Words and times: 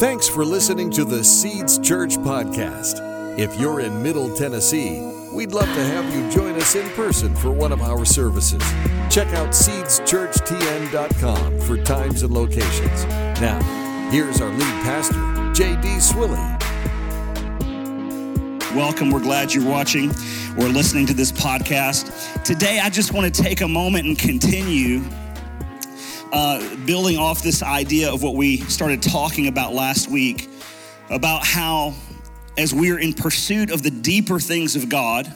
Thanks 0.00 0.26
for 0.26 0.44
listening 0.46 0.88
to 0.92 1.04
the 1.04 1.22
Seeds 1.22 1.78
Church 1.78 2.16
podcast. 2.16 3.38
If 3.38 3.60
you're 3.60 3.80
in 3.80 4.02
Middle 4.02 4.34
Tennessee, 4.34 4.98
we'd 5.30 5.52
love 5.52 5.66
to 5.66 5.84
have 5.84 6.14
you 6.14 6.30
join 6.30 6.54
us 6.54 6.74
in 6.74 6.88
person 6.92 7.36
for 7.36 7.50
one 7.50 7.70
of 7.70 7.82
our 7.82 8.06
services. 8.06 8.62
Check 9.10 9.28
out 9.34 9.50
seedschurchtn.com 9.50 11.60
for 11.60 11.76
times 11.84 12.22
and 12.22 12.32
locations. 12.32 13.04
Now, 13.42 13.60
here's 14.10 14.40
our 14.40 14.48
lead 14.48 14.82
pastor, 14.82 15.52
J.D. 15.52 15.98
Swilly. 15.98 16.58
Welcome. 18.74 19.10
We're 19.10 19.20
glad 19.20 19.52
you're 19.52 19.68
watching 19.68 20.12
or 20.56 20.68
listening 20.68 21.04
to 21.08 21.14
this 21.14 21.30
podcast. 21.30 22.42
Today, 22.42 22.80
I 22.80 22.88
just 22.88 23.12
want 23.12 23.34
to 23.34 23.42
take 23.42 23.60
a 23.60 23.68
moment 23.68 24.06
and 24.06 24.18
continue 24.18 25.02
uh, 26.32 26.76
building 26.86 27.18
off 27.18 27.42
this 27.42 27.62
idea 27.62 28.12
of 28.12 28.22
what 28.22 28.36
we 28.36 28.58
started 28.58 29.02
talking 29.02 29.48
about 29.48 29.74
last 29.74 30.10
week 30.10 30.48
about 31.08 31.44
how, 31.44 31.94
as 32.56 32.72
we're 32.72 32.98
in 32.98 33.12
pursuit 33.12 33.70
of 33.70 33.82
the 33.82 33.90
deeper 33.90 34.38
things 34.38 34.76
of 34.76 34.88
God 34.88 35.32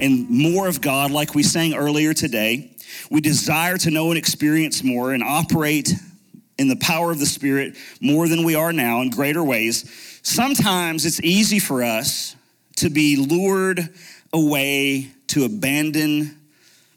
and 0.00 0.28
more 0.30 0.68
of 0.68 0.80
God, 0.80 1.10
like 1.10 1.34
we 1.34 1.42
sang 1.42 1.74
earlier 1.74 2.14
today, 2.14 2.70
we 3.10 3.20
desire 3.20 3.76
to 3.78 3.90
know 3.90 4.08
and 4.08 4.18
experience 4.18 4.82
more 4.82 5.12
and 5.12 5.22
operate 5.22 5.92
in 6.58 6.68
the 6.68 6.76
power 6.76 7.10
of 7.10 7.18
the 7.18 7.26
Spirit 7.26 7.76
more 8.00 8.28
than 8.28 8.44
we 8.44 8.54
are 8.54 8.72
now 8.72 9.02
in 9.02 9.10
greater 9.10 9.44
ways. 9.44 10.20
Sometimes 10.22 11.04
it's 11.04 11.20
easy 11.20 11.58
for 11.58 11.82
us 11.82 12.34
to 12.76 12.88
be 12.88 13.16
lured 13.16 13.90
away 14.32 15.10
to 15.28 15.44
abandon 15.44 16.38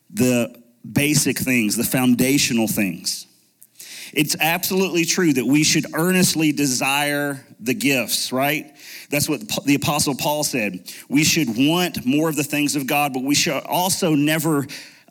the 0.10 0.59
basic 0.92 1.38
things, 1.38 1.76
the 1.76 1.84
foundational 1.84 2.68
things. 2.68 3.26
It's 4.14 4.36
absolutely 4.40 5.06
true 5.06 5.34
that 5.34 5.46
we 5.46 5.64
should 5.64 5.86
earnestly 5.94 6.52
desire 6.52 7.46
the 7.60 7.74
gifts, 7.74 8.32
right? 8.32 8.76
That's 9.10 9.30
what 9.30 9.42
the 9.66 9.76
Apostle 9.76 10.16
Paul 10.16 10.44
said. 10.44 10.92
We 11.10 11.24
should 11.24 11.50
want 11.50 12.06
more 12.06 12.30
of 12.30 12.36
the 12.36 12.44
things 12.44 12.76
of 12.76 12.88
God, 12.88 13.14
but 13.14 13.24
we 13.24 13.36
should 13.36 13.64
also 13.66 14.16
never 14.16 14.66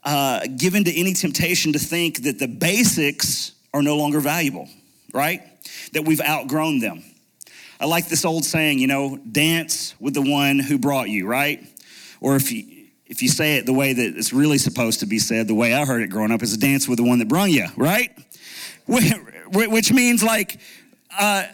uh, 0.05 0.47
give 0.56 0.75
into 0.75 0.91
any 0.91 1.15
temptation 1.15 1.73
to 1.75 1.79
think 1.79 2.23
that 2.23 2.39
the 2.39 2.49
basics 2.49 3.53
are 3.75 3.83
no 3.83 3.97
longer 3.97 4.21
valuable, 4.21 4.69
right? 5.12 5.43
That 5.93 6.05
we've 6.05 6.21
outgrown 6.21 6.81
them. 6.81 7.03
I 7.81 7.87
like 7.87 8.09
this 8.09 8.25
old 8.25 8.45
saying, 8.45 8.81
you 8.81 8.89
know, 8.89 9.19
dance 9.31 9.95
with 10.01 10.15
the 10.15 10.23
one 10.23 10.59
who 10.59 10.79
brought 10.79 11.09
you, 11.09 11.27
right? 11.27 11.65
Or 12.21 12.34
if 12.34 12.51
you 12.51 12.78
if 13.09 13.23
you 13.23 13.28
say 13.28 13.56
it 13.56 13.67
the 13.67 13.73
way 13.73 13.92
that 13.92 14.17
it's 14.17 14.33
really 14.33 14.59
supposed 14.59 15.01
to 15.01 15.06
be 15.06 15.19
said, 15.19 15.48
the 15.48 15.55
way 15.55 15.75
I 15.75 15.84
heard 15.84 16.03
it 16.03 16.09
growing 16.09 16.31
up 16.31 16.42
is 16.42 16.53
a 16.53 16.59
dance 16.59 16.87
with 16.87 16.98
the 16.98 17.05
one 17.05 17.19
that 17.19 17.28
brung 17.28 17.50
you, 17.50 17.67
right? 17.77 18.11
Which 18.87 19.92
means 19.92 20.23
like, 20.23 20.61
uh, 21.19 21.45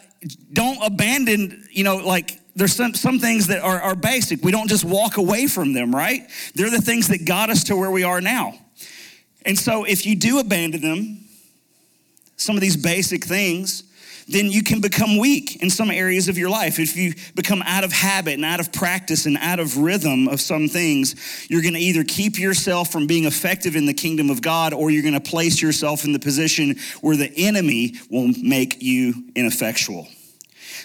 don't 0.53 0.79
abandon, 0.85 1.67
you 1.71 1.85
know, 1.85 1.97
like 1.97 2.41
there's 2.57 2.75
some, 2.75 2.95
some 2.95 3.19
things 3.19 3.47
that 3.49 3.61
are, 3.63 3.81
are 3.81 3.95
basic. 3.95 4.43
We 4.43 4.51
don't 4.53 4.69
just 4.69 4.85
walk 4.85 5.17
away 5.17 5.47
from 5.47 5.73
them, 5.73 5.95
right? 5.95 6.29
They're 6.55 6.71
the 6.71 6.81
things 6.81 7.09
that 7.09 7.25
got 7.25 7.51
us 7.51 7.65
to 7.65 7.77
where 7.77 7.91
we 7.91 8.03
are 8.03 8.21
now. 8.21 8.55
And 9.47 9.59
so 9.59 9.85
if 9.85 10.07
you 10.07 10.17
do 10.17 10.39
abandon 10.39 10.81
them, 10.81 11.21
some 12.37 12.57
of 12.57 12.61
these 12.61 12.77
basic 12.77 13.25
things, 13.25 13.85
then 14.27 14.51
you 14.51 14.63
can 14.63 14.81
become 14.81 15.19
weak 15.19 15.63
in 15.63 15.71
some 15.71 15.91
areas 15.91 16.29
of 16.29 16.39
your 16.39 16.49
life. 16.49 16.79
If 16.79 16.97
you 16.97 17.15
become 17.35 17.63
out 17.63 17.85
of 17.85 17.93
habit 17.93 18.35
and 18.35 18.45
out 18.45 18.61
of 18.61 18.73
practice 18.73 19.27
and 19.27 19.37
out 19.37 19.61
of 19.61 19.77
rhythm 19.77 20.29
of 20.29 20.41
some 20.41 20.69
things, 20.69 21.47
you're 21.51 21.63
going 21.63 21.75
to 21.75 21.81
either 21.81 22.05
keep 22.05 22.39
yourself 22.39 22.91
from 22.91 23.07
being 23.07 23.25
effective 23.25 23.77
in 23.77 23.87
the 23.87 23.95
kingdom 23.95 24.31
of 24.31 24.41
God 24.41 24.73
or 24.73 24.91
you're 24.91 25.03
going 25.03 25.15
to 25.15 25.21
place 25.21 25.61
yourself 25.61 26.05
in 26.05 26.13
the 26.13 26.19
position 26.19 26.77
where 27.01 27.17
the 27.17 27.33
enemy 27.37 27.95
will 28.11 28.29
make 28.43 28.83
you 28.83 29.15
ineffectual. 29.35 30.09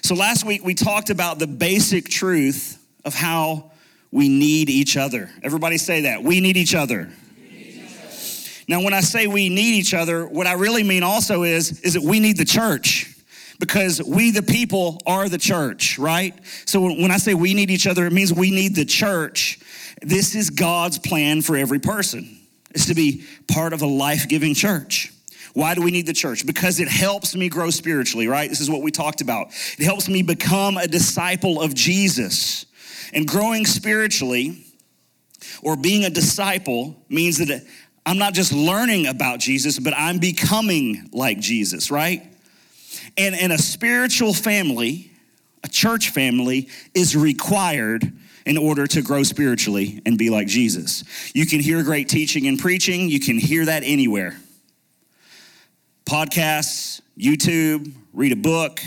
So 0.01 0.15
last 0.15 0.45
week 0.45 0.63
we 0.63 0.73
talked 0.73 1.09
about 1.09 1.39
the 1.39 1.47
basic 1.47 2.09
truth 2.09 2.83
of 3.05 3.13
how 3.13 3.71
we 4.11 4.27
need 4.27 4.69
each 4.69 4.97
other. 4.97 5.29
Everybody 5.43 5.77
say 5.77 6.01
that. 6.01 6.23
We 6.23 6.41
need 6.41 6.57
each 6.57 6.75
other. 6.75 7.09
Now, 8.67 8.83
when 8.83 8.93
I 8.93 9.01
say 9.01 9.25
we 9.25 9.49
need 9.49 9.79
each 9.79 9.95
other, 9.95 10.27
what 10.27 10.45
I 10.45 10.53
really 10.53 10.83
mean 10.83 11.01
also 11.01 11.41
is, 11.41 11.81
is 11.81 11.95
that 11.95 12.03
we 12.03 12.19
need 12.19 12.37
the 12.37 12.45
church 12.45 13.15
because 13.59 14.01
we, 14.01 14.31
the 14.31 14.41
people, 14.41 15.01
are 15.05 15.27
the 15.27 15.37
church, 15.37 15.99
right? 15.99 16.33
So 16.65 16.81
when 16.81 17.11
I 17.11 17.17
say 17.17 17.33
we 17.33 17.53
need 17.53 17.69
each 17.69 17.87
other, 17.87 18.05
it 18.05 18.13
means 18.13 18.33
we 18.33 18.51
need 18.51 18.75
the 18.75 18.85
church. 18.85 19.59
This 20.01 20.33
is 20.33 20.49
God's 20.49 20.97
plan 20.97 21.41
for 21.41 21.57
every 21.57 21.79
person, 21.79 22.37
is 22.73 22.85
to 22.85 22.95
be 22.95 23.25
part 23.51 23.73
of 23.73 23.81
a 23.81 23.87
life 23.87 24.27
giving 24.29 24.53
church. 24.53 25.11
Why 25.53 25.75
do 25.75 25.81
we 25.81 25.91
need 25.91 26.05
the 26.05 26.13
church? 26.13 26.45
Because 26.45 26.79
it 26.79 26.87
helps 26.87 27.35
me 27.35 27.49
grow 27.49 27.69
spiritually, 27.69 28.27
right? 28.27 28.49
This 28.49 28.61
is 28.61 28.69
what 28.69 28.81
we 28.81 28.91
talked 28.91 29.19
about. 29.19 29.47
It 29.77 29.83
helps 29.83 30.07
me 30.07 30.21
become 30.21 30.77
a 30.77 30.87
disciple 30.87 31.61
of 31.61 31.73
Jesus. 31.73 32.65
And 33.13 33.27
growing 33.27 33.65
spiritually 33.65 34.63
or 35.61 35.75
being 35.75 36.05
a 36.05 36.09
disciple 36.09 36.95
means 37.09 37.39
that 37.39 37.65
I'm 38.05 38.17
not 38.17 38.33
just 38.33 38.53
learning 38.53 39.07
about 39.07 39.39
Jesus, 39.39 39.79
but 39.79 39.93
I'm 39.97 40.19
becoming 40.19 41.09
like 41.11 41.39
Jesus, 41.39 41.91
right? 41.91 42.28
And, 43.17 43.35
and 43.35 43.51
a 43.51 43.57
spiritual 43.57 44.33
family, 44.33 45.11
a 45.63 45.67
church 45.67 46.09
family, 46.09 46.69
is 46.93 47.15
required 47.15 48.11
in 48.45 48.57
order 48.57 48.87
to 48.87 49.01
grow 49.01 49.23
spiritually 49.23 50.01
and 50.05 50.17
be 50.17 50.29
like 50.29 50.47
Jesus. 50.47 51.03
You 51.35 51.45
can 51.45 51.59
hear 51.59 51.83
great 51.83 52.09
teaching 52.09 52.47
and 52.47 52.57
preaching, 52.57 53.09
you 53.09 53.19
can 53.19 53.37
hear 53.37 53.65
that 53.65 53.83
anywhere. 53.85 54.37
Podcasts, 56.05 57.01
YouTube, 57.17 57.91
read 58.13 58.31
a 58.31 58.35
book, 58.35 58.81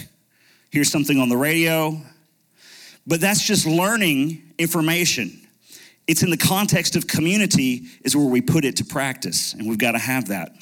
hear 0.70 0.84
something 0.84 1.18
on 1.18 1.28
the 1.28 1.36
radio. 1.36 2.00
But 3.06 3.20
that's 3.20 3.44
just 3.44 3.66
learning 3.66 4.42
information. 4.58 5.38
It's 6.06 6.22
in 6.22 6.30
the 6.30 6.36
context 6.36 6.96
of 6.96 7.06
community, 7.06 7.82
is 8.04 8.16
where 8.16 8.26
we 8.26 8.40
put 8.40 8.64
it 8.64 8.76
to 8.76 8.84
practice, 8.84 9.54
and 9.54 9.68
we've 9.68 9.78
got 9.78 9.92
to 9.92 9.98
have 9.98 10.28
that. 10.28 10.52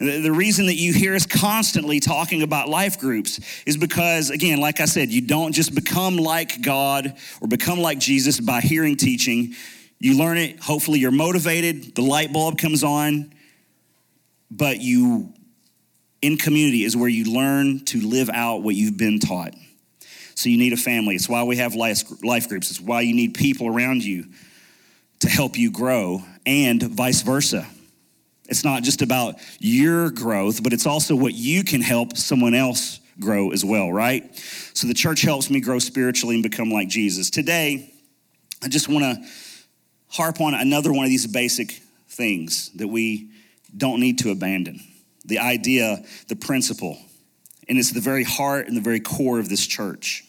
The 0.00 0.32
reason 0.32 0.64
that 0.66 0.76
you 0.76 0.94
hear 0.94 1.14
us 1.14 1.26
constantly 1.26 2.00
talking 2.00 2.40
about 2.40 2.70
life 2.70 2.98
groups 2.98 3.38
is 3.66 3.76
because, 3.76 4.30
again, 4.30 4.58
like 4.58 4.80
I 4.80 4.86
said, 4.86 5.10
you 5.10 5.20
don't 5.20 5.52
just 5.52 5.74
become 5.74 6.16
like 6.16 6.62
God 6.62 7.14
or 7.42 7.48
become 7.48 7.80
like 7.80 7.98
Jesus 7.98 8.40
by 8.40 8.62
hearing 8.62 8.96
teaching. 8.96 9.54
You 9.98 10.16
learn 10.16 10.38
it, 10.38 10.58
hopefully, 10.58 11.00
you're 11.00 11.10
motivated, 11.10 11.94
the 11.94 12.00
light 12.00 12.32
bulb 12.32 12.56
comes 12.56 12.82
on, 12.82 13.34
but 14.50 14.80
you, 14.80 15.34
in 16.22 16.38
community, 16.38 16.84
is 16.84 16.96
where 16.96 17.10
you 17.10 17.34
learn 17.34 17.84
to 17.84 18.00
live 18.00 18.30
out 18.30 18.62
what 18.62 18.74
you've 18.74 18.96
been 18.96 19.20
taught. 19.20 19.54
So 20.34 20.48
you 20.48 20.56
need 20.56 20.72
a 20.72 20.78
family. 20.78 21.14
It's 21.14 21.28
why 21.28 21.42
we 21.42 21.58
have 21.58 21.74
life, 21.74 22.08
groups, 22.48 22.70
it's 22.70 22.80
why 22.80 23.02
you 23.02 23.12
need 23.12 23.34
people 23.34 23.66
around 23.66 24.02
you 24.02 24.24
to 25.18 25.28
help 25.28 25.58
you 25.58 25.70
grow, 25.70 26.22
and 26.46 26.82
vice 26.82 27.20
versa. 27.20 27.66
It's 28.50 28.64
not 28.64 28.82
just 28.82 29.00
about 29.00 29.36
your 29.60 30.10
growth, 30.10 30.62
but 30.62 30.72
it's 30.72 30.86
also 30.86 31.14
what 31.14 31.34
you 31.34 31.64
can 31.64 31.80
help 31.80 32.16
someone 32.16 32.54
else 32.54 33.00
grow 33.18 33.50
as 33.50 33.64
well, 33.64 33.92
right? 33.92 34.36
So 34.74 34.86
the 34.86 34.94
church 34.94 35.22
helps 35.22 35.50
me 35.50 35.60
grow 35.60 35.78
spiritually 35.78 36.34
and 36.34 36.42
become 36.42 36.70
like 36.70 36.88
Jesus. 36.88 37.30
Today, 37.30 37.92
I 38.62 38.68
just 38.68 38.88
want 38.88 39.04
to 39.04 39.28
harp 40.08 40.40
on 40.40 40.54
another 40.54 40.92
one 40.92 41.04
of 41.04 41.10
these 41.10 41.26
basic 41.26 41.80
things 42.08 42.70
that 42.72 42.88
we 42.88 43.30
don't 43.76 44.00
need 44.00 44.18
to 44.18 44.30
abandon 44.30 44.80
the 45.24 45.38
idea, 45.38 46.02
the 46.28 46.36
principle. 46.36 46.98
And 47.68 47.78
it's 47.78 47.92
the 47.92 48.00
very 48.00 48.24
heart 48.24 48.66
and 48.66 48.76
the 48.76 48.80
very 48.80 49.00
core 49.00 49.38
of 49.38 49.48
this 49.48 49.64
church. 49.64 50.24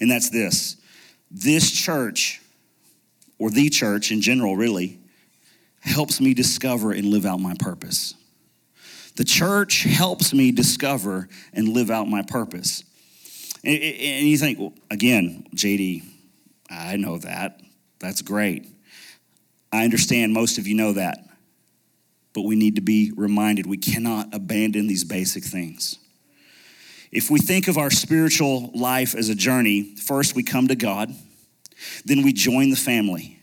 And 0.00 0.10
that's 0.10 0.30
this 0.30 0.76
this 1.30 1.70
church, 1.70 2.40
or 3.38 3.50
the 3.50 3.68
church 3.68 4.12
in 4.12 4.20
general, 4.20 4.56
really, 4.56 5.00
helps 5.84 6.20
me 6.20 6.34
discover 6.34 6.92
and 6.92 7.06
live 7.06 7.26
out 7.26 7.40
my 7.40 7.54
purpose. 7.58 8.14
The 9.16 9.24
church 9.24 9.84
helps 9.84 10.34
me 10.34 10.50
discover 10.50 11.28
and 11.52 11.68
live 11.68 11.90
out 11.90 12.08
my 12.08 12.22
purpose. 12.22 12.82
And, 13.62 13.78
you 13.78 14.36
think, 14.36 14.58
well, 14.58 14.74
again, 14.90 15.46
JD, 15.54 16.02
I 16.70 16.96
know 16.96 17.18
that. 17.18 17.60
That's 18.00 18.22
great. 18.22 18.66
I 19.72 19.84
understand 19.84 20.32
most 20.32 20.58
of 20.58 20.66
you 20.66 20.74
know 20.74 20.92
that. 20.94 21.18
But 22.34 22.42
we 22.42 22.56
need 22.56 22.76
to 22.76 22.82
be 22.82 23.12
reminded 23.16 23.66
we 23.66 23.76
cannot 23.76 24.34
abandon 24.34 24.88
these 24.88 25.04
basic 25.04 25.44
things. 25.44 25.98
If 27.12 27.30
we 27.30 27.38
think 27.38 27.68
of 27.68 27.78
our 27.78 27.90
spiritual 27.90 28.72
life 28.74 29.14
as 29.14 29.28
a 29.28 29.34
journey, 29.34 29.94
first 29.94 30.34
we 30.34 30.42
come 30.42 30.66
to 30.68 30.74
God, 30.74 31.14
then 32.04 32.22
we 32.22 32.32
join 32.32 32.70
the 32.70 32.76
family. 32.76 33.38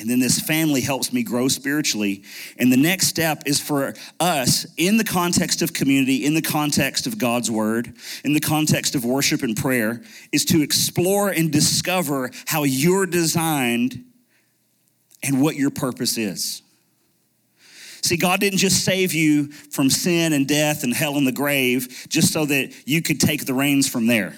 And 0.00 0.10
then 0.10 0.18
this 0.18 0.40
family 0.40 0.80
helps 0.80 1.12
me 1.12 1.22
grow 1.22 1.46
spiritually. 1.46 2.24
And 2.58 2.72
the 2.72 2.76
next 2.76 3.06
step 3.06 3.44
is 3.46 3.60
for 3.60 3.94
us, 4.18 4.66
in 4.76 4.96
the 4.96 5.04
context 5.04 5.62
of 5.62 5.72
community, 5.72 6.24
in 6.24 6.34
the 6.34 6.42
context 6.42 7.06
of 7.06 7.16
God's 7.16 7.48
word, 7.48 7.94
in 8.24 8.32
the 8.32 8.40
context 8.40 8.96
of 8.96 9.04
worship 9.04 9.42
and 9.42 9.56
prayer, 9.56 10.02
is 10.32 10.44
to 10.46 10.62
explore 10.62 11.28
and 11.28 11.52
discover 11.52 12.30
how 12.46 12.64
you're 12.64 13.06
designed 13.06 14.04
and 15.22 15.40
what 15.40 15.54
your 15.54 15.70
purpose 15.70 16.18
is. 16.18 16.62
See, 18.02 18.16
God 18.16 18.40
didn't 18.40 18.58
just 18.58 18.84
save 18.84 19.14
you 19.14 19.50
from 19.50 19.88
sin 19.88 20.32
and 20.32 20.46
death 20.46 20.82
and 20.82 20.92
hell 20.92 21.16
and 21.16 21.26
the 21.26 21.32
grave 21.32 22.06
just 22.08 22.32
so 22.32 22.44
that 22.44 22.74
you 22.86 23.00
could 23.00 23.20
take 23.20 23.46
the 23.46 23.54
reins 23.54 23.88
from 23.88 24.08
there. 24.08 24.36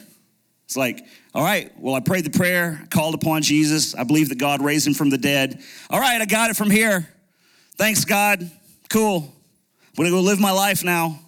It's 0.66 0.76
like, 0.76 1.04
all 1.36 1.42
right, 1.42 1.70
well, 1.78 1.94
I 1.94 2.00
prayed 2.00 2.24
the 2.24 2.30
prayer, 2.30 2.82
called 2.88 3.14
upon 3.14 3.42
Jesus. 3.42 3.94
I 3.94 4.04
believe 4.04 4.30
that 4.30 4.38
God 4.38 4.62
raised 4.62 4.86
him 4.86 4.94
from 4.94 5.10
the 5.10 5.18
dead. 5.18 5.62
All 5.90 6.00
right, 6.00 6.18
I 6.18 6.24
got 6.24 6.48
it 6.48 6.56
from 6.56 6.70
here. 6.70 7.06
Thanks, 7.76 8.06
God. 8.06 8.50
Cool. 8.88 9.18
I'm 9.18 9.94
gonna 9.96 10.08
go 10.08 10.20
live 10.20 10.40
my 10.40 10.50
life 10.50 10.82
now. 10.82 11.20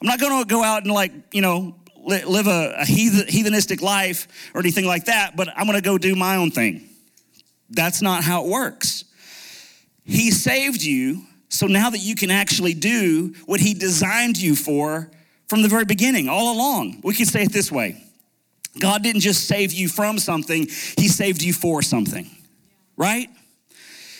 I'm 0.00 0.06
not 0.06 0.20
gonna 0.20 0.44
go 0.44 0.62
out 0.62 0.84
and, 0.84 0.92
like, 0.92 1.10
you 1.32 1.40
know, 1.40 1.74
live 2.04 2.46
a, 2.46 2.76
a 2.78 2.84
heathenistic 2.84 3.82
life 3.82 4.28
or 4.54 4.60
anything 4.60 4.86
like 4.86 5.06
that, 5.06 5.34
but 5.34 5.48
I'm 5.56 5.66
gonna 5.66 5.80
go 5.80 5.98
do 5.98 6.14
my 6.14 6.36
own 6.36 6.52
thing. 6.52 6.88
That's 7.70 8.00
not 8.00 8.22
how 8.22 8.44
it 8.44 8.48
works. 8.48 9.06
He 10.04 10.30
saved 10.30 10.84
you 10.84 11.22
so 11.48 11.66
now 11.66 11.90
that 11.90 11.98
you 11.98 12.14
can 12.14 12.30
actually 12.30 12.74
do 12.74 13.34
what 13.46 13.58
He 13.58 13.74
designed 13.74 14.38
you 14.38 14.54
for 14.54 15.10
from 15.48 15.62
the 15.62 15.68
very 15.68 15.84
beginning, 15.84 16.28
all 16.28 16.54
along. 16.54 17.00
We 17.02 17.14
can 17.14 17.26
say 17.26 17.42
it 17.42 17.52
this 17.52 17.72
way 17.72 18.00
God 18.80 19.02
didn't 19.02 19.20
just 19.20 19.46
save 19.46 19.72
you 19.72 19.88
from 19.88 20.18
something, 20.18 20.68
He 20.96 21.08
saved 21.08 21.42
you 21.42 21.52
for 21.52 21.82
something, 21.82 22.30
right? 22.96 23.28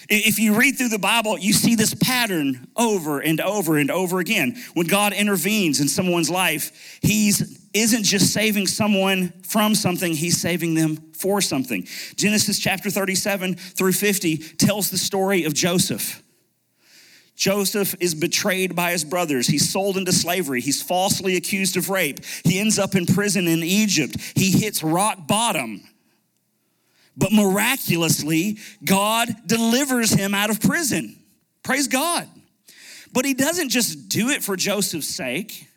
If 0.08 0.38
you 0.38 0.58
read 0.58 0.76
through 0.76 0.90
the 0.90 0.98
Bible, 0.98 1.38
you 1.38 1.52
see 1.52 1.76
this 1.76 1.94
pattern 1.94 2.68
over 2.76 3.20
and 3.20 3.40
over 3.40 3.78
and 3.78 3.90
over 3.90 4.20
again. 4.20 4.62
When 4.74 4.86
God 4.86 5.12
intervenes 5.14 5.80
in 5.80 5.88
someone's 5.88 6.30
life, 6.30 6.98
He's 7.00 7.60
isn't 7.72 8.04
just 8.04 8.32
saving 8.32 8.66
someone 8.68 9.32
from 9.42 9.74
something, 9.74 10.12
He's 10.12 10.40
saving 10.40 10.74
them 10.74 10.96
for 11.12 11.40
something. 11.40 11.86
Genesis 12.16 12.58
chapter 12.58 12.90
37 12.90 13.54
through 13.54 13.92
50 13.92 14.36
tells 14.36 14.90
the 14.90 14.98
story 14.98 15.44
of 15.44 15.54
Joseph. 15.54 16.22
Joseph 17.36 17.94
is 18.00 18.14
betrayed 18.14 18.76
by 18.76 18.92
his 18.92 19.04
brothers. 19.04 19.46
He's 19.46 19.68
sold 19.68 19.96
into 19.96 20.12
slavery. 20.12 20.60
He's 20.60 20.80
falsely 20.80 21.36
accused 21.36 21.76
of 21.76 21.90
rape. 21.90 22.20
He 22.44 22.60
ends 22.60 22.78
up 22.78 22.94
in 22.94 23.06
prison 23.06 23.48
in 23.48 23.62
Egypt. 23.62 24.16
He 24.36 24.50
hits 24.50 24.82
rock 24.82 25.26
bottom. 25.26 25.82
But 27.16 27.32
miraculously, 27.32 28.58
God 28.84 29.28
delivers 29.46 30.12
him 30.12 30.34
out 30.34 30.50
of 30.50 30.60
prison. 30.60 31.16
Praise 31.62 31.88
God. 31.88 32.28
But 33.12 33.24
he 33.24 33.34
doesn't 33.34 33.68
just 33.68 34.08
do 34.08 34.30
it 34.30 34.42
for 34.42 34.56
Joseph's 34.56 35.08
sake. 35.08 35.68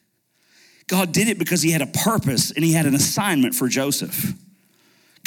God 0.87 1.11
did 1.11 1.27
it 1.27 1.37
because 1.37 1.61
he 1.61 1.71
had 1.71 1.81
a 1.81 1.87
purpose 1.87 2.51
and 2.51 2.63
he 2.63 2.73
had 2.73 2.85
an 2.85 2.95
assignment 2.95 3.53
for 3.55 3.67
Joseph. 3.67 4.33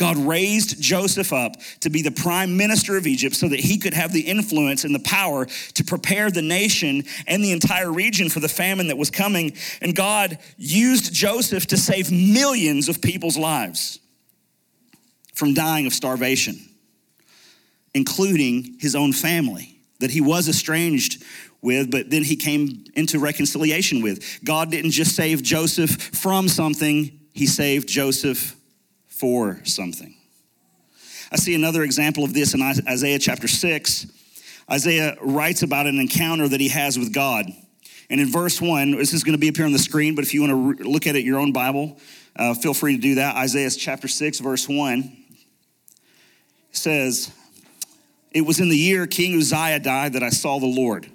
God 0.00 0.16
raised 0.16 0.80
Joseph 0.80 1.30
up 1.30 1.56
to 1.80 1.90
be 1.90 2.00
the 2.00 2.10
prime 2.10 2.56
minister 2.56 2.96
of 2.96 3.06
Egypt 3.06 3.36
so 3.36 3.50
that 3.50 3.60
he 3.60 3.76
could 3.76 3.92
have 3.92 4.14
the 4.14 4.22
influence 4.22 4.84
and 4.84 4.94
the 4.94 5.00
power 5.00 5.44
to 5.74 5.84
prepare 5.84 6.30
the 6.30 6.40
nation 6.40 7.04
and 7.26 7.44
the 7.44 7.52
entire 7.52 7.92
region 7.92 8.30
for 8.30 8.40
the 8.40 8.48
famine 8.48 8.86
that 8.86 8.96
was 8.96 9.10
coming. 9.10 9.52
And 9.82 9.94
God 9.94 10.38
used 10.56 11.12
Joseph 11.12 11.66
to 11.66 11.76
save 11.76 12.10
millions 12.10 12.88
of 12.88 13.02
people's 13.02 13.36
lives 13.36 13.98
from 15.34 15.52
dying 15.52 15.86
of 15.86 15.92
starvation, 15.92 16.58
including 17.92 18.78
his 18.80 18.94
own 18.94 19.12
family 19.12 19.76
that 19.98 20.10
he 20.10 20.22
was 20.22 20.48
estranged 20.48 21.22
with, 21.60 21.90
but 21.90 22.08
then 22.08 22.24
he 22.24 22.36
came 22.36 22.86
into 22.94 23.18
reconciliation 23.18 24.00
with. 24.00 24.42
God 24.44 24.70
didn't 24.70 24.92
just 24.92 25.14
save 25.14 25.42
Joseph 25.42 25.90
from 25.90 26.48
something, 26.48 27.20
he 27.34 27.44
saved 27.44 27.86
Joseph 27.86 28.56
for 29.20 29.60
something. 29.64 30.14
I 31.30 31.36
see 31.36 31.54
another 31.54 31.82
example 31.82 32.24
of 32.24 32.32
this 32.32 32.54
in 32.54 32.62
Isaiah 32.62 33.18
chapter 33.18 33.46
6. 33.46 34.06
Isaiah 34.70 35.16
writes 35.20 35.62
about 35.62 35.86
an 35.86 36.00
encounter 36.00 36.48
that 36.48 36.58
he 36.58 36.68
has 36.70 36.98
with 36.98 37.12
God. 37.12 37.46
And 38.08 38.20
in 38.20 38.28
verse 38.28 38.60
1, 38.60 38.92
this 38.92 39.12
is 39.12 39.22
going 39.22 39.34
to 39.34 39.38
be 39.38 39.50
up 39.50 39.56
here 39.56 39.66
on 39.66 39.72
the 39.72 39.78
screen, 39.78 40.14
but 40.14 40.24
if 40.24 40.32
you 40.32 40.40
want 40.40 40.78
to 40.78 40.88
look 40.88 41.06
at 41.06 41.16
it 41.16 41.24
your 41.24 41.38
own 41.38 41.52
Bible, 41.52 41.98
uh, 42.34 42.54
feel 42.54 42.74
free 42.74 42.96
to 42.96 43.00
do 43.00 43.16
that. 43.16 43.36
Isaiah 43.36 43.70
chapter 43.70 44.08
6, 44.08 44.40
verse 44.40 44.68
1 44.68 45.16
says, 46.72 47.30
It 48.32 48.40
was 48.40 48.58
in 48.58 48.70
the 48.70 48.76
year 48.76 49.06
King 49.06 49.36
Uzziah 49.36 49.80
died 49.80 50.14
that 50.14 50.22
I 50.22 50.30
saw 50.30 50.58
the 50.58 50.66
Lord. 50.66 51.10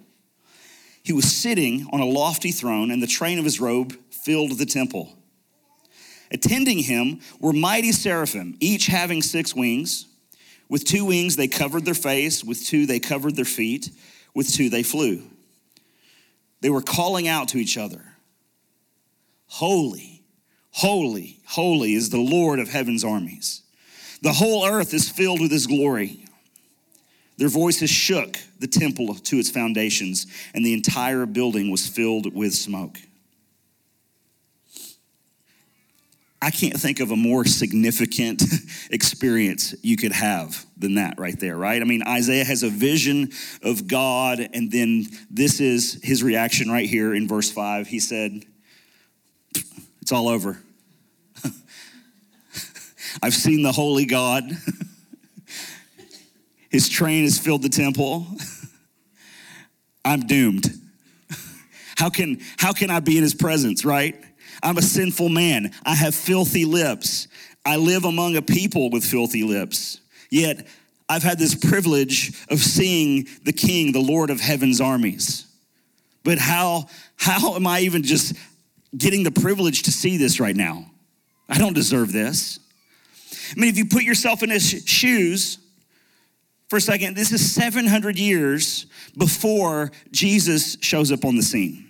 He 1.04 1.12
was 1.12 1.30
sitting 1.32 1.88
on 1.92 2.02
a 2.02 2.06
lofty 2.06 2.52
throne, 2.52 2.92
and 2.92 3.02
the 3.02 3.08
train 3.08 3.40
of 3.40 3.46
his 3.46 3.60
robe 3.60 3.98
filled 4.12 4.58
the 4.58 4.66
temple. 4.66 5.15
Attending 6.32 6.80
him 6.80 7.20
were 7.40 7.54
mighty 7.54 7.92
seraphim, 7.92 8.56
each 8.60 8.88
having 8.88 9.22
six 9.22 9.56
wings. 9.56 10.08
With 10.68 10.84
two 10.84 11.06
wings 11.06 11.36
they 11.36 11.48
covered 11.48 11.86
their 11.86 11.94
face, 11.94 12.44
with 12.44 12.66
two 12.66 12.86
they 12.86 13.00
covered 13.00 13.36
their 13.36 13.46
feet, 13.46 13.90
with 14.34 14.52
two 14.52 14.70
they 14.70 14.84
flew. 14.84 15.22
They 16.62 16.70
were 16.70 16.82
calling 16.82 17.28
out 17.28 17.50
to 17.50 17.58
each 17.58 17.78
other 17.78 18.04
Holy, 19.48 20.24
holy, 20.72 21.40
holy 21.46 21.94
is 21.94 22.10
the 22.10 22.20
Lord 22.20 22.60
of 22.60 22.70
heaven's 22.70 23.04
armies. 23.04 23.62
The 24.22 24.34
whole 24.34 24.66
earth 24.66 24.94
is 24.94 25.10
filled 25.10 25.40
with 25.40 25.52
his 25.52 25.68
glory. 25.68 26.26
Their 27.38 27.50
voices 27.50 27.90
shook 27.90 28.38
the 28.60 28.68
temple 28.68 29.14
to 29.14 29.38
its 29.38 29.50
foundations, 29.50 30.26
and 30.54 30.66
the 30.66 30.74
entire 30.74 31.26
building 31.26 31.70
was 31.70 31.88
filled 31.88 32.34
with 32.34 32.54
smoke. 32.54 32.98
I 36.42 36.52
can't 36.52 36.80
think 36.80 37.00
of 37.00 37.12
a 37.12 37.16
more 37.16 37.46
significant 37.46 38.44
experience 38.92 39.74
you 39.82 39.98
could 39.98 40.12
have 40.12 40.66
than 40.78 40.96
that 40.96 41.18
right 41.18 41.40
there, 41.40 41.58
right? 41.58 41.82
I 41.82 41.86
mean, 41.86 42.04
Isaiah 42.04 42.44
has 42.44 42.62
a 42.64 42.70
vision 42.70 43.32
of 43.64 43.88
God, 43.88 44.48
and 44.54 44.72
then 44.72 45.08
this 45.32 45.60
is 45.60 46.00
his 46.04 46.22
reaction 46.24 46.70
right 46.70 46.88
here 46.88 47.16
in 47.16 47.28
verse 47.28 47.52
5. 47.52 47.88
He 47.88 48.00
said, 48.00 48.44
It's 50.02 50.12
all 50.12 50.28
over. 50.28 50.60
I've 53.24 53.34
seen 53.34 53.64
the 53.64 53.72
holy 53.72 54.06
God. 54.06 54.44
His 56.70 56.90
train 56.90 57.24
has 57.24 57.40
filled 57.40 57.62
the 57.62 57.70
temple. 57.70 58.28
I'm 60.04 60.28
doomed. 60.28 60.70
How 61.96 62.10
can, 62.10 62.42
how 62.58 62.74
can 62.74 62.92
I 62.92 63.00
be 63.00 63.16
in 63.16 63.24
his 63.24 63.34
presence, 63.34 63.86
right? 63.86 64.22
I'm 64.64 64.78
a 64.78 64.82
sinful 64.82 65.30
man. 65.30 65.72
I 65.86 65.96
have 65.96 66.16
filthy 66.16 66.66
lips. 66.66 67.28
I 67.66 67.78
live 67.78 68.06
among 68.06 68.36
a 68.36 68.42
people 68.42 68.90
with 68.90 69.04
filthy 69.04 69.44
lips. 69.44 70.00
Yet 70.30 70.68
I've 71.08 71.24
had 71.24 71.40
this 71.40 71.56
privilege 71.56 72.46
of 72.50 72.60
seeing 72.60 73.28
the 73.44 73.54
King, 73.54 73.92
the 73.92 74.00
Lord 74.00 74.30
of 74.30 74.40
heaven's 74.40 74.82
armies. 74.82 75.46
But 76.24 76.40
how, 76.40 76.88
how 77.16 77.56
am 77.56 77.68
I 77.68 77.82
even 77.82 78.04
just 78.04 78.36
getting 78.98 79.24
the 79.24 79.32
privilege 79.32 79.84
to 79.84 79.92
see 79.92 80.18
this 80.18 80.40
right 80.40 80.56
now? 80.56 80.86
I 81.48 81.58
don't 81.58 81.74
deserve 81.74 82.12
this. 82.12 82.60
I 83.52 83.60
mean, 83.60 83.70
if 83.70 83.78
you 83.78 83.86
put 83.86 84.04
yourself 84.04 84.42
in 84.42 84.50
his 84.50 84.84
shoes 84.86 85.60
for 86.68 86.78
a 86.78 86.82
second, 86.82 87.16
this 87.16 87.32
is 87.32 87.54
700 87.54 88.18
years 88.18 88.88
before 89.18 89.92
Jesus 90.12 90.78
shows 90.82 91.12
up 91.12 91.26
on 91.26 91.36
the 91.36 91.44
scene. 91.44 91.85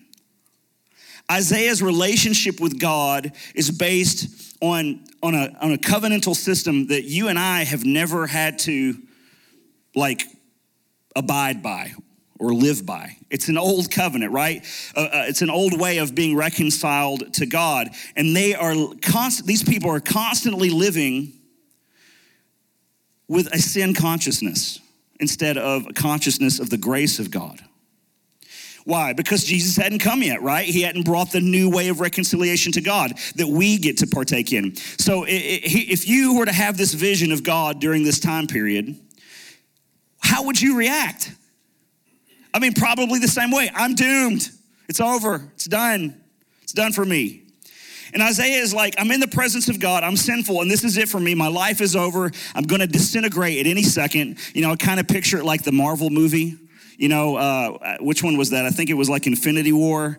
Isaiah's 1.31 1.81
relationship 1.81 2.59
with 2.59 2.79
God 2.79 3.31
is 3.55 3.71
based 3.71 4.55
on, 4.61 5.03
on, 5.23 5.33
a, 5.33 5.55
on 5.59 5.73
a 5.73 5.77
covenantal 5.77 6.35
system 6.35 6.87
that 6.87 7.05
you 7.05 7.27
and 7.27 7.39
I 7.39 7.63
have 7.63 7.83
never 7.83 8.27
had 8.27 8.59
to 8.59 8.95
like 9.95 10.23
abide 11.15 11.63
by 11.63 11.93
or 12.39 12.53
live 12.53 12.85
by. 12.85 13.17
It's 13.29 13.47
an 13.47 13.57
old 13.57 13.89
covenant, 13.89 14.31
right? 14.31 14.63
Uh, 14.95 15.01
uh, 15.01 15.25
it's 15.27 15.41
an 15.41 15.49
old 15.49 15.79
way 15.79 15.99
of 15.99 16.13
being 16.13 16.35
reconciled 16.35 17.33
to 17.35 17.45
God. 17.45 17.89
And 18.15 18.35
they 18.35 18.53
are 18.53 18.75
constant, 19.01 19.47
these 19.47 19.63
people 19.63 19.89
are 19.89 20.01
constantly 20.01 20.69
living 20.69 21.33
with 23.27 23.47
a 23.47 23.59
sin 23.59 23.93
consciousness 23.93 24.79
instead 25.19 25.57
of 25.57 25.87
a 25.87 25.93
consciousness 25.93 26.59
of 26.59 26.69
the 26.69 26.77
grace 26.77 27.19
of 27.19 27.31
God. 27.31 27.61
Why? 28.85 29.13
Because 29.13 29.43
Jesus 29.43 29.75
hadn't 29.75 29.99
come 29.99 30.21
yet, 30.21 30.43
right? 30.43 30.65
He 30.65 30.83
hadn't 30.83 31.05
brought 31.05 31.31
the 31.31 31.41
new 31.41 31.71
way 31.71 31.89
of 31.89 31.99
reconciliation 31.99 32.71
to 32.73 32.81
God 32.81 33.13
that 33.35 33.47
we 33.47 33.79
get 33.79 33.97
to 33.97 34.07
partake 34.07 34.53
in. 34.53 34.75
So 34.75 35.25
if 35.27 36.07
you 36.07 36.37
were 36.37 36.45
to 36.45 36.53
have 36.53 36.77
this 36.77 36.93
vision 36.93 37.31
of 37.31 37.43
God 37.43 37.81
during 37.81 38.03
this 38.03 38.19
time 38.19 38.45
period, 38.45 38.95
how 40.19 40.43
would 40.43 40.61
you 40.61 40.77
react? 40.77 41.33
I 42.53 42.59
mean, 42.59 42.73
probably 42.73 43.17
the 43.17 43.27
same 43.27 43.49
way. 43.49 43.71
I'm 43.73 43.95
doomed. 43.95 44.49
It's 44.87 45.01
over. 45.01 45.51
It's 45.55 45.65
done. 45.65 46.21
It's 46.61 46.73
done 46.73 46.93
for 46.93 47.03
me. 47.03 47.41
And 48.13 48.21
Isaiah 48.21 48.61
is 48.61 48.71
like, 48.73 48.95
I'm 48.99 49.11
in 49.11 49.19
the 49.19 49.27
presence 49.27 49.67
of 49.67 49.79
God. 49.79 50.03
I'm 50.03 50.15
sinful, 50.15 50.61
and 50.61 50.69
this 50.69 50.83
is 50.83 50.95
it 50.95 51.09
for 51.09 51.19
me. 51.19 51.33
My 51.35 51.47
life 51.47 51.81
is 51.81 51.95
over. 51.95 52.31
I'm 52.53 52.63
going 52.63 52.81
to 52.81 52.87
disintegrate 52.87 53.65
at 53.65 53.69
any 53.69 53.83
second. 53.83 54.37
You 54.53 54.61
know, 54.61 54.71
I 54.71 54.75
kind 54.75 54.99
of 54.99 55.07
picture 55.07 55.37
it 55.37 55.43
like 55.43 55.63
the 55.63 55.71
Marvel 55.71 56.11
movie 56.11 56.55
you 56.97 57.09
know, 57.09 57.35
uh, 57.35 57.97
which 57.99 58.23
one 58.23 58.37
was 58.37 58.51
that? 58.51 58.65
I 58.65 58.69
think 58.69 58.89
it 58.89 58.93
was 58.95 59.09
like 59.09 59.27
Infinity 59.27 59.71
War 59.73 60.17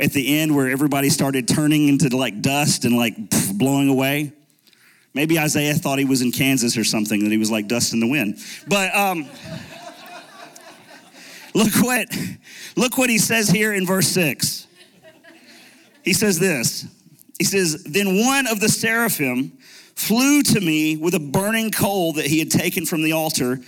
at 0.00 0.12
the 0.12 0.38
end 0.38 0.54
where 0.54 0.68
everybody 0.68 1.08
started 1.10 1.46
turning 1.48 1.88
into 1.88 2.14
like 2.16 2.40
dust 2.40 2.84
and 2.84 2.96
like 2.96 3.14
blowing 3.54 3.88
away. 3.88 4.32
Maybe 5.14 5.38
Isaiah 5.38 5.74
thought 5.74 5.98
he 5.98 6.04
was 6.04 6.20
in 6.20 6.32
Kansas 6.32 6.76
or 6.76 6.84
something, 6.84 7.24
that 7.24 7.32
he 7.32 7.38
was 7.38 7.50
like 7.50 7.68
dust 7.68 7.94
in 7.94 8.00
the 8.00 8.06
wind. 8.06 8.38
But 8.68 8.94
um, 8.94 9.26
Look 11.56 11.72
what, 11.76 12.14
look 12.76 12.98
what 12.98 13.08
he 13.08 13.16
says 13.16 13.48
here 13.48 13.72
in 13.72 13.86
verse 13.86 14.08
6. 14.08 14.66
He 16.02 16.12
says 16.12 16.38
this. 16.38 16.86
He 17.38 17.44
says, 17.44 17.82
Then 17.84 18.26
one 18.26 18.46
of 18.46 18.60
the 18.60 18.68
seraphim 18.68 19.56
flew 19.94 20.42
to 20.42 20.60
me 20.60 20.98
with 20.98 21.14
a 21.14 21.18
burning 21.18 21.70
coal 21.70 22.12
that 22.12 22.26
he 22.26 22.40
had 22.40 22.50
taken 22.50 22.84
from 22.84 23.02
the 23.02 23.12
altar 23.12 23.58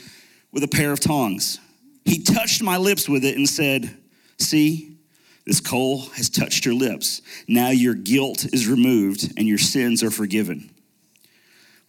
with 0.53 0.63
a 0.65 0.69
pair 0.69 0.93
of 0.93 1.01
tongs. 1.01 1.61
He 2.09 2.23
touched 2.23 2.63
my 2.63 2.79
lips 2.79 3.07
with 3.07 3.23
it 3.23 3.37
and 3.37 3.47
said, 3.47 3.95
See, 4.39 4.97
this 5.45 5.61
coal 5.61 6.07
has 6.15 6.31
touched 6.31 6.65
your 6.65 6.75
lips. 6.75 7.21
Now 7.47 7.69
your 7.69 7.93
guilt 7.93 8.47
is 8.51 8.67
removed 8.67 9.35
and 9.37 9.47
your 9.47 9.59
sins 9.59 10.03
are 10.03 10.11
forgiven. 10.11 10.71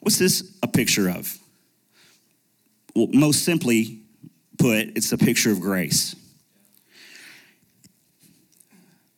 What's 0.02 0.20
this 0.20 0.58
a 0.62 0.68
picture 0.68 1.10
of? 1.10 1.38
Well, 2.94 3.08
most 3.14 3.46
simply 3.46 4.02
put, 4.58 4.98
it's 4.98 5.14
a 5.14 5.18
picture 5.18 5.54
of 5.54 5.62
grace. 5.62 6.18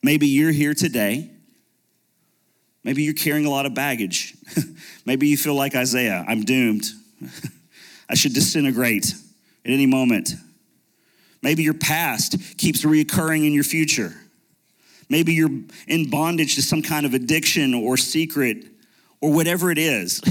Maybe 0.04 0.28
you're 0.28 0.52
here 0.52 0.76
today. 0.76 1.32
Maybe 2.84 3.02
you're 3.02 3.16
carrying 3.16 3.48
a 3.48 3.50
lot 3.50 3.66
of 3.66 3.74
baggage. 3.74 4.36
Maybe 5.08 5.30
you 5.30 5.38
feel 5.38 5.56
like 5.56 5.74
Isaiah 5.76 6.24
I'm 6.28 6.44
doomed. 6.44 6.86
I 8.10 8.14
should 8.14 8.34
disintegrate 8.34 9.16
at 9.66 9.72
any 9.72 9.88
moment. 9.88 10.36
Maybe 11.42 11.64
your 11.64 11.74
past 11.74 12.58
keeps 12.58 12.84
reoccurring 12.84 13.46
in 13.46 13.54
your 13.54 13.64
future. 13.64 14.14
Maybe 15.10 15.34
you're 15.34 15.52
in 15.88 16.10
bondage 16.10 16.56
to 16.56 16.62
some 16.62 16.82
kind 16.82 17.06
of 17.06 17.14
addiction 17.14 17.74
or 17.74 17.98
secret 17.98 18.66
or 19.20 19.34
whatever 19.34 19.72
it 19.72 19.78
is. 19.78 20.22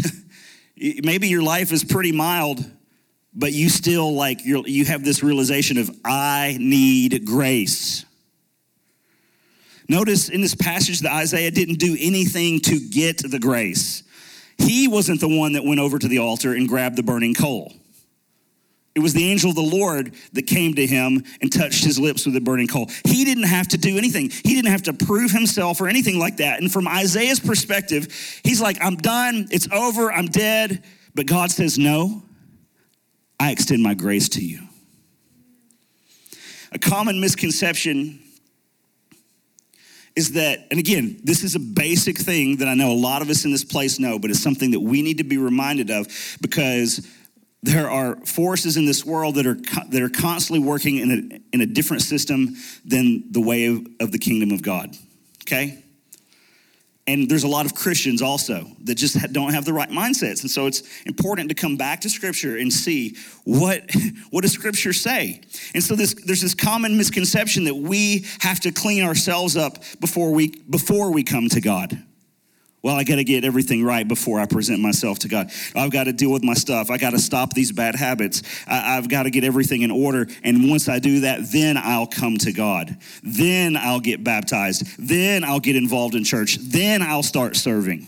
Maybe 0.76 1.28
your 1.28 1.42
life 1.42 1.72
is 1.72 1.84
pretty 1.84 2.12
mild, 2.12 2.64
but 3.34 3.52
you 3.52 3.68
still 3.68 4.14
like 4.14 4.44
you 4.44 4.64
you 4.66 4.86
have 4.86 5.04
this 5.04 5.22
realization 5.22 5.76
of 5.76 5.90
I 6.04 6.56
need 6.58 7.26
grace. 7.26 8.06
Notice 9.88 10.28
in 10.28 10.40
this 10.40 10.54
passage 10.54 11.00
that 11.00 11.12
Isaiah 11.12 11.50
didn't 11.50 11.80
do 11.80 11.96
anything 11.98 12.60
to 12.60 12.78
get 12.78 13.18
the 13.28 13.40
grace. 13.40 14.04
He 14.56 14.86
wasn't 14.88 15.20
the 15.20 15.28
one 15.28 15.54
that 15.54 15.64
went 15.64 15.80
over 15.80 15.98
to 15.98 16.06
the 16.06 16.18
altar 16.18 16.54
and 16.54 16.68
grabbed 16.68 16.96
the 16.96 17.02
burning 17.02 17.34
coal. 17.34 17.74
It 18.94 19.00
was 19.00 19.12
the 19.12 19.30
angel 19.30 19.50
of 19.50 19.56
the 19.56 19.62
Lord 19.62 20.14
that 20.32 20.48
came 20.48 20.74
to 20.74 20.86
him 20.86 21.22
and 21.40 21.52
touched 21.52 21.84
his 21.84 21.98
lips 21.98 22.26
with 22.26 22.34
a 22.34 22.40
burning 22.40 22.66
coal. 22.66 22.90
He 23.04 23.24
didn't 23.24 23.44
have 23.44 23.68
to 23.68 23.78
do 23.78 23.96
anything. 23.96 24.30
He 24.30 24.54
didn't 24.54 24.70
have 24.70 24.82
to 24.84 24.92
prove 24.92 25.30
himself 25.30 25.80
or 25.80 25.88
anything 25.88 26.18
like 26.18 26.38
that. 26.38 26.60
And 26.60 26.72
from 26.72 26.88
Isaiah's 26.88 27.38
perspective, 27.38 28.08
he's 28.42 28.60
like, 28.60 28.78
I'm 28.82 28.96
done. 28.96 29.46
It's 29.52 29.70
over. 29.70 30.12
I'm 30.12 30.26
dead. 30.26 30.82
But 31.14 31.26
God 31.26 31.50
says, 31.50 31.78
No, 31.78 32.22
I 33.38 33.52
extend 33.52 33.82
my 33.82 33.94
grace 33.94 34.28
to 34.30 34.44
you. 34.44 34.60
A 36.72 36.78
common 36.78 37.20
misconception 37.20 38.20
is 40.16 40.32
that, 40.32 40.66
and 40.70 40.78
again, 40.78 41.20
this 41.22 41.42
is 41.44 41.54
a 41.54 41.60
basic 41.60 42.18
thing 42.18 42.56
that 42.56 42.68
I 42.68 42.74
know 42.74 42.92
a 42.92 42.94
lot 42.94 43.22
of 43.22 43.30
us 43.30 43.44
in 43.44 43.52
this 43.52 43.64
place 43.64 43.98
know, 43.98 44.18
but 44.18 44.30
it's 44.30 44.42
something 44.42 44.72
that 44.72 44.80
we 44.80 45.02
need 45.02 45.18
to 45.18 45.24
be 45.24 45.38
reminded 45.38 45.90
of 45.90 46.08
because 46.40 47.06
there 47.62 47.90
are 47.90 48.16
forces 48.24 48.76
in 48.76 48.86
this 48.86 49.04
world 49.04 49.34
that 49.34 49.46
are, 49.46 49.58
that 49.90 50.02
are 50.02 50.08
constantly 50.08 50.66
working 50.66 50.96
in 50.96 51.10
a, 51.10 51.54
in 51.54 51.60
a 51.60 51.66
different 51.66 52.02
system 52.02 52.56
than 52.84 53.30
the 53.30 53.40
way 53.40 53.66
of, 53.66 53.86
of 54.00 54.12
the 54.12 54.18
kingdom 54.18 54.50
of 54.50 54.62
God, 54.62 54.96
okay? 55.42 55.84
And 57.06 57.28
there's 57.28 57.42
a 57.42 57.48
lot 57.48 57.66
of 57.66 57.74
Christians 57.74 58.22
also 58.22 58.66
that 58.84 58.94
just 58.94 59.32
don't 59.32 59.52
have 59.52 59.64
the 59.64 59.72
right 59.72 59.90
mindsets. 59.90 60.42
And 60.42 60.50
so 60.50 60.66
it's 60.66 60.82
important 61.06 61.48
to 61.48 61.54
come 61.54 61.76
back 61.76 62.02
to 62.02 62.08
Scripture 62.08 62.56
and 62.56 62.72
see 62.72 63.16
what, 63.44 63.82
what 64.30 64.42
does 64.42 64.52
Scripture 64.52 64.92
say? 64.92 65.40
And 65.74 65.82
so 65.82 65.96
this, 65.96 66.14
there's 66.14 66.40
this 66.40 66.54
common 66.54 66.96
misconception 66.96 67.64
that 67.64 67.74
we 67.74 68.26
have 68.40 68.60
to 68.60 68.70
clean 68.70 69.02
ourselves 69.02 69.56
up 69.56 69.82
before 70.00 70.32
we, 70.32 70.50
before 70.70 71.10
we 71.10 71.24
come 71.24 71.48
to 71.48 71.60
God. 71.60 72.00
Well, 72.82 72.96
I 72.96 73.04
got 73.04 73.16
to 73.16 73.24
get 73.24 73.44
everything 73.44 73.84
right 73.84 74.08
before 74.08 74.40
I 74.40 74.46
present 74.46 74.80
myself 74.80 75.18
to 75.20 75.28
God. 75.28 75.50
I've 75.74 75.90
got 75.90 76.04
to 76.04 76.14
deal 76.14 76.32
with 76.32 76.42
my 76.42 76.54
stuff. 76.54 76.90
I 76.90 76.96
got 76.96 77.10
to 77.10 77.18
stop 77.18 77.52
these 77.52 77.72
bad 77.72 77.94
habits. 77.94 78.42
I, 78.66 78.94
have 78.94 79.08
got 79.08 79.24
to 79.24 79.30
get 79.30 79.44
everything 79.44 79.82
in 79.82 79.90
order. 79.90 80.26
And 80.42 80.70
once 80.70 80.88
I 80.88 80.98
do 80.98 81.20
that, 81.20 81.52
then 81.52 81.76
I'll 81.76 82.06
come 82.06 82.38
to 82.38 82.52
God. 82.52 82.96
Then 83.22 83.76
I'll 83.76 84.00
get 84.00 84.24
baptized. 84.24 84.86
Then 84.98 85.44
I'll 85.44 85.60
get 85.60 85.76
involved 85.76 86.14
in 86.14 86.24
church. 86.24 86.56
Then 86.56 87.02
I'll 87.02 87.22
start 87.22 87.54
serving. 87.54 88.06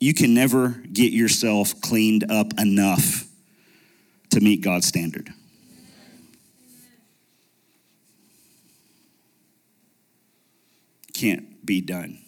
You 0.00 0.14
can 0.14 0.34
never 0.34 0.70
get 0.92 1.12
yourself 1.12 1.80
cleaned 1.80 2.30
up 2.30 2.58
enough 2.58 3.28
to 4.30 4.40
meet 4.40 4.60
God's 4.60 4.86
standard. 4.86 5.32
Can't 11.18 11.66
be 11.66 11.80
done. 11.80 12.18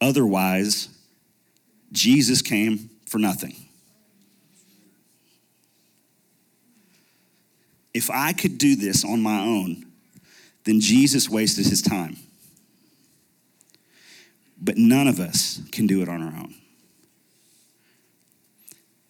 Otherwise, 0.00 0.88
Jesus 1.92 2.40
came 2.40 2.90
for 3.06 3.18
nothing. 3.18 3.54
If 7.92 8.10
I 8.10 8.32
could 8.32 8.58
do 8.58 8.76
this 8.76 9.04
on 9.04 9.20
my 9.22 9.40
own, 9.40 9.86
then 10.64 10.80
Jesus 10.80 11.28
wasted 11.28 11.66
his 11.66 11.82
time. 11.82 12.16
But 14.60 14.76
none 14.76 15.08
of 15.08 15.20
us 15.20 15.60
can 15.70 15.86
do 15.86 16.00
it 16.02 16.08
on 16.08 16.22
our 16.22 16.32
own. 16.32 16.54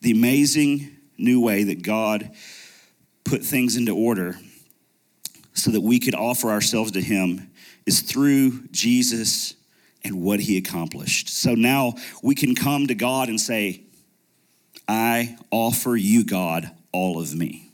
The 0.00 0.11
amazing 0.11 0.97
new 1.16 1.40
way 1.40 1.64
that 1.64 1.83
God 1.83 2.30
put 3.25 3.42
things 3.42 3.76
into 3.76 3.94
order 3.94 4.37
so 5.54 5.71
that 5.71 5.80
we 5.80 5.99
could 5.99 6.14
offer 6.14 6.50
ourselves 6.50 6.92
to 6.92 7.00
him 7.00 7.50
is 7.87 8.00
through 8.00 8.67
Jesus 8.69 9.55
and 10.03 10.23
what 10.23 10.41
he 10.41 10.57
accomplished. 10.59 11.29
So 11.29 11.55
now 11.55 11.95
we 12.23 12.35
can 12.35 12.55
come 12.55 12.87
to 12.87 12.95
God 12.95 13.29
and 13.29 13.41
say, 13.41 13.83
I 14.87 15.37
offer 15.50 15.97
you, 15.97 16.25
God, 16.25 16.71
all 16.93 17.19
of 17.21 17.35
me. 17.35 17.71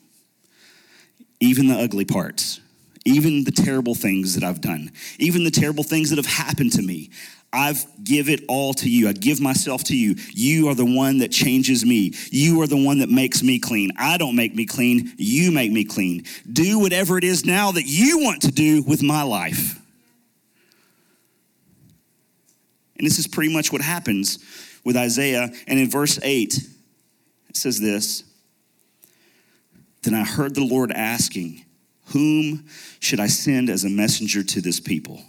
Even 1.41 1.67
the 1.69 1.75
ugly 1.75 2.05
parts, 2.05 2.61
even 3.05 3.45
the 3.45 3.51
terrible 3.51 3.95
things 3.95 4.35
that 4.35 4.45
I've 4.45 4.61
done, 4.61 4.93
even 5.19 5.43
the 5.45 5.51
terrible 5.51 5.83
things 5.83 6.11
that 6.11 6.17
have 6.17 6.27
happened 6.27 6.73
to 6.73 6.83
me. 6.83 7.11
I've 7.53 7.85
give 8.05 8.29
it 8.29 8.45
all 8.49 8.75
to 8.75 8.89
you. 8.89 9.09
I 9.09 9.13
give 9.13 9.41
myself 9.41 9.83
to 9.85 9.97
you. 9.97 10.15
You 10.33 10.69
are 10.69 10.75
the 10.75 10.85
one 10.85 11.19
that 11.19 11.33
changes 11.33 11.85
me. 11.85 12.13
You 12.31 12.61
are 12.63 12.69
the 12.69 12.81
one 12.81 13.01
that 13.01 13.09
makes 13.09 13.43
me 13.43 13.59
clean. 13.59 13.91
I 13.99 14.19
don't 14.19 14.37
make 14.37 14.55
me 14.55 14.67
clean. 14.67 15.13
You 15.17 15.51
make 15.51 15.73
me 15.73 15.85
clean. 15.85 16.25
Do 16.51 16.79
whatever 16.79 17.19
it 17.19 17.25
is 17.25 17.45
now 17.45 17.73
that 17.73 17.87
you 17.87 18.21
want 18.21 18.43
to 18.43 18.53
do 18.53 18.85
with 18.85 19.03
my 19.03 19.25
life. 19.25 19.80
And 23.01 23.07
this 23.07 23.19
is 23.19 23.27
pretty 23.27 23.51
much 23.51 23.73
what 23.73 23.81
happens 23.81 24.39
with 24.85 24.95
Isaiah. 24.95 25.49
And 25.67 25.79
in 25.79 25.89
verse 25.89 26.21
8, 26.23 26.55
it 27.49 27.57
says 27.57 27.81
this 27.81 28.25
Then 30.03 30.15
I 30.15 30.23
heard 30.23 30.55
the 30.55 30.67
Lord 30.67 30.93
asking, 30.93 31.65
Whom 32.09 32.67
should 32.99 33.19
I 33.19 33.29
send 33.29 33.71
as 33.71 33.85
a 33.85 33.89
messenger 33.89 34.43
to 34.43 34.61
this 34.61 34.81
people? 34.81 35.23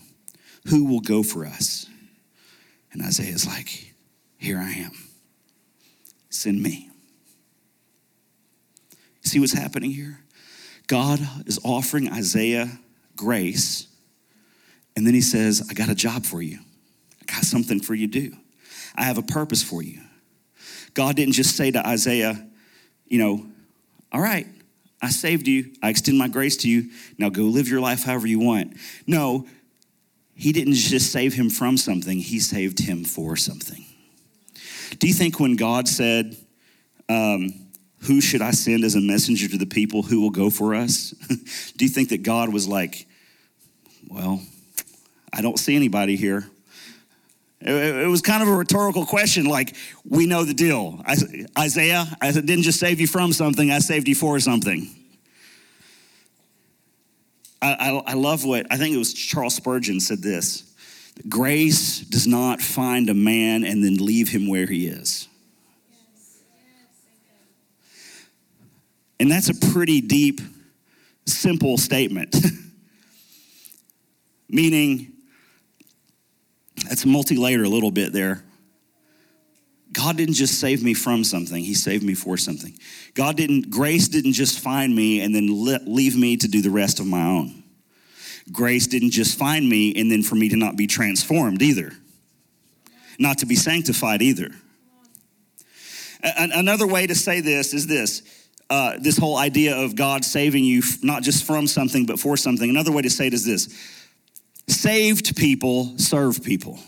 Who 0.68 0.84
will 0.84 1.00
go 1.00 1.24
for 1.24 1.46
us? 1.46 1.88
And 2.92 3.02
Isaiah's 3.02 3.48
like, 3.48 3.94
Here 4.38 4.58
I 4.58 4.72
am. 4.72 4.92
Send 6.30 6.62
me. 6.62 6.90
See 9.22 9.40
what's 9.40 9.54
happening 9.54 9.92
here? 9.92 10.20
God 10.88 11.22
is 11.46 11.58
offering 11.64 12.12
Isaiah 12.12 12.70
grace, 13.16 13.88
and 14.98 15.08
then 15.08 15.14
he 15.14 15.22
says, 15.22 15.66
I 15.70 15.74
got 15.74 15.88
a 15.88 15.96
job 15.96 16.26
for 16.26 16.42
you. 16.42 16.60
Got 17.32 17.46
something 17.46 17.80
for 17.80 17.96
you 17.96 18.08
to 18.08 18.30
do. 18.30 18.36
I 18.96 19.04
have 19.04 19.18
a 19.18 19.24
purpose 19.24 19.64
for 19.64 19.82
you. 19.82 20.02
God 20.94 21.16
didn't 21.16 21.34
just 21.34 21.56
say 21.56 21.72
to 21.72 21.88
Isaiah, 21.88 22.46
you 23.08 23.20
know, 23.20 23.46
all 24.12 24.22
right, 24.22 24.48
I 25.02 25.10
saved 25.10 25.48
you. 25.48 25.72
I 25.82 25.90
extend 25.90 26.18
my 26.18 26.28
grace 26.28 26.58
to 26.58 26.70
you. 26.70 26.90
Now 27.18 27.30
go 27.30 27.44
live 27.44 27.70
your 27.70 27.80
life 27.80 28.04
however 28.04 28.28
you 28.28 28.40
want. 28.40 28.76
No, 29.08 29.48
he 30.36 30.52
didn't 30.52 30.74
just 30.74 31.12
save 31.12 31.34
him 31.34 31.50
from 31.50 31.78
something, 31.78 32.20
he 32.20 32.40
saved 32.40 32.80
him 32.80 33.06
for 33.06 33.36
something. 33.36 33.86
Do 35.00 35.08
you 35.08 35.14
think 35.14 35.40
when 35.40 35.56
God 35.56 35.88
said, 35.88 36.36
um, 37.08 37.54
Who 38.02 38.20
should 38.20 38.42
I 38.42 38.52
send 38.52 38.84
as 38.84 38.96
a 38.96 39.02
messenger 39.02 39.48
to 39.48 39.58
the 39.58 39.66
people 39.66 40.04
who 40.04 40.20
will 40.20 40.32
go 40.32 40.50
for 40.50 40.76
us? 40.76 41.12
Do 41.78 41.86
you 41.86 41.90
think 41.90 42.10
that 42.10 42.24
God 42.24 42.52
was 42.52 42.68
like, 42.68 43.08
Well, 44.10 44.42
I 45.32 45.42
don't 45.42 45.58
see 45.58 45.76
anybody 45.76 46.18
here. 46.18 46.51
It, 47.62 48.08
was 48.08 48.22
kind 48.22 48.42
of 48.42 48.50
a 48.50 48.54
rhetorical 48.54 49.06
question, 49.06 49.46
like, 49.46 49.76
we 50.04 50.26
know 50.26 50.44
the 50.44 50.54
deal. 50.54 51.04
Isaiah, 51.58 52.06
I 52.20 52.32
didn't 52.32 52.64
just 52.64 52.80
save 52.80 53.00
you 53.00 53.08
from 53.08 53.34
something, 53.34 53.72
I 53.72 53.80
saved 53.80 54.08
you 54.08 54.16
for 54.16 54.40
something. 54.40 54.90
I, 57.62 57.74
I, 57.74 58.12
I 58.12 58.14
love 58.14 58.46
what, 58.46 58.66
I 58.72 58.78
think 58.78 58.96
it 58.96 58.98
was 58.98 59.14
Charles 59.14 59.56
Spurgeon 59.56 60.00
said 60.00 60.24
this 60.24 60.74
Grace 61.30 62.00
does 62.00 62.26
not 62.26 62.62
find 62.62 63.10
a 63.10 63.14
man 63.14 63.64
and 63.64 63.84
then 63.84 63.98
leave 63.98 64.30
him 64.30 64.48
where 64.48 64.66
he 64.66 64.88
is. 64.88 65.28
And 69.20 69.30
that's 69.30 69.50
a 69.50 69.72
pretty 69.72 70.02
deep, 70.02 70.42
simple 71.28 71.78
statement. 71.78 72.36
Meaning, 74.50 75.14
that's 76.92 77.06
multi 77.06 77.38
layered 77.38 77.66
a 77.66 77.70
little 77.70 77.90
bit 77.90 78.12
there. 78.12 78.44
God 79.94 80.18
didn't 80.18 80.34
just 80.34 80.60
save 80.60 80.84
me 80.84 80.94
from 80.94 81.24
something, 81.24 81.64
He 81.64 81.74
saved 81.74 82.04
me 82.04 82.14
for 82.14 82.36
something. 82.36 82.78
God 83.14 83.38
didn't, 83.38 83.70
grace 83.70 84.10
didn't 84.10 84.34
just 84.34 84.60
find 84.60 84.94
me 84.94 85.22
and 85.22 85.34
then 85.34 85.48
leave 85.86 86.18
me 86.18 86.36
to 86.36 86.50
do 86.50 86.62
the 86.62 86.70
rest 86.70 87.00
of 87.00 87.06
my 87.06 87.24
own. 87.24 87.64
Grace 88.52 88.88
didn't 88.88 89.12
just 89.12 89.40
find 89.40 89.70
me 89.70 89.96
and 89.96 90.12
then 90.12 90.22
for 90.22 90.36
me 90.36 90.50
to 90.50 90.58
not 90.58 90.76
be 90.76 90.86
transformed 90.86 91.62
either, 91.62 91.94
not 93.18 93.38
to 93.38 93.46
be 93.46 93.56
sanctified 93.56 94.22
either. 94.22 94.50
Another 96.22 96.88
way 96.88 97.08
to 97.08 97.16
say 97.16 97.40
this 97.40 97.74
is 97.74 97.88
this 97.88 98.22
uh, 98.70 98.98
this 99.00 99.18
whole 99.18 99.38
idea 99.38 99.78
of 99.78 99.96
God 99.96 100.26
saving 100.26 100.66
you 100.66 100.82
not 101.02 101.24
just 101.24 101.46
from 101.46 101.68
something 101.68 102.06
but 102.06 102.20
for 102.20 102.36
something. 102.36 102.70
Another 102.70 102.92
way 102.92 103.02
to 103.02 103.10
say 103.10 103.28
it 103.28 103.34
is 103.34 103.46
this 103.46 104.01
saved 104.72 105.36
people 105.36 105.98
serve 105.98 106.44
people. 106.44 106.80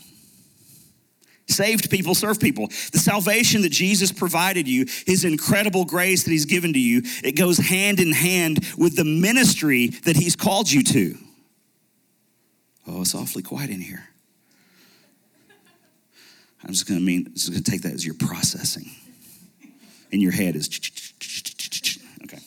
Saved 1.46 1.90
people 1.90 2.14
serve 2.14 2.40
people. 2.40 2.68
The 2.92 2.98
salvation 2.98 3.62
that 3.62 3.72
Jesus 3.72 4.10
provided 4.10 4.66
you, 4.66 4.86
his 5.06 5.24
incredible 5.24 5.84
grace 5.84 6.24
that 6.24 6.30
he's 6.30 6.46
given 6.46 6.72
to 6.72 6.78
you, 6.78 7.02
it 7.22 7.32
goes 7.32 7.58
hand 7.58 8.00
in 8.00 8.12
hand 8.12 8.66
with 8.78 8.96
the 8.96 9.04
ministry 9.04 9.88
that 10.04 10.16
he's 10.16 10.36
called 10.36 10.70
you 10.70 10.82
to. 10.84 11.18
Oh, 12.86 13.02
it's 13.02 13.14
awfully 13.14 13.42
quiet 13.42 13.70
in 13.70 13.80
here. 13.80 14.08
I'm 16.64 16.70
just 16.70 16.88
gonna 16.88 17.00
mean, 17.00 17.30
just 17.34 17.50
gonna 17.50 17.62
take 17.62 17.82
that 17.82 17.92
as 17.92 18.04
your 18.04 18.14
processing. 18.14 18.90
In 20.10 20.20
your 20.20 20.32
head 20.32 20.54
is 20.54 20.70
okay. 22.24 22.38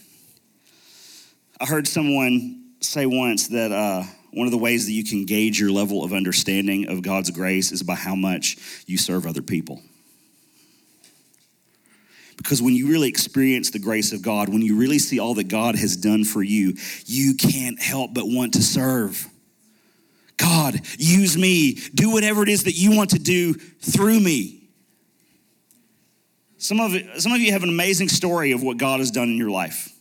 I 1.59 1.65
heard 1.65 1.87
someone 1.87 2.63
say 2.79 3.05
once 3.05 3.49
that 3.49 3.71
uh, 3.71 4.03
one 4.37 4.45
of 4.45 4.51
the 4.51 4.57
ways 4.57 4.85
that 4.85 4.91
you 4.91 5.03
can 5.03 5.25
gauge 5.25 5.59
your 5.59 5.71
level 5.71 6.03
of 6.03 6.13
understanding 6.13 6.87
of 6.87 7.01
God's 7.01 7.31
grace 7.31 7.71
is 7.71 7.81
by 7.81 7.95
how 7.95 8.15
much 8.15 8.83
you 8.85 8.95
serve 8.95 9.25
other 9.25 9.41
people. 9.41 9.81
Because 12.37 12.61
when 12.61 12.75
you 12.75 12.87
really 12.87 13.09
experience 13.09 13.71
the 13.71 13.79
grace 13.79 14.13
of 14.13 14.21
God, 14.21 14.47
when 14.47 14.61
you 14.61 14.77
really 14.77 14.99
see 14.99 15.17
all 15.17 15.33
that 15.33 15.47
God 15.47 15.75
has 15.75 15.97
done 15.97 16.23
for 16.23 16.43
you, 16.43 16.75
you 17.07 17.33
can't 17.33 17.81
help 17.81 18.13
but 18.13 18.25
want 18.27 18.53
to 18.53 18.61
serve. 18.61 19.27
God, 20.37 20.81
use 20.99 21.35
me. 21.35 21.79
Do 21.95 22.11
whatever 22.11 22.43
it 22.43 22.49
is 22.49 22.65
that 22.65 22.73
you 22.73 22.95
want 22.95 23.09
to 23.09 23.19
do 23.19 23.55
through 23.55 24.19
me. 24.19 24.69
Some 26.59 26.79
of, 26.79 26.93
it, 26.93 27.21
some 27.21 27.31
of 27.31 27.39
you 27.39 27.51
have 27.53 27.63
an 27.63 27.69
amazing 27.69 28.09
story 28.09 28.51
of 28.51 28.61
what 28.61 28.77
God 28.77 28.99
has 28.99 29.09
done 29.09 29.29
in 29.29 29.37
your 29.37 29.49
life. 29.49 29.96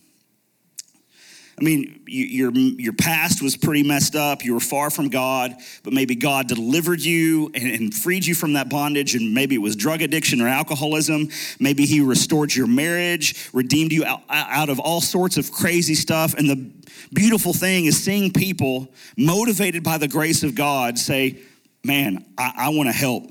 I 1.59 1.65
mean, 1.65 2.03
your, 2.07 2.53
your 2.53 2.93
past 2.93 3.43
was 3.43 3.57
pretty 3.57 3.83
messed 3.83 4.15
up. 4.15 4.45
You 4.45 4.53
were 4.53 4.61
far 4.61 4.91
from 4.91 5.09
God, 5.09 5.55
but 5.83 5.95
maybe 5.95 6.15
God 6.15 6.49
delivered 6.49 7.01
you 7.01 7.51
and, 7.55 7.71
and 7.71 7.95
freed 7.95 8.27
you 8.27 8.35
from 8.35 8.53
that 8.55 8.69
bondage. 8.69 9.15
And 9.15 9.33
maybe 9.33 9.55
it 9.55 9.63
was 9.63 9.75
drug 9.75 10.03
addiction 10.03 10.43
or 10.43 10.49
alcoholism. 10.49 11.31
Maybe 11.59 11.87
He 11.87 12.03
restored 12.03 12.55
your 12.55 12.67
marriage, 12.67 13.49
redeemed 13.55 13.93
you 13.93 14.05
out, 14.05 14.21
out 14.29 14.69
of 14.69 14.79
all 14.79 15.01
sorts 15.01 15.39
of 15.39 15.51
crazy 15.51 15.95
stuff. 15.95 16.35
And 16.35 16.51
the 16.51 16.71
beautiful 17.15 17.55
thing 17.55 17.87
is 17.87 18.03
seeing 18.03 18.33
people 18.33 18.93
motivated 19.17 19.83
by 19.83 19.97
the 19.97 20.09
grace 20.09 20.43
of 20.43 20.55
God 20.55 20.99
say, 20.99 21.39
Man, 21.85 22.25
I, 22.37 22.53
I 22.57 22.69
want 22.71 22.89
to 22.89 22.93
help. 22.93 23.31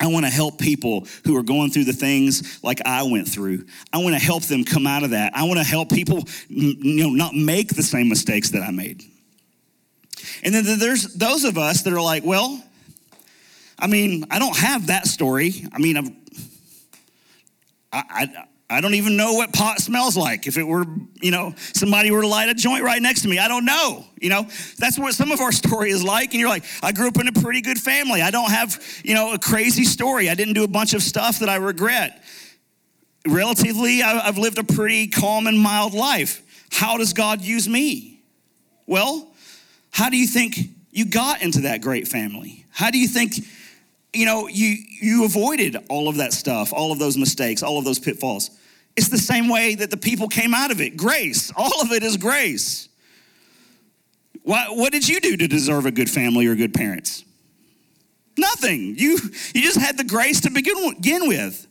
I 0.00 0.06
want 0.06 0.24
to 0.24 0.30
help 0.30 0.58
people 0.58 1.06
who 1.24 1.36
are 1.36 1.42
going 1.42 1.70
through 1.70 1.84
the 1.84 1.92
things 1.92 2.58
like 2.64 2.80
I 2.86 3.02
went 3.02 3.28
through. 3.28 3.66
I 3.92 3.98
want 3.98 4.14
to 4.14 4.20
help 4.20 4.44
them 4.44 4.64
come 4.64 4.86
out 4.86 5.04
of 5.04 5.10
that. 5.10 5.36
I 5.36 5.44
want 5.44 5.58
to 5.58 5.64
help 5.64 5.90
people 5.90 6.24
you 6.48 6.96
know 6.96 7.10
not 7.10 7.34
make 7.34 7.74
the 7.74 7.82
same 7.82 8.08
mistakes 8.08 8.50
that 8.50 8.62
I 8.62 8.70
made. 8.70 9.02
And 10.42 10.54
then 10.54 10.78
there's 10.78 11.14
those 11.14 11.44
of 11.44 11.58
us 11.58 11.82
that 11.82 11.92
are 11.92 12.00
like, 12.00 12.24
well, 12.24 12.62
I 13.78 13.86
mean, 13.86 14.24
I 14.30 14.38
don't 14.38 14.56
have 14.56 14.88
that 14.88 15.06
story. 15.06 15.66
I 15.72 15.78
mean, 15.78 15.96
I've, 15.96 16.10
I, 17.92 18.04
I, 18.10 18.44
I 18.70 18.80
don't 18.80 18.94
even 18.94 19.16
know 19.16 19.32
what 19.32 19.52
pot 19.52 19.80
smells 19.80 20.16
like. 20.16 20.46
If 20.46 20.56
it 20.56 20.62
were, 20.62 20.84
you 21.20 21.32
know, 21.32 21.54
somebody 21.74 22.12
were 22.12 22.22
to 22.22 22.28
light 22.28 22.48
a 22.48 22.54
joint 22.54 22.84
right 22.84 23.02
next 23.02 23.22
to 23.22 23.28
me, 23.28 23.40
I 23.40 23.48
don't 23.48 23.64
know. 23.64 24.04
You 24.20 24.30
know, 24.30 24.46
that's 24.78 24.96
what 24.96 25.12
some 25.14 25.32
of 25.32 25.40
our 25.40 25.50
story 25.62 25.90
is 25.90 26.04
like. 26.04 26.30
And 26.30 26.40
you're 26.40 26.48
like, 26.48 26.64
I 26.80 26.92
grew 26.92 27.08
up 27.08 27.18
in 27.18 27.26
a 27.26 27.32
pretty 27.32 27.62
good 27.62 27.78
family. 27.78 28.22
I 28.22 28.30
don't 28.30 28.50
have, 28.50 28.80
you 29.04 29.14
know, 29.14 29.32
a 29.32 29.38
crazy 29.38 29.84
story. 29.84 30.30
I 30.30 30.36
didn't 30.36 30.54
do 30.54 30.62
a 30.62 30.68
bunch 30.68 30.94
of 30.94 31.02
stuff 31.02 31.40
that 31.40 31.48
I 31.48 31.56
regret. 31.56 32.22
Relatively, 33.26 34.02
I've 34.02 34.38
lived 34.38 34.58
a 34.58 34.64
pretty 34.64 35.08
calm 35.08 35.48
and 35.48 35.58
mild 35.58 35.92
life. 35.92 36.40
How 36.70 36.96
does 36.96 37.12
God 37.12 37.42
use 37.42 37.68
me? 37.68 38.22
Well, 38.86 39.34
how 39.90 40.10
do 40.10 40.16
you 40.16 40.28
think 40.28 40.56
you 40.92 41.06
got 41.06 41.42
into 41.42 41.62
that 41.62 41.82
great 41.82 42.06
family? 42.06 42.66
How 42.70 42.92
do 42.92 42.98
you 42.98 43.08
think 43.08 43.34
you 44.12 44.26
know, 44.26 44.48
you, 44.48 44.76
you 45.00 45.24
avoided 45.24 45.76
all 45.88 46.08
of 46.08 46.16
that 46.16 46.32
stuff, 46.32 46.72
all 46.72 46.92
of 46.92 46.98
those 46.98 47.16
mistakes, 47.16 47.62
all 47.62 47.78
of 47.78 47.84
those 47.84 47.98
pitfalls. 47.98 48.50
It's 48.96 49.08
the 49.08 49.18
same 49.18 49.48
way 49.48 49.74
that 49.76 49.90
the 49.90 49.96
people 49.96 50.28
came 50.28 50.54
out 50.54 50.70
of 50.70 50.80
it 50.80 50.96
grace. 50.96 51.52
All 51.56 51.80
of 51.80 51.92
it 51.92 52.02
is 52.02 52.16
grace. 52.16 52.88
What, 54.42 54.76
what 54.76 54.92
did 54.92 55.08
you 55.08 55.20
do 55.20 55.36
to 55.36 55.46
deserve 55.46 55.86
a 55.86 55.90
good 55.90 56.10
family 56.10 56.46
or 56.46 56.54
good 56.54 56.74
parents? 56.74 57.24
Nothing. 58.38 58.96
You, 58.96 59.18
you 59.54 59.62
just 59.62 59.78
had 59.78 59.96
the 59.96 60.04
grace 60.04 60.40
to 60.42 60.50
begin, 60.50 60.94
begin 60.94 61.28
with. 61.28 61.66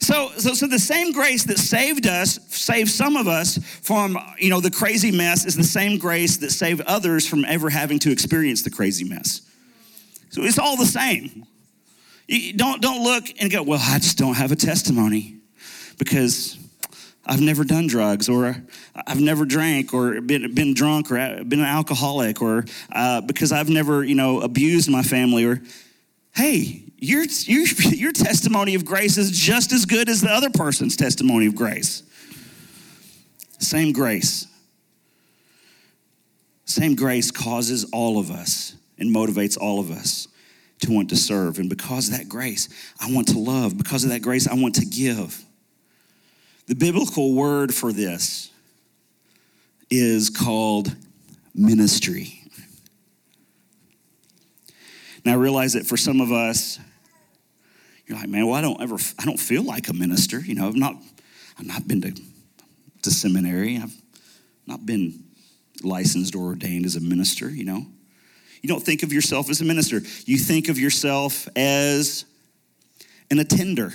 So, 0.00 0.30
so, 0.38 0.54
so 0.54 0.66
the 0.66 0.78
same 0.78 1.12
grace 1.12 1.44
that 1.44 1.58
saved 1.58 2.06
us, 2.06 2.38
saved 2.48 2.90
some 2.90 3.16
of 3.16 3.28
us 3.28 3.58
from, 3.82 4.18
you 4.38 4.48
know, 4.48 4.60
the 4.60 4.70
crazy 4.70 5.12
mess 5.12 5.44
is 5.44 5.54
the 5.54 5.62
same 5.62 5.98
grace 5.98 6.38
that 6.38 6.50
saved 6.50 6.80
others 6.82 7.26
from 7.26 7.44
ever 7.44 7.70
having 7.70 7.98
to 8.00 8.10
experience 8.10 8.62
the 8.62 8.70
crazy 8.70 9.04
mess. 9.04 9.42
So 10.30 10.42
it's 10.42 10.58
all 10.58 10.76
the 10.76 10.86
same. 10.86 11.44
You 12.26 12.54
don't, 12.54 12.80
don't 12.80 13.02
look 13.02 13.24
and 13.40 13.50
go, 13.50 13.62
well, 13.62 13.80
I 13.82 13.98
just 13.98 14.16
don't 14.16 14.34
have 14.34 14.52
a 14.52 14.56
testimony 14.56 15.39
because 16.00 16.58
I've 17.26 17.42
never 17.42 17.62
done 17.62 17.86
drugs 17.86 18.28
or 18.30 18.56
I've 19.06 19.20
never 19.20 19.44
drank 19.44 19.92
or 19.92 20.20
been, 20.22 20.54
been 20.54 20.72
drunk 20.72 21.12
or 21.12 21.44
been 21.44 21.60
an 21.60 21.66
alcoholic 21.66 22.40
or 22.40 22.64
uh, 22.90 23.20
because 23.20 23.52
I've 23.52 23.68
never, 23.68 24.02
you 24.02 24.14
know, 24.14 24.40
abused 24.40 24.90
my 24.90 25.02
family 25.02 25.44
or, 25.44 25.62
hey, 26.34 26.84
your, 26.96 27.24
your, 27.42 27.66
your 27.92 28.12
testimony 28.12 28.74
of 28.74 28.86
grace 28.86 29.18
is 29.18 29.30
just 29.30 29.72
as 29.72 29.84
good 29.84 30.08
as 30.08 30.22
the 30.22 30.30
other 30.30 30.48
person's 30.48 30.96
testimony 30.96 31.46
of 31.46 31.54
grace. 31.54 32.02
Same 33.58 33.92
grace. 33.92 34.46
Same 36.64 36.94
grace 36.94 37.30
causes 37.30 37.84
all 37.92 38.18
of 38.18 38.30
us 38.30 38.74
and 38.98 39.14
motivates 39.14 39.58
all 39.60 39.80
of 39.80 39.90
us 39.90 40.28
to 40.80 40.90
want 40.90 41.10
to 41.10 41.16
serve. 41.16 41.58
And 41.58 41.68
because 41.68 42.08
of 42.08 42.16
that 42.16 42.28
grace, 42.30 42.70
I 42.98 43.12
want 43.12 43.28
to 43.28 43.38
love. 43.38 43.76
Because 43.76 44.04
of 44.04 44.10
that 44.10 44.22
grace, 44.22 44.48
I 44.48 44.54
want 44.54 44.76
to 44.76 44.86
give. 44.86 45.44
The 46.70 46.76
biblical 46.76 47.34
word 47.34 47.74
for 47.74 47.92
this 47.92 48.48
is 49.90 50.30
called 50.30 50.94
ministry. 51.52 52.44
Now 55.24 55.32
I 55.32 55.34
realize 55.34 55.72
that 55.72 55.84
for 55.84 55.96
some 55.96 56.20
of 56.20 56.30
us, 56.30 56.78
you're 58.06 58.16
like, 58.16 58.28
man, 58.28 58.46
well, 58.46 58.54
I 58.54 58.60
don't 58.60 58.80
ever, 58.80 58.98
I 59.18 59.24
don't 59.24 59.40
feel 59.40 59.64
like 59.64 59.88
a 59.88 59.92
minister. 59.92 60.38
You 60.38 60.54
know, 60.54 60.68
I've 60.68 60.76
not, 60.76 60.94
I've 61.58 61.66
not 61.66 61.88
been 61.88 62.02
to, 62.02 62.14
to 63.02 63.10
seminary. 63.10 63.76
I've 63.76 63.96
not 64.64 64.86
been 64.86 65.24
licensed 65.82 66.36
or 66.36 66.44
ordained 66.44 66.86
as 66.86 66.94
a 66.94 67.00
minister, 67.00 67.50
you 67.50 67.64
know. 67.64 67.84
You 68.62 68.68
don't 68.68 68.84
think 68.84 69.02
of 69.02 69.12
yourself 69.12 69.50
as 69.50 69.60
a 69.60 69.64
minister, 69.64 70.02
you 70.24 70.38
think 70.38 70.68
of 70.68 70.78
yourself 70.78 71.48
as 71.56 72.26
an 73.28 73.40
attender. 73.40 73.92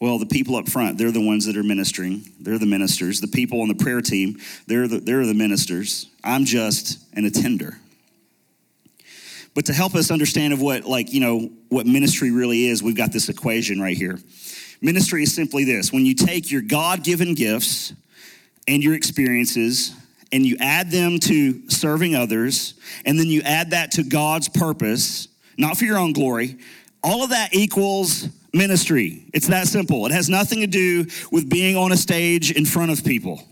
Well, 0.00 0.18
the 0.18 0.26
people 0.26 0.56
up 0.56 0.68
front, 0.68 0.98
they're 0.98 1.12
the 1.12 1.24
ones 1.24 1.46
that 1.46 1.56
are 1.56 1.62
ministering. 1.62 2.24
They're 2.40 2.58
the 2.58 2.66
ministers. 2.66 3.20
The 3.20 3.28
people 3.28 3.62
on 3.62 3.68
the 3.68 3.74
prayer 3.74 4.00
team, 4.00 4.38
they're 4.66 4.86
the, 4.86 4.98
they're 4.98 5.24
the 5.24 5.34
ministers. 5.34 6.10
I'm 6.22 6.44
just 6.44 6.98
an 7.14 7.24
attender. 7.24 7.78
But 9.54 9.66
to 9.66 9.72
help 9.72 9.94
us 9.94 10.10
understand 10.10 10.52
of 10.52 10.60
what 10.60 10.84
like, 10.84 11.12
you 11.12 11.20
know, 11.20 11.50
what 11.68 11.86
ministry 11.86 12.32
really 12.32 12.66
is, 12.66 12.82
we've 12.82 12.96
got 12.96 13.12
this 13.12 13.28
equation 13.28 13.80
right 13.80 13.96
here. 13.96 14.18
Ministry 14.82 15.22
is 15.22 15.34
simply 15.34 15.64
this. 15.64 15.92
When 15.92 16.04
you 16.04 16.14
take 16.14 16.50
your 16.50 16.60
God-given 16.60 17.34
gifts 17.34 17.94
and 18.66 18.82
your 18.82 18.94
experiences 18.94 19.94
and 20.32 20.44
you 20.44 20.56
add 20.58 20.90
them 20.90 21.20
to 21.20 21.70
serving 21.70 22.16
others, 22.16 22.74
and 23.06 23.18
then 23.18 23.28
you 23.28 23.42
add 23.42 23.70
that 23.70 23.92
to 23.92 24.02
God's 24.02 24.48
purpose, 24.48 25.28
not 25.56 25.78
for 25.78 25.84
your 25.84 25.98
own 25.98 26.12
glory, 26.12 26.58
all 27.02 27.22
of 27.22 27.30
that 27.30 27.54
equals 27.54 28.28
ministry. 28.54 29.26
It's 29.34 29.48
that 29.48 29.66
simple. 29.66 30.06
It 30.06 30.12
has 30.12 30.28
nothing 30.28 30.60
to 30.60 30.66
do 30.66 31.06
with 31.30 31.48
being 31.50 31.76
on 31.76 31.92
a 31.92 31.96
stage 31.96 32.52
in 32.52 32.64
front 32.64 32.90
of 32.90 33.04
people. 33.04 33.42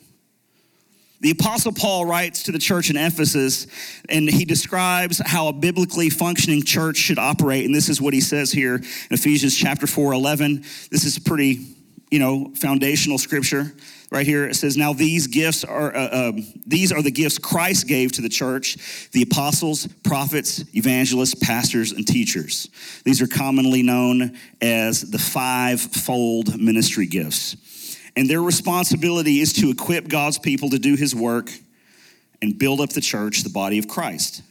The 1.20 1.30
Apostle 1.30 1.72
Paul 1.72 2.04
writes 2.04 2.42
to 2.44 2.52
the 2.52 2.58
church 2.58 2.90
in 2.90 2.96
Ephesus, 2.96 3.68
and 4.08 4.28
he 4.28 4.44
describes 4.44 5.20
how 5.24 5.46
a 5.48 5.52
biblically 5.52 6.10
functioning 6.10 6.64
church 6.64 6.96
should 6.96 7.18
operate. 7.18 7.64
And 7.64 7.74
this 7.74 7.88
is 7.88 8.00
what 8.00 8.12
he 8.12 8.20
says 8.20 8.50
here 8.50 8.76
in 8.76 8.84
Ephesians 9.10 9.56
chapter 9.56 9.86
4 9.86 10.14
11. 10.14 10.62
This 10.90 11.04
is 11.04 11.18
pretty 11.20 11.76
you 12.10 12.18
know, 12.18 12.52
foundational 12.54 13.18
scripture 13.18 13.72
right 14.12 14.26
here. 14.26 14.44
It 14.44 14.54
says, 14.54 14.76
"Now 14.76 14.92
these 14.92 15.26
gifts 15.26 15.64
are 15.64 15.96
uh, 15.96 16.28
um, 16.28 16.46
these 16.66 16.92
are 16.92 17.02
the 17.02 17.10
gifts 17.10 17.38
Christ 17.38 17.88
gave 17.88 18.12
to 18.12 18.22
the 18.22 18.28
church: 18.28 19.08
the 19.12 19.22
apostles, 19.22 19.86
prophets, 20.04 20.62
evangelists, 20.76 21.34
pastors, 21.34 21.92
and 21.92 22.06
teachers. 22.06 22.68
These 23.04 23.22
are 23.22 23.26
commonly 23.26 23.82
known 23.82 24.38
as 24.60 25.10
the 25.10 25.18
five-fold 25.18 26.60
ministry 26.60 27.06
gifts." 27.06 27.56
And 28.14 28.28
their 28.28 28.42
responsibility 28.42 29.40
is 29.40 29.54
to 29.54 29.70
equip 29.70 30.06
God's 30.06 30.38
people 30.38 30.68
to 30.70 30.78
do 30.78 30.94
his 30.96 31.14
work 31.14 31.50
and 32.42 32.58
build 32.58 32.82
up 32.82 32.90
the 32.90 33.00
church, 33.00 33.42
the 33.42 33.50
body 33.50 33.78
of 33.78 33.88
Christ. 33.88 34.42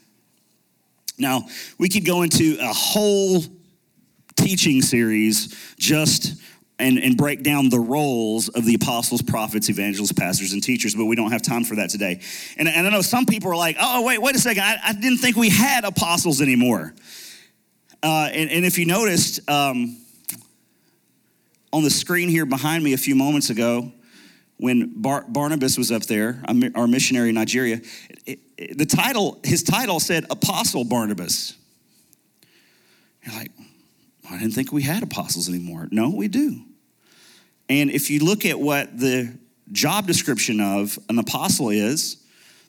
Now, 1.19 1.43
we 1.77 1.87
could 1.87 2.03
go 2.03 2.23
into 2.23 2.57
a 2.59 2.73
whole 2.73 3.43
teaching 4.35 4.81
series 4.81 5.55
just 5.77 6.41
and, 6.81 6.97
and 6.97 7.15
break 7.15 7.43
down 7.43 7.69
the 7.69 7.79
roles 7.79 8.49
of 8.49 8.65
the 8.65 8.73
apostles, 8.73 9.21
prophets, 9.21 9.69
evangelists, 9.69 10.11
pastors, 10.11 10.53
and 10.53 10.63
teachers, 10.63 10.95
but 10.95 11.05
we 11.05 11.15
don't 11.15 11.31
have 11.31 11.41
time 11.41 11.63
for 11.63 11.75
that 11.75 11.89
today. 11.89 12.21
And, 12.57 12.67
and 12.67 12.87
I 12.87 12.89
know 12.89 13.01
some 13.01 13.25
people 13.25 13.51
are 13.51 13.55
like, 13.55 13.77
oh, 13.79 14.05
wait, 14.05 14.21
wait 14.21 14.35
a 14.35 14.39
second, 14.39 14.63
I, 14.63 14.77
I 14.83 14.93
didn't 14.93 15.19
think 15.19 15.35
we 15.35 15.49
had 15.49 15.85
apostles 15.85 16.41
anymore. 16.41 16.93
Uh, 18.03 18.29
and, 18.33 18.49
and, 18.49 18.65
if 18.65 18.79
you 18.79 18.85
noticed, 18.85 19.47
um, 19.49 20.01
on 21.71 21.83
the 21.83 21.89
screen 21.91 22.29
here 22.29 22.47
behind 22.47 22.83
me 22.83 22.93
a 22.93 22.97
few 22.97 23.13
moments 23.15 23.51
ago, 23.51 23.91
when 24.57 25.01
Bar- 25.01 25.25
Barnabas 25.27 25.77
was 25.77 25.91
up 25.91 26.03
there, 26.03 26.43
our 26.75 26.87
missionary 26.87 27.29
in 27.29 27.35
Nigeria, 27.35 27.79
it, 28.25 28.39
it, 28.57 28.77
the 28.77 28.85
title, 28.87 29.39
his 29.43 29.61
title 29.61 29.99
said 29.99 30.25
Apostle 30.31 30.83
Barnabas. 30.83 31.55
You're 33.23 33.35
like, 33.35 33.51
I 34.31 34.39
didn't 34.39 34.53
think 34.53 34.71
we 34.71 34.81
had 34.81 35.03
apostles 35.03 35.47
anymore. 35.47 35.87
No, 35.91 36.09
we 36.09 36.27
do. 36.27 36.63
And 37.71 37.89
if 37.89 38.09
you 38.09 38.19
look 38.19 38.45
at 38.45 38.59
what 38.59 38.99
the 38.99 39.33
job 39.71 40.05
description 40.05 40.59
of 40.59 40.99
an 41.07 41.17
apostle 41.17 41.69
is, 41.69 42.17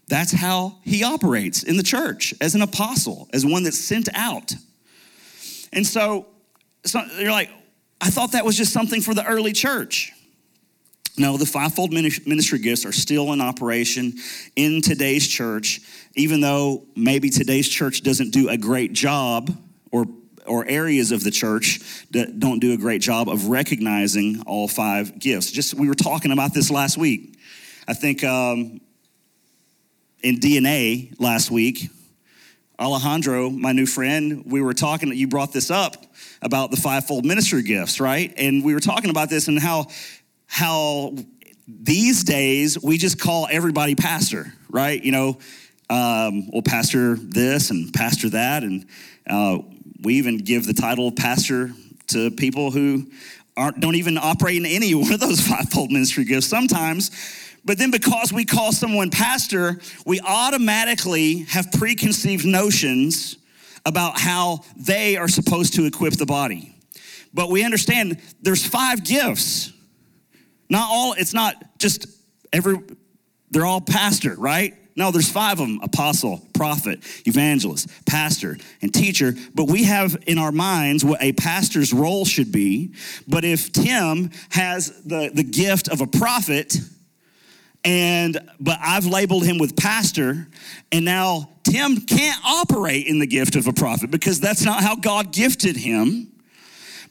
that's 0.07 0.31
how 0.31 0.79
he 0.85 1.03
operates 1.03 1.65
in 1.65 1.77
the 1.77 1.83
church 1.83 2.33
as 2.41 2.55
an 2.55 2.63
apostle, 2.63 3.29
as 3.33 3.45
one 3.45 3.65
that's 3.65 3.81
sent 3.81 4.09
out. 4.15 4.55
And 5.73 5.85
so, 5.85 6.29
so 6.85 7.03
you're 7.19 7.33
like, 7.33 7.51
I 8.01 8.11
thought 8.11 8.31
that 8.33 8.45
was 8.45 8.57
just 8.57 8.73
something 8.73 9.01
for 9.01 9.13
the 9.13 9.27
early 9.27 9.53
church. 9.53 10.13
No, 11.19 11.37
the 11.37 11.47
fivefold 11.47 11.93
ministry 11.93 12.61
gifts 12.61 12.87
are 12.87 12.93
still 12.93 13.33
in 13.33 13.41
operation 13.41 14.15
in 14.55 14.83
today's 14.83 15.27
church, 15.27 15.81
even 16.15 16.41
though 16.41 16.87
maybe 16.95 17.29
today's 17.29 17.69
church 17.69 18.03
doesn't 18.03 18.31
do 18.31 18.49
a 18.49 18.57
great 18.57 18.93
job 18.93 19.51
or 19.91 20.07
or 20.47 20.67
areas 20.67 21.13
of 21.13 21.23
the 21.23 21.31
church 21.31 21.81
that 22.11 22.39
don't 22.39 22.59
do 22.59 22.73
a 22.73 22.77
great 22.77 23.01
job 23.01 23.29
of 23.29 23.47
recognizing 23.49 24.43
all 24.47 24.69
five 24.69 25.19
gifts. 25.19 25.51
Just 25.51 25.75
we 25.75 25.89
were 25.89 25.95
talking 25.95 26.33
about 26.33 26.55
this 26.55 26.71
last 26.71 26.97
week. 26.97 27.39
I 27.87 27.95
think 27.95 28.25
um, 28.25 28.81
in 30.23 30.37
DNA 30.37 31.15
last 31.19 31.51
week, 31.51 31.89
Alejandro, 32.79 33.51
my 33.51 33.73
new 33.73 33.87
friend, 33.87 34.45
we 34.47 34.61
were 34.61 34.75
talking. 34.75 35.13
You 35.13 35.29
brought 35.29 35.53
this 35.53 35.71
up 35.71 35.97
about 36.41 36.71
the 36.71 36.77
fivefold 36.77 37.25
ministry 37.25 37.63
gifts, 37.63 38.01
right? 38.01 38.33
And 38.37 38.65
we 38.65 38.75
were 38.75 38.81
talking 38.81 39.11
about 39.11 39.31
this 39.31 39.49
and 39.49 39.59
how 39.59 39.87
how 40.47 41.15
these 41.69 42.25
days 42.25 42.83
we 42.83 42.99
just 42.99 43.21
call 43.21 43.47
everybody 43.51 43.95
pastor, 43.95 44.53
right? 44.69 45.03
You 45.03 45.13
know, 45.13 45.39
um, 45.89 46.51
well, 46.51 46.63
pastor 46.63 47.17
this 47.17 47.71
and 47.71 47.93
pastor 47.93 48.31
that, 48.31 48.63
and 48.63 48.87
uh, 49.29 49.59
we 50.03 50.15
even 50.15 50.39
give 50.39 50.67
the 50.67 50.75
title 50.75 51.09
of 51.09 51.17
pastor 51.17 51.71
to 52.09 52.31
people 52.31 52.71
who 52.71 53.07
aren't, 53.57 53.81
don't 53.81 53.95
even 53.95 54.19
operate 54.19 54.57
in 54.57 54.67
any 54.67 54.95
one 54.95 55.13
of 55.13 55.21
those 55.21 55.41
fivefold 55.41 55.91
ministry 55.91 56.25
gifts 56.25 56.47
sometimes. 56.47 57.11
But 57.65 57.79
then 57.79 57.91
because 57.91 58.33
we 58.33 58.45
call 58.45 58.73
someone 58.73 59.11
pastor, 59.11 59.81
we 60.05 60.21
automatically 60.21 61.41
have 61.49 61.71
preconceived 61.73 62.45
notions 62.45 63.37
about 63.87 64.19
how 64.19 64.61
they 64.77 65.17
are 65.17 65.29
supposed 65.29 65.75
to 65.75 65.87
equip 65.87 66.15
the 66.15 66.27
body. 66.27 66.75
But 67.33 67.51
we 67.51 67.65
understand 67.65 68.19
there's 68.41 68.67
five 68.67 69.05
gifts. 69.05 69.73
Not 70.69 70.89
all, 70.91 71.15
it's 71.15 71.35
not 71.35 71.79
just 71.79 72.07
every, 72.53 72.79
they're 73.51 73.67
all 73.67 73.81
pastor, 73.81 74.35
right? 74.37 74.75
No, 74.95 75.11
there's 75.11 75.31
five 75.31 75.61
of 75.61 75.67
them 75.67 75.81
apostle, 75.83 76.47
prophet, 76.53 77.01
evangelist, 77.27 77.89
pastor, 78.05 78.59
and 78.83 78.93
teacher. 78.93 79.35
But 79.55 79.69
we 79.69 79.85
have 79.85 80.23
in 80.27 80.39
our 80.39 80.53
minds 80.53 81.05
what 81.05 81.23
a 81.23 81.33
pastor's 81.33 81.93
role 81.93 82.25
should 82.25 82.53
be. 82.53 82.95
But 83.27 83.45
if 83.45 83.73
Tim 83.73 84.31
has 84.51 85.03
the, 85.05 85.31
the 85.33 85.45
gift 85.45 85.89
of 85.89 86.01
a 86.01 86.07
prophet, 86.07 86.77
and 87.85 88.39
but 88.61 88.79
I've 88.83 89.07
labeled 89.07 89.45
him 89.45 89.59
with 89.59 89.77
pastor, 89.77 90.47
and 90.93 91.05
now 91.05 91.49
Tim 91.65 91.97
can't 91.97 92.45
operate 92.45 93.07
in 93.07 93.19
the 93.19 93.27
gift 93.27 93.57
of 93.57 93.67
a 93.67 93.73
prophet 93.73 94.11
because 94.11 94.41
that's 94.41 94.63
not 94.63 94.83
how 94.83 94.97
God 94.97 95.33
gifted 95.33 95.77
him. 95.77 96.29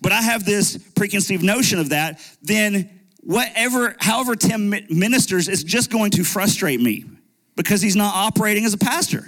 But 0.02 0.12
I 0.12 0.22
have 0.22 0.46
this 0.46 0.78
preconceived 0.96 1.44
notion 1.44 1.80
of 1.80 1.90
that, 1.90 2.20
then 2.42 2.90
whatever, 3.22 3.96
however 4.00 4.36
Tim 4.36 4.74
ministers 4.90 5.48
is 5.48 5.64
just 5.64 5.92
going 5.92 6.12
to 6.12 6.24
frustrate 6.24 6.82
me 6.82 7.06
because 7.56 7.82
he's 7.82 7.96
not 7.96 8.16
operating 8.16 8.66
as 8.66 8.74
a 8.74 8.78
pastor. 8.78 9.26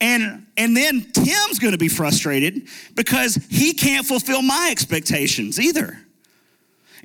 And, 0.00 0.46
and 0.56 0.76
then 0.76 1.02
Tim's 1.12 1.58
gonna 1.60 1.78
be 1.78 1.88
frustrated 1.88 2.68
because 2.94 3.36
he 3.48 3.72
can't 3.72 4.04
fulfill 4.04 4.42
my 4.42 4.68
expectations 4.72 5.60
either. 5.60 5.98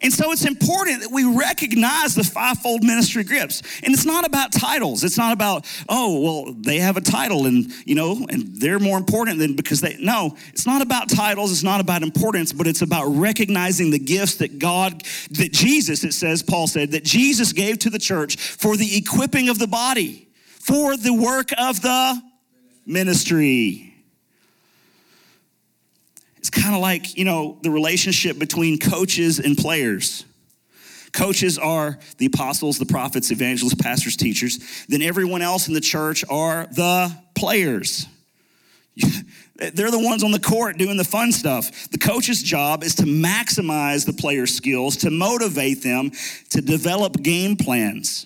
And 0.02 0.14
so 0.14 0.32
it's 0.32 0.46
important 0.46 1.02
that 1.02 1.12
we 1.12 1.24
recognize 1.24 2.14
the 2.14 2.24
fivefold 2.24 2.84
ministry 2.84 3.24
gifts. 3.24 3.62
And 3.84 3.94
it's 3.94 4.06
not 4.06 4.26
about 4.26 4.52
titles. 4.52 5.04
It's 5.04 5.18
not 5.18 5.34
about, 5.34 5.66
oh, 5.90 6.20
well, 6.20 6.54
they 6.54 6.78
have 6.78 6.98
a 6.98 7.02
title 7.02 7.48
and, 7.48 7.72
you 7.86 7.96
know, 7.96 8.26
and 8.30 8.56
they're 8.58 8.80
more 8.80 8.98
important 8.98 9.40
than 9.40 9.56
because 9.56 9.82
they, 9.82 9.98
no, 10.00 10.38
it's 10.50 10.68
not 10.68 10.84
about 10.84 11.10
titles. 11.10 11.52
It's 11.52 11.64
not 11.64 11.82
about 11.82 12.04
importance, 12.04 12.54
but 12.54 12.68
it's 12.68 12.84
about 12.84 13.06
recognizing 13.08 13.90
the 13.90 14.00
gifts 14.00 14.36
that 14.36 14.60
God, 14.60 15.02
that 15.32 15.52
Jesus, 15.52 16.04
it 16.04 16.14
says, 16.14 16.44
Paul 16.44 16.68
said, 16.68 16.92
that 16.92 17.04
Jesus 17.04 17.52
gave 17.52 17.80
to 17.80 17.90
the 17.90 18.00
church 18.00 18.38
for 18.38 18.78
the 18.78 18.98
equipping 18.98 19.50
of 19.50 19.58
the 19.58 19.68
body, 19.68 20.30
for 20.46 20.96
the 20.96 21.14
work 21.14 21.50
of 21.58 21.82
the 21.82 22.22
ministry. 22.86 23.97
It's 26.48 26.64
kind 26.64 26.74
of 26.74 26.80
like, 26.80 27.18
you 27.18 27.26
know, 27.26 27.58
the 27.62 27.70
relationship 27.70 28.40
between 28.40 28.80
coaches 28.80 29.38
and 29.38 29.58
players. 29.58 30.24
Coaches 31.12 31.58
are 31.58 32.00
the 32.20 32.28
apostles, 32.28 32.80
the 32.80 32.86
prophets, 32.86 33.32
evangelists, 33.32 33.76
pastors, 33.76 34.16
teachers. 34.16 34.86
Then 34.88 35.02
everyone 35.02 35.42
else 35.42 35.68
in 35.68 35.74
the 35.74 35.82
church 35.82 36.24
are 36.30 36.66
the 36.68 37.14
players. 37.36 38.08
They're 39.58 39.92
the 39.92 40.00
ones 40.00 40.24
on 40.24 40.32
the 40.32 40.40
court 40.40 40.78
doing 40.78 40.96
the 40.96 41.04
fun 41.04 41.34
stuff. 41.34 41.90
The 41.90 41.98
coach's 41.98 42.42
job 42.42 42.82
is 42.82 42.96
to 42.96 43.04
maximize 43.04 44.06
the 44.06 44.14
players' 44.14 44.56
skills, 44.56 44.96
to 44.98 45.10
motivate 45.12 45.84
them, 45.84 46.12
to 46.52 46.62
develop 46.62 47.22
game 47.22 47.58
plans. 47.58 48.26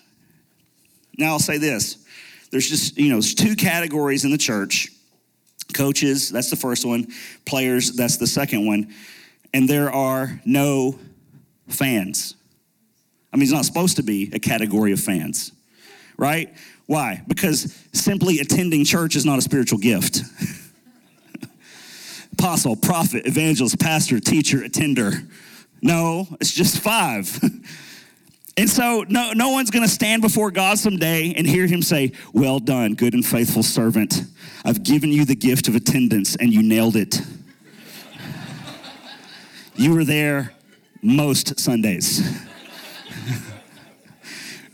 Now, 1.17 1.31
I'll 1.31 1.39
say 1.39 1.57
this 1.57 2.05
there's 2.51 2.69
just, 2.69 2.99
you 2.99 3.09
know, 3.09 3.15
there's 3.15 3.33
two 3.33 3.55
categories 3.55 4.25
in 4.25 4.29
the 4.29 4.37
church 4.37 4.91
Coaches, 5.71 6.29
that's 6.29 6.49
the 6.49 6.55
first 6.55 6.85
one. 6.85 7.07
Players, 7.45 7.93
that's 7.93 8.17
the 8.17 8.27
second 8.27 8.65
one. 8.65 8.93
And 9.53 9.67
there 9.67 9.91
are 9.91 10.39
no 10.45 10.99
fans. 11.67 12.35
I 13.33 13.37
mean, 13.37 13.43
it's 13.43 13.51
not 13.51 13.65
supposed 13.65 13.97
to 13.97 14.03
be 14.03 14.29
a 14.33 14.39
category 14.39 14.91
of 14.91 14.99
fans, 14.99 15.51
right? 16.17 16.53
Why? 16.85 17.21
Because 17.27 17.77
simply 17.93 18.39
attending 18.39 18.83
church 18.83 19.15
is 19.15 19.25
not 19.25 19.39
a 19.39 19.41
spiritual 19.41 19.79
gift. 19.79 20.21
Apostle, 22.33 22.75
prophet, 22.75 23.25
evangelist, 23.25 23.79
pastor, 23.79 24.19
teacher, 24.19 24.63
attender. 24.63 25.13
No, 25.81 26.27
it's 26.39 26.51
just 26.51 26.79
five. 26.79 27.39
And 28.57 28.69
so, 28.69 29.05
no, 29.07 29.31
no 29.31 29.49
one's 29.49 29.71
going 29.71 29.85
to 29.85 29.91
stand 29.91 30.21
before 30.21 30.51
God 30.51 30.77
someday 30.77 31.33
and 31.33 31.47
hear 31.47 31.67
him 31.67 31.81
say, 31.81 32.11
Well 32.33 32.59
done, 32.59 32.95
good 32.95 33.13
and 33.13 33.25
faithful 33.25 33.63
servant. 33.63 34.23
I've 34.65 34.83
given 34.83 35.09
you 35.09 35.23
the 35.25 35.35
gift 35.35 35.67
of 35.67 35.75
attendance 35.75 36.35
and 36.35 36.51
you 36.53 36.61
nailed 36.61 36.95
it. 36.95 37.21
you 39.75 39.93
were 39.93 40.03
there 40.03 40.53
most 41.01 41.59
Sundays. 41.59 42.21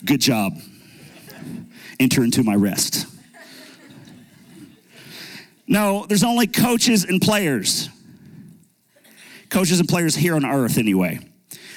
good 0.05 0.21
job. 0.21 0.57
Enter 1.99 2.23
into 2.23 2.43
my 2.43 2.55
rest. 2.55 3.05
No, 5.67 6.05
there's 6.07 6.23
only 6.23 6.47
coaches 6.47 7.03
and 7.03 7.21
players. 7.21 7.89
Coaches 9.49 9.79
and 9.79 9.87
players 9.87 10.15
here 10.15 10.35
on 10.35 10.45
earth, 10.45 10.77
anyway. 10.77 11.19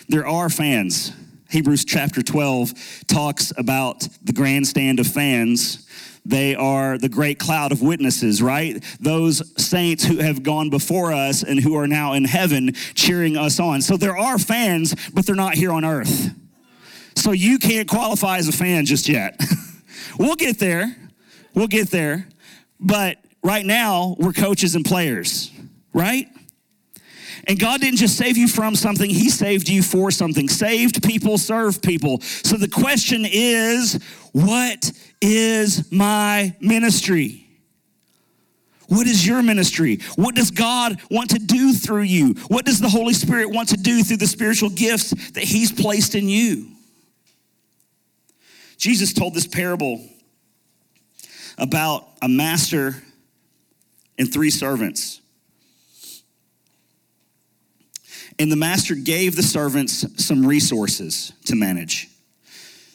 There 0.08 0.26
are 0.26 0.48
fans 0.48 1.12
Hebrews 1.50 1.84
chapter 1.84 2.22
12 2.22 3.06
talks 3.08 3.52
about 3.56 4.06
the 4.22 4.32
grandstand 4.32 5.00
of 5.00 5.06
fans, 5.06 5.86
They 6.24 6.54
are 6.54 6.96
the 6.96 7.08
great 7.08 7.38
cloud 7.38 7.72
of 7.72 7.82
witnesses, 7.82 8.40
right? 8.40 8.84
Those 9.00 9.42
saints 9.60 10.04
who 10.04 10.18
have 10.18 10.42
gone 10.42 10.70
before 10.70 11.12
us 11.12 11.42
and 11.42 11.58
who 11.58 11.74
are 11.76 11.88
now 11.88 12.12
in 12.12 12.24
heaven 12.24 12.74
cheering 12.94 13.36
us 13.36 13.58
on. 13.58 13.82
So 13.82 13.96
there 13.96 14.16
are 14.16 14.38
fans, 14.38 14.94
but 15.12 15.26
they're 15.26 15.34
not 15.34 15.54
here 15.54 15.72
on 15.72 15.84
earth. 15.84 16.30
So 17.16 17.32
you 17.32 17.58
can't 17.58 17.88
qualify 17.88 18.38
as 18.38 18.48
a 18.48 18.52
fan 18.52 18.86
just 18.86 19.08
yet. 19.08 19.40
we'll 20.18 20.36
get 20.36 20.58
there. 20.58 20.94
We'll 21.54 21.66
get 21.66 21.90
there. 21.90 22.28
But 22.78 23.18
right 23.42 23.64
now, 23.66 24.14
we're 24.18 24.32
coaches 24.32 24.74
and 24.74 24.84
players, 24.84 25.50
right? 25.92 26.28
And 27.46 27.58
God 27.58 27.80
didn't 27.80 27.98
just 27.98 28.16
save 28.16 28.36
you 28.36 28.48
from 28.48 28.74
something, 28.74 29.08
He 29.10 29.30
saved 29.30 29.68
you 29.68 29.82
for 29.82 30.10
something. 30.10 30.48
Saved 30.48 31.02
people 31.02 31.38
serve 31.38 31.82
people. 31.82 32.20
So 32.20 32.56
the 32.56 32.68
question 32.68 33.26
is 33.26 34.02
what 34.32 34.92
is 35.20 35.90
my 35.90 36.54
ministry? 36.60 37.46
What 38.88 39.06
is 39.06 39.24
your 39.24 39.40
ministry? 39.42 40.00
What 40.16 40.34
does 40.34 40.50
God 40.50 41.00
want 41.10 41.30
to 41.30 41.38
do 41.38 41.72
through 41.72 42.02
you? 42.02 42.34
What 42.48 42.64
does 42.64 42.80
the 42.80 42.88
Holy 42.88 43.14
Spirit 43.14 43.48
want 43.48 43.68
to 43.68 43.76
do 43.76 44.02
through 44.02 44.16
the 44.16 44.26
spiritual 44.26 44.68
gifts 44.70 45.10
that 45.32 45.44
He's 45.44 45.70
placed 45.70 46.16
in 46.16 46.28
you? 46.28 46.66
Jesus 48.76 49.12
told 49.12 49.34
this 49.34 49.46
parable 49.46 50.04
about 51.56 52.08
a 52.20 52.28
master 52.28 53.00
and 54.18 54.32
three 54.32 54.50
servants. 54.50 55.20
And 58.40 58.50
the 58.50 58.56
master 58.56 58.94
gave 58.94 59.36
the 59.36 59.42
servants 59.42 60.06
some 60.24 60.46
resources 60.46 61.34
to 61.44 61.54
manage. 61.54 62.08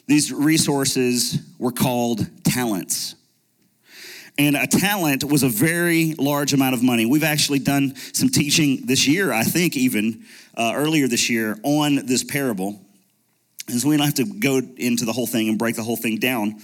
These 0.08 0.32
resources 0.32 1.38
were 1.56 1.70
called 1.70 2.26
talents. 2.42 3.14
And 4.36 4.56
a 4.56 4.66
talent 4.66 5.22
was 5.22 5.44
a 5.44 5.48
very 5.48 6.14
large 6.14 6.52
amount 6.52 6.74
of 6.74 6.82
money. 6.82 7.06
We've 7.06 7.22
actually 7.22 7.60
done 7.60 7.94
some 8.12 8.28
teaching 8.28 8.86
this 8.86 9.06
year, 9.06 9.32
I 9.32 9.44
think, 9.44 9.76
even 9.76 10.24
uh, 10.56 10.72
earlier 10.74 11.06
this 11.06 11.30
year, 11.30 11.56
on 11.62 12.06
this 12.06 12.24
parable. 12.24 12.80
And 13.68 13.80
so 13.80 13.88
we 13.88 13.96
don't 13.96 14.04
have 14.04 14.14
to 14.14 14.24
go 14.24 14.60
into 14.76 15.04
the 15.04 15.12
whole 15.12 15.28
thing 15.28 15.48
and 15.48 15.56
break 15.56 15.76
the 15.76 15.84
whole 15.84 15.96
thing 15.96 16.18
down. 16.18 16.56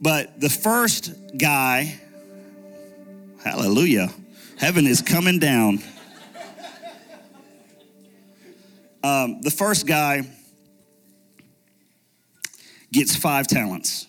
But 0.00 0.40
the 0.40 0.50
first 0.50 1.12
guy, 1.36 1.98
hallelujah, 3.42 4.12
heaven 4.56 4.86
is 4.86 5.02
coming 5.02 5.40
down. 5.40 5.82
Um, 9.04 9.42
the 9.42 9.50
first 9.50 9.86
guy 9.86 10.22
gets 12.90 13.14
five 13.14 13.46
talents. 13.46 14.06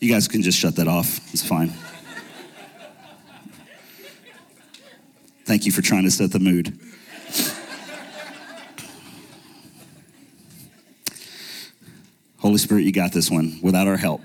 You 0.00 0.12
guys 0.12 0.26
can 0.26 0.42
just 0.42 0.58
shut 0.58 0.74
that 0.74 0.88
off. 0.88 1.32
It's 1.32 1.46
fine. 1.46 1.72
Thank 5.44 5.66
you 5.66 5.70
for 5.70 5.82
trying 5.82 6.02
to 6.02 6.10
set 6.10 6.32
the 6.32 6.40
mood. 6.40 6.76
Holy 12.38 12.58
Spirit, 12.58 12.82
you 12.82 12.90
got 12.90 13.12
this 13.12 13.30
one 13.30 13.60
without 13.62 13.86
our 13.86 13.96
help. 13.96 14.22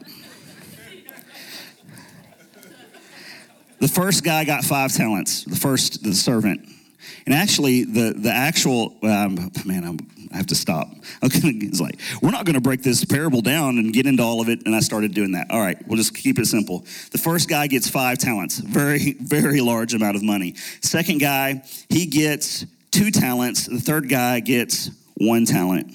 The 3.80 3.88
first 3.88 4.24
guy 4.24 4.44
got 4.44 4.64
five 4.64 4.92
talents, 4.92 5.44
the 5.44 5.56
first, 5.56 6.04
the 6.04 6.16
servant. 6.16 6.68
And 7.26 7.34
actually, 7.34 7.84
the, 7.84 8.14
the 8.16 8.32
actual, 8.32 8.96
um, 9.04 9.52
man, 9.66 9.84
I'm, 9.84 10.00
i 10.32 10.38
have 10.38 10.48
to 10.48 10.56
stop. 10.56 10.90
Okay, 11.24 11.40
it's 11.50 11.82
like, 11.82 12.00
we're 12.22 12.32
not 12.32 12.46
going 12.46 12.56
to 12.56 12.62
break 12.62 12.84
this 12.84 13.04
parable 13.04 13.42
down 13.42 13.80
and 13.80 13.92
get 13.92 14.06
into 14.06 14.22
all 14.22 14.40
of 14.40 14.50
it. 14.50 14.66
And 14.66 14.76
I 14.76 14.82
started 14.82 15.14
doing 15.14 15.32
that. 15.32 15.48
All 15.50 15.60
right, 15.60 15.78
we'll 15.88 15.98
just 15.98 16.14
keep 16.14 16.38
it 16.38 16.46
simple. 16.46 16.86
The 17.12 17.18
first 17.18 17.50
guy 17.50 17.68
gets 17.68 17.90
five 17.90 18.20
talents, 18.20 18.60
very, 18.60 19.14
very 19.20 19.62
large 19.62 19.94
amount 19.94 20.16
of 20.16 20.24
money. 20.24 20.56
Second 20.82 21.20
guy, 21.20 21.64
he 21.90 22.06
gets 22.06 22.66
two 22.92 23.10
talents. 23.10 23.66
The 23.66 23.80
third 23.80 24.10
guy 24.10 24.40
gets 24.42 24.92
one 25.16 25.46
talent. 25.46 25.94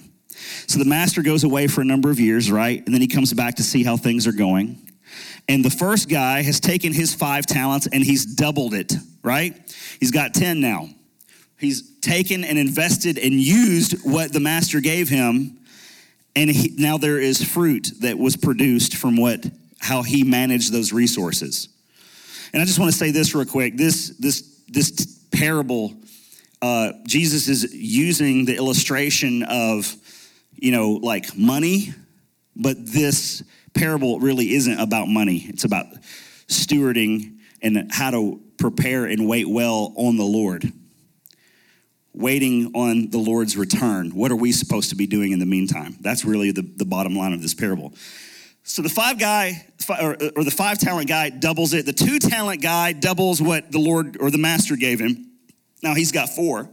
So 0.66 0.78
the 0.78 0.84
master 0.84 1.22
goes 1.22 1.44
away 1.44 1.66
for 1.68 1.80
a 1.80 1.84
number 1.84 2.10
of 2.10 2.18
years, 2.18 2.50
right? 2.50 2.84
And 2.84 2.92
then 2.92 3.00
he 3.00 3.08
comes 3.08 3.32
back 3.32 3.56
to 3.56 3.62
see 3.62 3.84
how 3.84 3.96
things 3.96 4.26
are 4.26 4.32
going. 4.32 4.78
And 5.48 5.64
the 5.64 5.70
first 5.70 6.08
guy 6.08 6.42
has 6.42 6.60
taken 6.60 6.92
his 6.92 7.14
five 7.14 7.46
talents 7.46 7.86
and 7.86 8.02
he's 8.02 8.24
doubled 8.24 8.74
it, 8.74 8.92
right? 9.22 9.54
He's 10.00 10.10
got 10.10 10.34
10 10.34 10.60
now. 10.60 10.88
He's 11.62 11.96
taken 12.00 12.42
and 12.42 12.58
invested 12.58 13.18
and 13.18 13.34
used 13.34 14.02
what 14.02 14.32
the 14.32 14.40
master 14.40 14.80
gave 14.80 15.08
him. 15.08 15.60
And 16.34 16.50
he, 16.50 16.74
now 16.76 16.98
there 16.98 17.20
is 17.20 17.40
fruit 17.40 17.92
that 18.00 18.18
was 18.18 18.36
produced 18.36 18.96
from 18.96 19.16
what 19.16 19.46
how 19.78 20.02
he 20.02 20.24
managed 20.24 20.72
those 20.72 20.92
resources. 20.92 21.68
And 22.52 22.60
I 22.60 22.64
just 22.64 22.80
want 22.80 22.90
to 22.90 22.98
say 22.98 23.12
this 23.12 23.32
real 23.32 23.44
quick. 23.44 23.76
This 23.76 24.08
this 24.18 24.64
this 24.66 24.90
parable, 25.30 25.94
uh, 26.60 26.94
Jesus 27.06 27.46
is 27.46 27.72
using 27.72 28.44
the 28.44 28.56
illustration 28.56 29.44
of, 29.44 29.94
you 30.56 30.72
know, 30.72 30.94
like 30.94 31.36
money, 31.36 31.94
but 32.56 32.76
this 32.86 33.44
parable 33.72 34.18
really 34.18 34.52
isn't 34.54 34.80
about 34.80 35.06
money. 35.06 35.46
It's 35.48 35.62
about 35.62 35.86
stewarding 36.48 37.38
and 37.62 37.88
how 37.92 38.10
to 38.10 38.40
prepare 38.58 39.04
and 39.04 39.28
wait 39.28 39.48
well 39.48 39.92
on 39.96 40.16
the 40.16 40.24
Lord. 40.24 40.72
Waiting 42.14 42.72
on 42.74 43.08
the 43.10 43.18
Lord's 43.18 43.56
return. 43.56 44.10
What 44.10 44.30
are 44.30 44.36
we 44.36 44.52
supposed 44.52 44.90
to 44.90 44.96
be 44.96 45.06
doing 45.06 45.32
in 45.32 45.38
the 45.38 45.46
meantime? 45.46 45.96
That's 46.00 46.24
really 46.24 46.50
the, 46.50 46.62
the 46.62 46.84
bottom 46.84 47.16
line 47.16 47.32
of 47.32 47.40
this 47.40 47.54
parable. 47.54 47.94
So 48.64 48.82
the 48.82 48.88
five 48.88 49.18
guy, 49.18 49.66
or, 49.88 50.16
the 50.16 50.54
five 50.54 50.78
talent 50.78 51.08
guy 51.08 51.30
doubles 51.30 51.74
it. 51.74 51.84
The 51.86 51.92
two 51.92 52.18
talent 52.18 52.62
guy 52.62 52.92
doubles 52.92 53.42
what 53.42 53.72
the 53.72 53.80
Lord 53.80 54.18
or 54.20 54.30
the 54.30 54.38
master 54.38 54.76
gave 54.76 55.00
him. 55.00 55.32
Now 55.82 55.94
he's 55.94 56.12
got 56.12 56.28
four. 56.28 56.70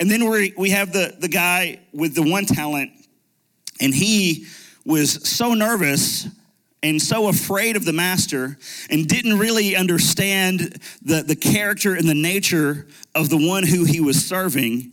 And 0.00 0.10
then 0.10 0.30
we 0.30 0.54
we 0.56 0.70
have 0.70 0.92
the, 0.92 1.14
the 1.18 1.28
guy 1.28 1.80
with 1.92 2.14
the 2.14 2.22
one 2.22 2.46
talent, 2.46 2.92
and 3.80 3.92
he 3.92 4.46
was 4.84 5.28
so 5.28 5.54
nervous 5.54 6.26
and 6.82 7.00
so 7.02 7.28
afraid 7.28 7.76
of 7.76 7.84
the 7.84 7.92
master 7.92 8.56
and 8.90 9.06
didn't 9.06 9.38
really 9.38 9.74
understand 9.74 10.80
the, 11.02 11.22
the 11.22 11.36
character 11.36 11.94
and 11.94 12.08
the 12.08 12.14
nature 12.14 12.86
of 13.14 13.28
the 13.28 13.48
one 13.48 13.66
who 13.66 13.84
he 13.84 14.00
was 14.00 14.24
serving, 14.24 14.92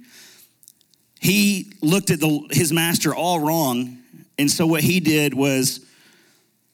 he 1.19 1.71
looked 1.81 2.09
at 2.09 2.19
the, 2.19 2.47
his 2.51 2.71
master 2.73 3.13
all 3.13 3.39
wrong. 3.39 3.99
And 4.37 4.49
so 4.49 4.65
what 4.65 4.81
he 4.81 4.99
did 4.99 5.33
was 5.33 5.85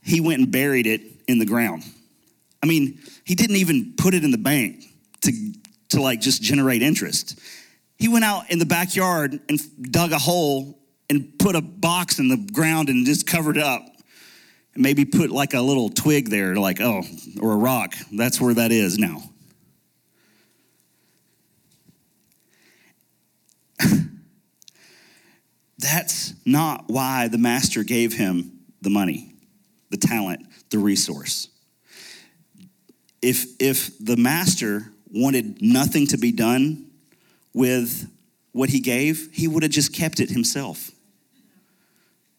he 0.04 0.22
went 0.22 0.42
and 0.42 0.52
buried 0.52 0.88
it 0.88 1.02
in 1.28 1.40
the 1.40 1.46
ground. 1.46 1.84
I 2.64 2.66
mean, 2.66 3.00
he 3.26 3.36
didn't 3.36 3.58
even 3.58 3.94
put 3.98 4.14
it 4.14 4.24
in 4.24 4.32
the 4.32 4.38
bank 4.38 4.84
to, 5.22 5.32
to 5.90 6.02
like 6.02 6.22
just 6.22 6.42
generate 6.42 6.82
interest. 6.82 7.40
He 7.98 8.08
went 8.08 8.26
out 8.26 8.50
in 8.50 8.60
the 8.60 8.66
backyard 8.66 9.40
and 9.48 9.60
dug 9.92 10.12
a 10.12 10.18
hole 10.18 10.80
and 11.10 11.38
put 11.38 11.56
a 11.56 11.62
box 11.62 12.20
in 12.20 12.30
the 12.30 12.38
ground 12.52 12.90
and 12.90 13.06
just 13.06 13.28
covered 13.28 13.58
it 13.58 13.64
up. 13.64 13.84
And 14.74 14.84
maybe 14.84 15.06
put 15.06 15.32
like 15.32 15.54
a 15.54 15.62
little 15.62 15.90
twig 15.90 16.30
there, 16.30 16.56
like, 16.56 16.80
oh, 16.80 17.04
or 17.42 17.52
a 17.54 17.58
rock. 17.58 17.94
That's 18.12 18.40
where 18.40 18.54
that 18.54 18.72
is 18.72 18.98
now. 18.98 19.24
That's 25.78 26.34
not 26.46 26.86
why 26.88 27.28
the 27.28 27.38
master 27.38 27.84
gave 27.84 28.14
him 28.14 28.60
the 28.82 28.90
money, 28.90 29.34
the 29.90 29.98
talent, 29.98 30.46
the 30.70 30.80
resource. 30.80 31.50
If, 33.22 33.46
if 33.60 33.98
the 34.00 34.18
master 34.18 34.92
wanted 35.12 35.62
nothing 35.62 36.08
to 36.08 36.18
be 36.18 36.32
done 36.32 36.90
with 37.54 38.10
what 38.54 38.70
he 38.70 38.80
gave, 38.80 39.30
he 39.34 39.48
would 39.48 39.64
have 39.64 39.72
just 39.72 39.94
kept 39.94 40.20
it 40.20 40.30
himself. 40.30 40.92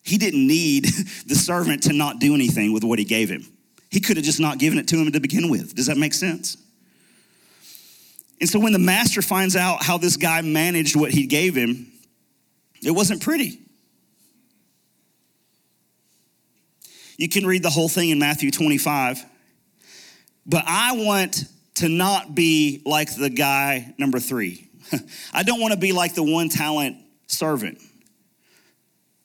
He 0.02 0.18
didn't 0.18 0.46
need 0.46 0.84
the 1.26 1.34
servant 1.34 1.84
to 1.84 1.92
not 1.92 2.18
do 2.18 2.34
anything 2.34 2.72
with 2.72 2.84
what 2.84 2.98
he 2.98 3.04
gave 3.04 3.28
him. 3.28 3.44
He 3.90 4.00
could 4.00 4.16
have 4.16 4.24
just 4.24 4.40
not 4.40 4.58
given 4.58 4.78
it 4.78 4.88
to 4.88 4.96
him 4.96 5.12
to 5.12 5.20
begin 5.20 5.50
with. 5.50 5.74
Does 5.74 5.86
that 5.86 5.96
make 5.96 6.14
sense? 6.14 6.56
And 8.40 8.48
so 8.48 8.58
when 8.58 8.72
the 8.72 8.78
master 8.78 9.22
finds 9.22 9.54
out 9.54 9.84
how 9.84 9.98
this 9.98 10.16
guy 10.16 10.40
managed 10.40 10.96
what 10.96 11.12
he 11.12 11.26
gave 11.26 11.54
him, 11.54 11.86
it 12.82 12.90
wasn't 12.90 13.22
pretty. 13.22 13.60
You 17.16 17.28
can 17.28 17.46
read 17.46 17.62
the 17.62 17.70
whole 17.70 17.88
thing 17.88 18.10
in 18.10 18.18
Matthew 18.18 18.50
25. 18.50 19.24
But 20.44 20.64
I 20.66 20.96
want 20.96 21.44
to 21.76 21.88
not 21.88 22.34
be 22.34 22.82
like 22.84 23.14
the 23.14 23.30
guy 23.30 23.94
number 23.98 24.18
three. 24.18 24.68
I 25.32 25.44
don't 25.44 25.60
want 25.60 25.72
to 25.72 25.78
be 25.78 25.92
like 25.92 26.14
the 26.14 26.24
one 26.24 26.48
talent 26.48 26.96
servant 27.28 27.78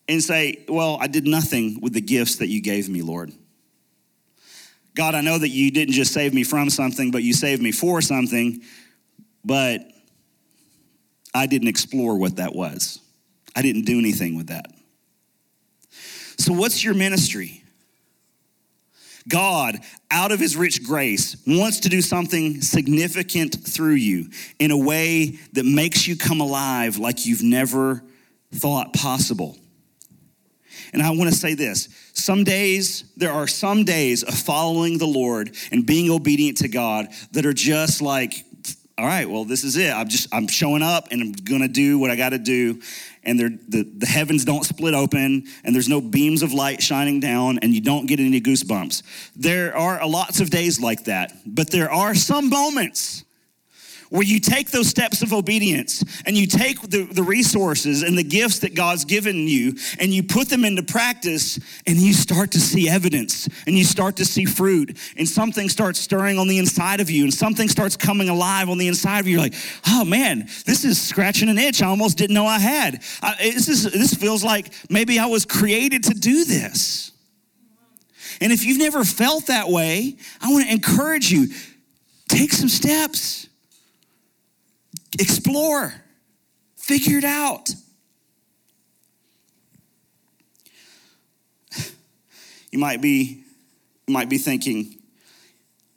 and 0.07 0.23
say, 0.23 0.63
Well, 0.67 0.97
I 0.99 1.07
did 1.07 1.27
nothing 1.27 1.79
with 1.81 1.93
the 1.93 2.01
gifts 2.01 2.37
that 2.37 2.47
you 2.47 2.61
gave 2.61 2.89
me, 2.89 3.01
Lord. 3.01 3.31
God, 4.95 5.13
I 5.13 5.21
know 5.21 5.37
that 5.37 5.49
you 5.49 5.69
didn't 5.69 5.93
just 5.93 6.11
save 6.11 6.33
me 6.33 6.43
from 6.43 6.69
something, 6.69 7.11
but 7.11 7.21
you 7.21 7.33
saved 7.33 7.61
me 7.61 7.71
for 7.71 8.01
something, 8.01 8.61
but 9.45 9.81
I 11.35 11.45
didn't 11.45 11.67
explore 11.67 12.17
what 12.17 12.37
that 12.37 12.55
was. 12.55 12.99
I 13.55 13.61
didn't 13.61 13.85
do 13.85 13.99
anything 13.99 14.35
with 14.35 14.47
that. 14.47 14.65
So, 16.39 16.53
what's 16.53 16.83
your 16.83 16.93
ministry? 16.93 17.63
God, 19.27 19.79
out 20.09 20.31
of 20.31 20.39
his 20.39 20.55
rich 20.55 20.83
grace, 20.83 21.35
wants 21.45 21.81
to 21.81 21.89
do 21.89 22.01
something 22.01 22.61
significant 22.61 23.55
through 23.67 23.95
you 23.95 24.29
in 24.57 24.71
a 24.71 24.77
way 24.77 25.37
that 25.53 25.65
makes 25.65 26.07
you 26.07 26.15
come 26.15 26.39
alive 26.39 26.97
like 26.97 27.25
you've 27.25 27.43
never 27.43 28.03
thought 28.53 28.93
possible. 28.93 29.57
And 30.93 31.01
I 31.01 31.09
want 31.11 31.29
to 31.29 31.35
say 31.35 31.53
this 31.53 31.89
some 32.13 32.43
days, 32.43 33.05
there 33.15 33.31
are 33.31 33.47
some 33.47 33.83
days 33.83 34.23
of 34.23 34.33
following 34.33 34.97
the 34.97 35.05
Lord 35.05 35.55
and 35.71 35.85
being 35.85 36.09
obedient 36.09 36.57
to 36.59 36.67
God 36.67 37.07
that 37.31 37.45
are 37.45 37.53
just 37.53 38.01
like, 38.01 38.45
all 38.97 39.05
right, 39.05 39.29
well, 39.29 39.45
this 39.45 39.63
is 39.63 39.77
it. 39.77 39.91
I'm 39.91 40.07
just, 40.07 40.33
I'm 40.33 40.47
showing 40.47 40.81
up 40.81 41.09
and 41.11 41.21
I'm 41.21 41.31
going 41.31 41.61
to 41.61 41.67
do 41.67 41.99
what 41.99 42.09
I 42.09 42.15
got 42.15 42.29
to 42.29 42.39
do. 42.39 42.81
And 43.23 43.39
the, 43.39 43.83
the 43.83 44.05
heavens 44.07 44.43
don't 44.43 44.63
split 44.63 44.95
open 44.95 45.45
and 45.63 45.75
there's 45.75 45.89
no 45.89 46.01
beams 46.01 46.41
of 46.41 46.51
light 46.51 46.81
shining 46.81 47.19
down 47.19 47.59
and 47.59 47.73
you 47.73 47.81
don't 47.81 48.07
get 48.07 48.19
any 48.19 48.41
goosebumps. 48.41 49.03
There 49.35 49.75
are 49.75 50.07
lots 50.07 50.39
of 50.39 50.49
days 50.49 50.81
like 50.81 51.03
that, 51.03 51.33
but 51.45 51.69
there 51.69 51.91
are 51.91 52.15
some 52.15 52.49
moments 52.49 53.23
where 54.09 54.23
you 54.23 54.39
take 54.39 54.71
those 54.71 54.87
steps 54.87 55.21
of 55.21 55.33
obedience 55.33 56.03
and 56.25 56.35
you 56.35 56.47
take 56.47 56.81
the, 56.81 57.03
the 57.03 57.23
resources 57.23 58.03
and 58.03 58.17
the 58.17 58.23
gifts 58.23 58.59
that 58.59 58.75
God's 58.75 59.05
given 59.05 59.47
you 59.47 59.73
and 59.99 60.13
you 60.13 60.23
put 60.23 60.49
them 60.49 60.63
into 60.63 60.83
practice 60.83 61.59
and 61.85 61.97
you 61.97 62.13
start 62.13 62.51
to 62.51 62.59
see 62.59 62.89
evidence 62.89 63.47
and 63.65 63.77
you 63.77 63.83
start 63.83 64.15
to 64.17 64.25
see 64.25 64.45
fruit 64.45 64.97
and 65.17 65.27
something 65.27 65.69
starts 65.69 65.99
stirring 65.99 66.37
on 66.37 66.47
the 66.47 66.57
inside 66.57 66.99
of 66.99 67.09
you 67.09 67.23
and 67.23 67.33
something 67.33 67.67
starts 67.67 67.97
coming 67.97 68.29
alive 68.29 68.69
on 68.69 68.77
the 68.77 68.87
inside 68.87 69.19
of 69.19 69.27
you. 69.27 69.33
You're 69.33 69.41
like, 69.41 69.55
oh 69.87 70.05
man, 70.05 70.47
this 70.65 70.85
is 70.85 71.01
scratching 71.01 71.49
an 71.49 71.57
itch 71.57 71.81
I 71.81 71.87
almost 71.87 72.17
didn't 72.17 72.33
know 72.33 72.45
I 72.45 72.59
had. 72.59 73.03
I, 73.21 73.35
this, 73.39 73.67
is, 73.67 73.83
this 73.91 74.13
feels 74.13 74.43
like 74.43 74.73
maybe 74.89 75.19
I 75.19 75.25
was 75.25 75.45
created 75.45 76.03
to 76.05 76.13
do 76.13 76.45
this. 76.45 77.11
And 78.39 78.51
if 78.51 78.63
you've 78.63 78.77
never 78.77 79.03
felt 79.03 79.47
that 79.47 79.67
way, 79.67 80.15
I 80.41 80.51
want 80.51 80.65
to 80.65 80.71
encourage 80.71 81.31
you 81.31 81.47
take 82.27 82.51
some 82.51 82.69
steps 82.69 83.47
Explore, 85.19 85.93
figure 86.75 87.17
it 87.17 87.23
out. 87.23 87.69
You 92.71 92.79
might 92.79 93.01
be, 93.01 93.43
you 94.07 94.13
might 94.13 94.29
be 94.29 94.37
thinking, 94.37 94.97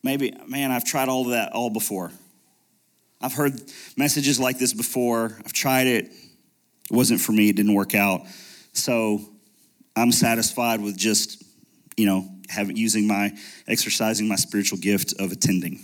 maybe, 0.02 0.33
man, 0.46 0.70
I've 0.70 0.85
tried 0.85 1.09
all 1.09 1.22
of 1.22 1.30
that 1.33 1.52
all 1.52 1.68
before. 1.68 2.12
I've 3.20 3.35
heard 3.35 3.61
messages 3.96 4.40
like 4.40 4.59
this 4.59 4.72
before. 4.72 5.37
I've 5.44 5.52
tried 5.52 5.88
it. 5.88 6.06
It 6.06 6.90
wasn't 6.90 7.20
for 7.20 7.33
me. 7.33 7.50
It 7.50 7.56
didn't 7.56 7.74
work 7.74 7.94
out. 7.94 8.22
So 8.72 9.20
I'm 9.94 10.12
satisfied 10.12 10.80
with 10.80 10.96
just, 10.96 11.42
you 11.96 12.06
know, 12.06 12.28
having 12.48 12.76
using 12.76 13.06
my 13.06 13.37
exercising 13.68 14.26
my 14.26 14.37
spiritual 14.37 14.78
gift 14.78 15.12
of 15.18 15.33
attending. 15.33 15.80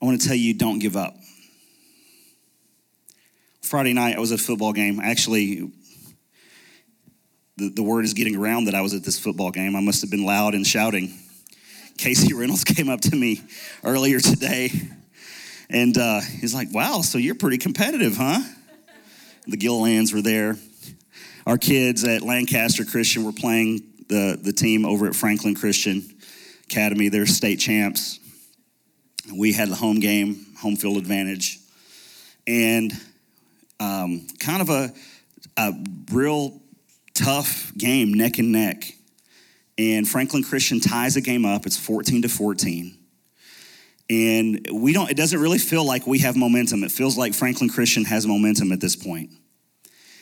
I 0.00 0.04
want 0.04 0.20
to 0.20 0.26
tell 0.26 0.36
you 0.36 0.54
don't 0.54 0.78
give 0.78 0.96
up. 0.96 1.16
Friday 3.62 3.94
night, 3.94 4.16
I 4.16 4.20
was 4.20 4.30
at 4.30 4.40
a 4.40 4.42
football 4.42 4.72
game. 4.72 5.00
Actually, 5.00 5.70
the, 7.56 7.70
the 7.70 7.82
word 7.82 8.04
is 8.04 8.14
getting 8.14 8.36
around 8.36 8.66
that 8.66 8.74
I 8.74 8.82
was 8.82 8.94
at 8.94 9.02
this 9.02 9.18
football 9.18 9.50
game. 9.50 9.74
I 9.74 9.80
must 9.80 10.02
have 10.02 10.10
been 10.10 10.24
loud 10.24 10.54
and 10.54 10.66
shouting. 10.66 11.18
Casey 11.96 12.34
Reynolds 12.34 12.64
came 12.64 12.88
up 12.88 13.00
to 13.02 13.16
me 13.16 13.40
earlier 13.82 14.20
today, 14.20 14.70
and 15.70 15.96
uh, 15.96 16.20
he's 16.20 16.54
like, 16.54 16.68
Wow, 16.72 17.00
so 17.00 17.18
you're 17.18 17.34
pretty 17.34 17.58
competitive, 17.58 18.16
huh? 18.16 18.40
The 19.48 19.56
Gillilands 19.56 20.12
were 20.12 20.22
there. 20.22 20.56
Our 21.46 21.56
kids 21.56 22.04
at 22.04 22.22
Lancaster 22.22 22.84
Christian 22.84 23.24
were 23.24 23.32
playing 23.32 23.82
the, 24.08 24.38
the 24.40 24.52
team 24.52 24.84
over 24.84 25.06
at 25.06 25.14
Franklin 25.14 25.54
Christian 25.54 26.04
Academy. 26.64 27.08
They're 27.08 27.26
state 27.26 27.60
champs. 27.60 28.18
We 29.34 29.52
had 29.52 29.68
the 29.68 29.74
home 29.74 30.00
game, 30.00 30.46
home 30.58 30.76
field 30.76 30.96
advantage, 30.96 31.58
and 32.46 32.92
um, 33.80 34.26
kind 34.38 34.62
of 34.62 34.70
a, 34.70 34.92
a 35.56 35.72
real 36.12 36.60
tough 37.14 37.72
game, 37.76 38.14
neck 38.14 38.38
and 38.38 38.52
neck. 38.52 38.92
And 39.78 40.08
Franklin 40.08 40.42
Christian 40.42 40.80
ties 40.80 41.14
the 41.14 41.20
game 41.20 41.44
up. 41.44 41.66
It's 41.66 41.76
14 41.76 42.22
to 42.22 42.28
14. 42.28 42.96
And 44.08 44.66
we 44.72 44.92
don't, 44.92 45.10
it 45.10 45.16
doesn't 45.16 45.38
really 45.38 45.58
feel 45.58 45.84
like 45.84 46.06
we 46.06 46.20
have 46.20 46.36
momentum. 46.36 46.84
It 46.84 46.92
feels 46.92 47.18
like 47.18 47.34
Franklin 47.34 47.68
Christian 47.68 48.04
has 48.04 48.26
momentum 48.26 48.72
at 48.72 48.80
this 48.80 48.94
point. 48.94 49.30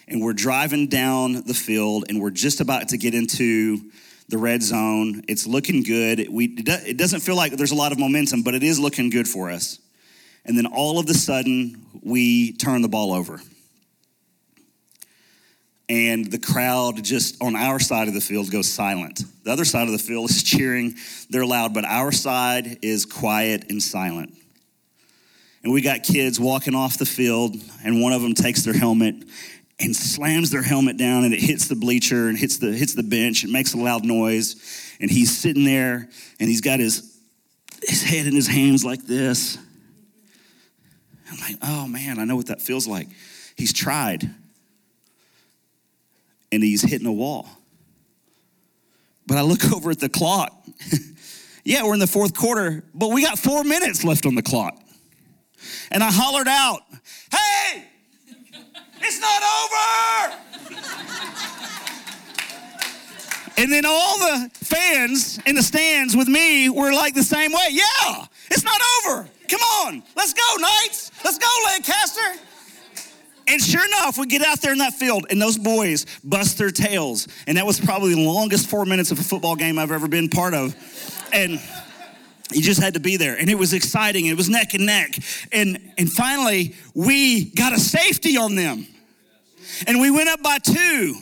And 0.08 0.22
we're 0.22 0.32
driving 0.32 0.88
down 0.88 1.44
the 1.46 1.54
field 1.54 2.06
and 2.08 2.20
we're 2.20 2.30
just 2.30 2.60
about 2.60 2.88
to 2.88 2.98
get 2.98 3.14
into 3.14 3.90
the 4.28 4.38
red 4.38 4.62
zone. 4.62 5.22
It's 5.28 5.46
looking 5.46 5.82
good. 5.82 6.28
We, 6.30 6.46
it 6.46 6.96
doesn't 6.96 7.20
feel 7.20 7.36
like 7.36 7.52
there's 7.52 7.72
a 7.72 7.76
lot 7.76 7.92
of 7.92 7.98
momentum, 7.98 8.42
but 8.42 8.54
it 8.54 8.62
is 8.62 8.78
looking 8.78 9.10
good 9.10 9.28
for 9.28 9.50
us. 9.50 9.78
And 10.44 10.56
then 10.56 10.66
all 10.66 10.98
of 10.98 11.08
a 11.08 11.14
sudden, 11.14 11.86
we 12.02 12.52
turn 12.52 12.82
the 12.82 12.88
ball 12.88 13.12
over. 13.12 13.40
And 15.88 16.30
the 16.30 16.38
crowd 16.38 17.02
just 17.02 17.42
on 17.42 17.54
our 17.56 17.78
side 17.78 18.08
of 18.08 18.14
the 18.14 18.20
field 18.20 18.50
goes 18.50 18.70
silent. 18.70 19.22
The 19.44 19.52
other 19.52 19.64
side 19.64 19.86
of 19.86 19.92
the 19.92 19.98
field 19.98 20.30
is 20.30 20.42
cheering, 20.42 20.94
they're 21.28 21.46
loud, 21.46 21.74
but 21.74 21.84
our 21.84 22.12
side 22.12 22.78
is 22.82 23.04
quiet 23.04 23.70
and 23.70 23.82
silent. 23.82 24.34
And 25.62 25.72
we 25.72 25.80
got 25.80 26.02
kids 26.02 26.38
walking 26.38 26.74
off 26.74 26.98
the 26.98 27.06
field, 27.06 27.56
and 27.84 28.02
one 28.02 28.12
of 28.12 28.20
them 28.20 28.34
takes 28.34 28.62
their 28.62 28.74
helmet 28.74 29.24
and 29.80 29.94
slams 29.94 30.50
their 30.50 30.62
helmet 30.62 30.96
down 30.96 31.24
and 31.24 31.34
it 31.34 31.40
hits 31.40 31.68
the 31.68 31.74
bleacher 31.74 32.28
and 32.28 32.38
hits 32.38 32.58
the 32.58 32.72
hits 32.72 32.94
the 32.94 33.02
bench 33.02 33.42
and 33.42 33.52
makes 33.52 33.74
a 33.74 33.76
loud 33.76 34.04
noise. 34.04 34.56
And 35.00 35.10
he's 35.10 35.36
sitting 35.36 35.64
there 35.64 36.08
and 36.38 36.48
he's 36.48 36.60
got 36.60 36.80
his 36.80 37.18
his 37.82 38.02
head 38.02 38.26
in 38.26 38.34
his 38.34 38.46
hands 38.46 38.84
like 38.84 39.04
this. 39.04 39.58
I'm 41.30 41.38
like 41.40 41.56
oh 41.62 41.86
man 41.88 42.18
i 42.18 42.24
know 42.24 42.36
what 42.36 42.46
that 42.46 42.62
feels 42.62 42.86
like. 42.86 43.08
He's 43.56 43.72
tried. 43.72 44.30
And 46.52 46.62
he's 46.62 46.82
hitting 46.82 47.06
a 47.06 47.12
wall. 47.12 47.48
But 49.26 49.38
i 49.38 49.42
look 49.42 49.72
over 49.72 49.90
at 49.90 50.00
the 50.00 50.08
clock. 50.08 50.52
Yeah 51.66 51.84
we're 51.84 51.94
in 51.94 51.98
the 51.98 52.06
fourth 52.06 52.34
quarter 52.34 52.84
but 52.94 53.08
we 53.08 53.22
got 53.22 53.38
four 53.38 53.64
minutes 53.64 54.04
left 54.04 54.26
on 54.26 54.34
the 54.34 54.42
clock. 54.42 54.78
And 55.90 56.02
i 56.02 56.10
hollered 56.12 56.46
out 56.46 56.82
hey 57.32 57.86
it's 59.04 59.20
not 59.20 59.42
over. 59.60 60.44
and 63.58 63.72
then 63.72 63.84
all 63.86 64.18
the 64.18 64.50
fans 64.54 65.38
in 65.46 65.54
the 65.54 65.62
stands 65.62 66.16
with 66.16 66.28
me 66.28 66.68
were 66.68 66.92
like 66.92 67.14
the 67.14 67.22
same 67.22 67.52
way. 67.52 67.68
Yeah, 67.70 68.26
it's 68.50 68.64
not 68.64 68.80
over. 69.04 69.28
Come 69.48 69.60
on, 69.60 70.02
let's 70.16 70.32
go, 70.32 70.56
Knights. 70.58 71.10
Let's 71.24 71.38
go, 71.38 71.46
Lancaster. 71.66 72.40
And 73.46 73.60
sure 73.60 73.84
enough, 73.84 74.16
we 74.16 74.26
get 74.26 74.42
out 74.42 74.62
there 74.62 74.72
in 74.72 74.78
that 74.78 74.94
field, 74.94 75.26
and 75.28 75.40
those 75.40 75.58
boys 75.58 76.06
bust 76.24 76.56
their 76.56 76.70
tails. 76.70 77.28
And 77.46 77.58
that 77.58 77.66
was 77.66 77.78
probably 77.78 78.14
the 78.14 78.22
longest 78.26 78.70
four 78.70 78.86
minutes 78.86 79.10
of 79.10 79.18
a 79.18 79.22
football 79.22 79.54
game 79.54 79.78
I've 79.78 79.90
ever 79.92 80.08
been 80.08 80.30
part 80.30 80.54
of. 80.54 80.74
And 81.30 81.60
you 82.52 82.62
just 82.62 82.80
had 82.80 82.94
to 82.94 83.00
be 83.00 83.16
there 83.16 83.36
and 83.36 83.48
it 83.48 83.54
was 83.54 83.72
exciting 83.72 84.26
it 84.26 84.36
was 84.36 84.48
neck 84.48 84.74
and 84.74 84.86
neck 84.86 85.16
and 85.50 85.92
and 85.96 86.12
finally 86.12 86.74
we 86.94 87.46
got 87.46 87.72
a 87.72 87.78
safety 87.78 88.36
on 88.36 88.54
them 88.54 88.86
and 89.86 90.00
we 90.00 90.10
went 90.10 90.28
up 90.28 90.42
by 90.42 90.58
two. 90.58 91.14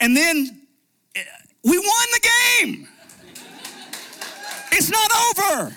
And 0.00 0.16
then 0.16 0.60
eh, 1.14 1.22
we 1.64 1.78
won 1.78 2.06
the 2.12 2.30
game. 2.60 2.88
It's 4.72 4.90
not 4.90 5.10
over. 5.30 5.74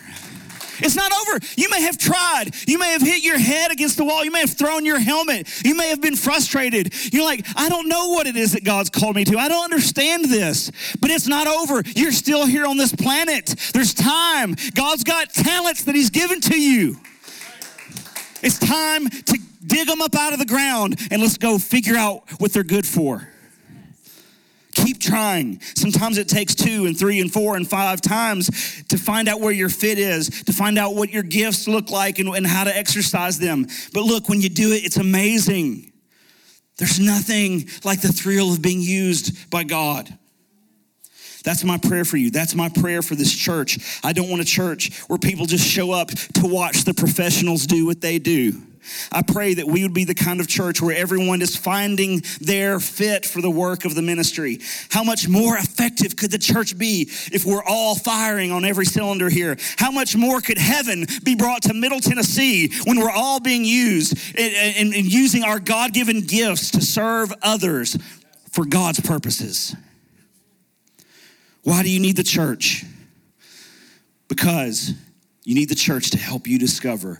It's 0.81 0.95
not 0.95 1.11
over. 1.11 1.39
You 1.57 1.69
may 1.69 1.81
have 1.81 1.97
tried. 1.97 2.51
You 2.67 2.77
may 2.79 2.91
have 2.91 3.01
hit 3.01 3.23
your 3.23 3.37
head 3.37 3.71
against 3.71 3.97
the 3.97 4.05
wall. 4.05 4.23
You 4.23 4.31
may 4.31 4.41
have 4.41 4.51
thrown 4.51 4.85
your 4.85 4.99
helmet. 4.99 5.47
You 5.65 5.75
may 5.75 5.89
have 5.89 6.01
been 6.01 6.15
frustrated. 6.15 6.93
You're 7.13 7.25
like, 7.25 7.45
I 7.55 7.69
don't 7.69 7.87
know 7.87 8.09
what 8.09 8.27
it 8.27 8.35
is 8.35 8.53
that 8.53 8.63
God's 8.63 8.89
called 8.89 9.15
me 9.15 9.25
to. 9.25 9.37
I 9.37 9.47
don't 9.47 9.63
understand 9.63 10.25
this. 10.25 10.71
But 10.99 11.11
it's 11.11 11.27
not 11.27 11.47
over. 11.47 11.81
You're 11.95 12.11
still 12.11 12.45
here 12.45 12.65
on 12.65 12.77
this 12.77 12.95
planet. 12.95 13.55
There's 13.73 13.93
time. 13.93 14.55
God's 14.73 15.03
got 15.03 15.33
talents 15.33 15.83
that 15.83 15.95
He's 15.95 16.09
given 16.09 16.41
to 16.41 16.59
you. 16.59 16.97
It's 18.41 18.57
time 18.57 19.09
to 19.09 19.37
dig 19.65 19.87
them 19.87 20.01
up 20.01 20.15
out 20.15 20.33
of 20.33 20.39
the 20.39 20.45
ground 20.45 20.99
and 21.11 21.21
let's 21.21 21.37
go 21.37 21.57
figure 21.57 21.95
out 21.95 22.23
what 22.39 22.53
they're 22.53 22.63
good 22.63 22.87
for. 22.87 23.27
Keep 24.73 24.99
trying. 24.99 25.59
Sometimes 25.75 26.17
it 26.17 26.29
takes 26.29 26.55
two 26.55 26.85
and 26.85 26.97
three 26.97 27.19
and 27.19 27.31
four 27.31 27.57
and 27.57 27.67
five 27.67 28.01
times 28.01 28.83
to 28.87 28.97
find 28.97 29.27
out 29.27 29.41
where 29.41 29.51
your 29.51 29.67
fit 29.69 29.97
is, 29.97 30.29
to 30.43 30.53
find 30.53 30.77
out 30.77 30.95
what 30.95 31.09
your 31.09 31.23
gifts 31.23 31.67
look 31.67 31.89
like 31.89 32.19
and, 32.19 32.29
and 32.29 32.47
how 32.47 32.63
to 32.63 32.75
exercise 32.75 33.39
them. 33.39 33.65
But 33.93 34.03
look, 34.03 34.29
when 34.29 34.41
you 34.41 34.49
do 34.49 34.71
it, 34.71 34.85
it's 34.85 34.97
amazing. 34.97 35.91
There's 36.77 36.99
nothing 36.99 37.67
like 37.83 38.01
the 38.01 38.13
thrill 38.13 38.53
of 38.53 38.61
being 38.61 38.81
used 38.81 39.49
by 39.49 39.63
God. 39.63 40.07
That's 41.43 41.63
my 41.63 41.77
prayer 41.77 42.05
for 42.05 42.17
you. 42.17 42.31
That's 42.31 42.55
my 42.55 42.69
prayer 42.69 43.01
for 43.01 43.15
this 43.15 43.33
church. 43.33 43.99
I 44.03 44.13
don't 44.13 44.29
want 44.29 44.41
a 44.41 44.45
church 44.45 44.97
where 45.07 45.19
people 45.19 45.45
just 45.45 45.65
show 45.65 45.91
up 45.91 46.09
to 46.09 46.45
watch 46.45 46.83
the 46.83 46.93
professionals 46.93 47.65
do 47.65 47.85
what 47.85 48.01
they 48.01 48.19
do. 48.19 48.61
I 49.11 49.21
pray 49.21 49.55
that 49.55 49.67
we 49.67 49.83
would 49.83 49.93
be 49.93 50.03
the 50.03 50.15
kind 50.15 50.39
of 50.39 50.47
church 50.47 50.81
where 50.81 50.95
everyone 50.95 51.41
is 51.41 51.55
finding 51.55 52.21
their 52.39 52.79
fit 52.79 53.25
for 53.25 53.41
the 53.41 53.49
work 53.49 53.85
of 53.85 53.95
the 53.95 54.01
ministry. 54.01 54.59
How 54.89 55.03
much 55.03 55.27
more 55.27 55.57
effective 55.57 56.15
could 56.15 56.31
the 56.31 56.37
church 56.37 56.77
be 56.77 57.09
if 57.31 57.45
we're 57.45 57.63
all 57.63 57.95
firing 57.95 58.51
on 58.51 58.65
every 58.65 58.85
cylinder 58.85 59.29
here? 59.29 59.57
How 59.77 59.91
much 59.91 60.15
more 60.15 60.41
could 60.41 60.57
heaven 60.57 61.05
be 61.23 61.35
brought 61.35 61.63
to 61.63 61.73
Middle 61.73 61.99
Tennessee 61.99 62.71
when 62.85 62.99
we're 62.99 63.11
all 63.11 63.39
being 63.39 63.65
used 63.65 64.17
and, 64.37 64.93
using 64.93 65.43
our 65.43 65.59
God 65.59 65.93
given 65.93 66.21
gifts 66.21 66.71
to 66.71 66.81
serve 66.81 67.33
others 67.41 67.97
for 68.51 68.65
God's 68.65 68.99
purposes? 68.99 69.75
Why 71.63 71.83
do 71.83 71.89
you 71.89 71.99
need 71.99 72.15
the 72.15 72.23
church? 72.23 72.85
Because 74.27 74.93
you 75.43 75.55
need 75.55 75.69
the 75.69 75.75
church 75.75 76.11
to 76.11 76.17
help 76.17 76.47
you 76.47 76.59
discover 76.59 77.19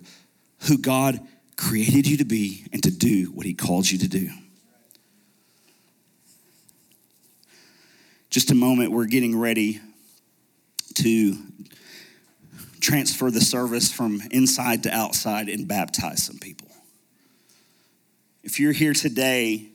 who 0.68 0.78
God 0.78 1.20
created 1.60 2.08
you 2.08 2.16
to 2.16 2.24
be 2.24 2.66
and 2.72 2.82
to 2.82 2.90
do 2.90 3.26
what 3.34 3.46
He 3.46 3.54
called 3.54 3.92
you 3.92 3.98
to 3.98 4.08
do. 4.08 4.30
Just 8.30 8.50
a 8.50 8.56
moment, 8.56 8.92
we're 8.92 9.08
getting 9.08 9.38
ready 9.38 9.82
to 10.96 11.38
transfer 12.80 13.30
the 13.30 13.42
service 13.42 13.92
from 13.92 14.22
inside 14.32 14.84
to 14.84 14.96
outside 14.96 15.50
and 15.50 15.68
baptize 15.68 16.24
some 16.24 16.38
people. 16.40 16.70
If 18.42 18.58
you're 18.62 18.72
here 18.72 18.94
today 18.94 19.68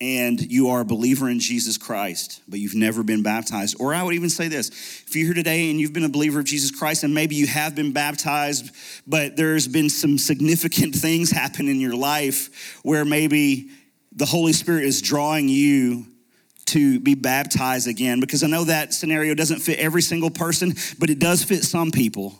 and 0.00 0.40
you 0.40 0.68
are 0.68 0.80
a 0.80 0.84
believer 0.84 1.28
in 1.28 1.40
Jesus 1.40 1.78
Christ, 1.78 2.42
but 2.48 2.58
you've 2.58 2.74
never 2.74 3.02
been 3.02 3.22
baptized, 3.22 3.76
or 3.80 3.94
I 3.94 4.02
would 4.02 4.14
even 4.14 4.28
say 4.28 4.48
this 4.48 4.68
if 5.06 5.16
you're 5.16 5.26
here 5.26 5.34
today 5.34 5.70
and 5.70 5.80
you've 5.80 5.92
been 5.92 6.04
a 6.04 6.08
believer 6.08 6.40
of 6.40 6.44
Jesus 6.44 6.70
Christ, 6.70 7.02
and 7.02 7.14
maybe 7.14 7.34
you 7.34 7.46
have 7.46 7.74
been 7.74 7.92
baptized, 7.92 8.74
but 9.06 9.36
there's 9.36 9.66
been 9.66 9.88
some 9.88 10.18
significant 10.18 10.94
things 11.06 11.30
happen 11.30 11.68
in 11.68 11.80
your 11.80 11.96
life 11.96 12.80
where 12.82 13.04
maybe 13.04 13.70
the 14.12 14.26
Holy 14.26 14.52
Spirit 14.52 14.84
is 14.84 15.00
drawing 15.00 15.48
you 15.48 16.06
to 16.66 16.98
be 17.00 17.14
baptized 17.14 17.86
again, 17.86 18.20
because 18.20 18.42
I 18.42 18.48
know 18.48 18.64
that 18.64 18.92
scenario 18.92 19.34
doesn't 19.34 19.60
fit 19.60 19.78
every 19.78 20.02
single 20.02 20.30
person, 20.30 20.74
but 20.98 21.10
it 21.10 21.18
does 21.18 21.44
fit 21.44 21.62
some 21.62 21.90
people. 21.90 22.38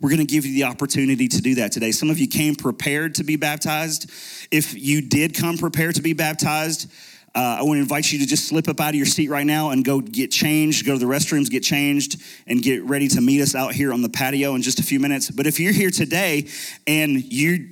We're 0.00 0.10
going 0.10 0.26
to 0.26 0.32
give 0.32 0.46
you 0.46 0.54
the 0.54 0.64
opportunity 0.64 1.28
to 1.28 1.42
do 1.42 1.56
that 1.56 1.72
today. 1.72 1.92
Some 1.92 2.08
of 2.08 2.18
you 2.18 2.26
came 2.26 2.54
prepared 2.54 3.16
to 3.16 3.24
be 3.24 3.36
baptized. 3.36 4.10
If 4.50 4.74
you 4.74 5.02
did 5.02 5.34
come 5.34 5.58
prepared 5.58 5.96
to 5.96 6.02
be 6.02 6.14
baptized, 6.14 6.90
uh, 7.32 7.58
I 7.60 7.62
want 7.62 7.76
to 7.76 7.82
invite 7.82 8.10
you 8.10 8.18
to 8.18 8.26
just 8.26 8.48
slip 8.48 8.66
up 8.66 8.80
out 8.80 8.88
of 8.88 8.94
your 8.96 9.06
seat 9.06 9.30
right 9.30 9.46
now 9.46 9.70
and 9.70 9.84
go 9.84 10.00
get 10.00 10.32
changed, 10.32 10.84
go 10.84 10.94
to 10.94 10.98
the 10.98 11.04
restrooms, 11.04 11.48
get 11.48 11.62
changed, 11.62 12.20
and 12.48 12.60
get 12.60 12.82
ready 12.84 13.06
to 13.08 13.20
meet 13.20 13.40
us 13.40 13.54
out 13.54 13.72
here 13.72 13.92
on 13.92 14.02
the 14.02 14.08
patio 14.08 14.56
in 14.56 14.62
just 14.62 14.80
a 14.80 14.82
few 14.82 14.98
minutes. 14.98 15.30
But 15.30 15.46
if 15.46 15.60
you're 15.60 15.72
here 15.72 15.90
today 15.90 16.48
and 16.88 17.22
you 17.22 17.68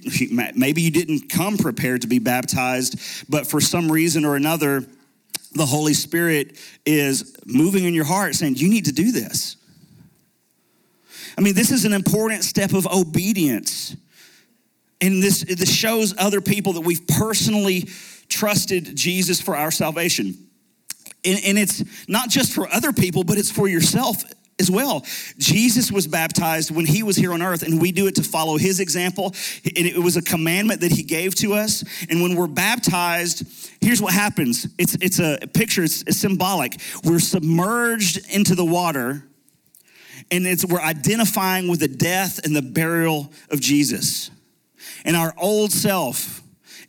maybe 0.55 0.83
you 0.83 0.93
didn't 0.93 1.29
come 1.29 1.57
prepared 1.57 2.03
to 2.03 2.07
be 2.07 2.21
baptized, 2.21 3.29
but 3.29 3.49
for 3.49 3.61
some 3.61 3.91
reason 3.91 4.25
or 4.25 4.37
another, 4.37 4.87
the 5.55 5.67
Holy 5.67 5.95
Spirit 5.95 6.57
is 6.87 7.37
moving 7.45 7.85
in 7.85 7.95
your 7.95 8.05
heart 8.05 8.37
saying, 8.37 8.57
You 8.57 8.69
need 8.69 8.85
to 8.85 8.93
do 8.93 9.11
this. 9.11 9.58
I 11.39 11.41
mean, 11.41 11.55
this 11.55 11.71
is 11.71 11.85
an 11.85 11.93
important 11.93 12.43
step 12.43 12.73
of 12.73 12.85
obedience. 12.89 13.97
And 15.01 15.23
this, 15.23 15.45
this 15.45 15.73
shows 15.73 16.13
other 16.19 16.41
people 16.41 16.73
that 16.73 16.81
we've 16.81 17.07
personally 17.07 17.89
trusted 18.29 18.97
Jesus 18.97 19.41
for 19.41 19.57
our 19.57 19.71
salvation. 19.71 20.37
And, 21.25 21.39
and 21.47 21.57
it's 21.57 21.85
not 22.09 22.29
just 22.29 22.53
for 22.53 22.69
other 22.69 22.93
people, 22.93 23.23
but 23.23 23.39
it's 23.39 23.53
for 23.53 23.69
yourself 23.69 24.25
as 24.59 24.69
well. 24.69 25.05
Jesus 25.39 25.93
was 25.93 26.09
baptized 26.09 26.73
when 26.73 26.87
he 26.87 27.05
was 27.05 27.15
here 27.15 27.33
on 27.33 27.41
earth, 27.41 27.63
and 27.63 27.81
we 27.81 27.93
do 27.93 28.09
it 28.09 28.17
to 28.17 28.25
follow 28.25 28.57
his 28.57 28.81
example. 28.81 29.27
And 29.65 29.87
it 29.87 30.03
was 30.03 30.17
a 30.17 30.23
commandment 30.23 30.81
that 30.81 30.91
he 30.91 31.05
gave 31.05 31.37
to 31.37 31.55
us. 31.55 31.85
And 32.11 32.21
when 32.21 32.35
we're 32.35 32.49
baptized, 32.49 33.45
here's 33.81 34.03
what 34.03 34.13
happens 34.13 34.67
it's, 34.77 34.97
it's 35.01 35.21
a 35.21 35.39
picture, 35.55 35.85
it's, 35.85 36.03
it's 36.03 36.19
symbolic. 36.19 36.79
We're 37.05 37.21
submerged 37.21 38.29
into 38.35 38.57
the 38.57 38.65
water 38.65 39.23
and 40.31 40.47
it's 40.47 40.65
we're 40.65 40.81
identifying 40.81 41.69
with 41.69 41.81
the 41.81 41.89
death 41.89 42.45
and 42.45 42.55
the 42.55 42.63
burial 42.63 43.33
of 43.51 43.61
Jesus. 43.61 44.31
And 45.05 45.17
our 45.17 45.35
old 45.39 45.73
self 45.73 46.43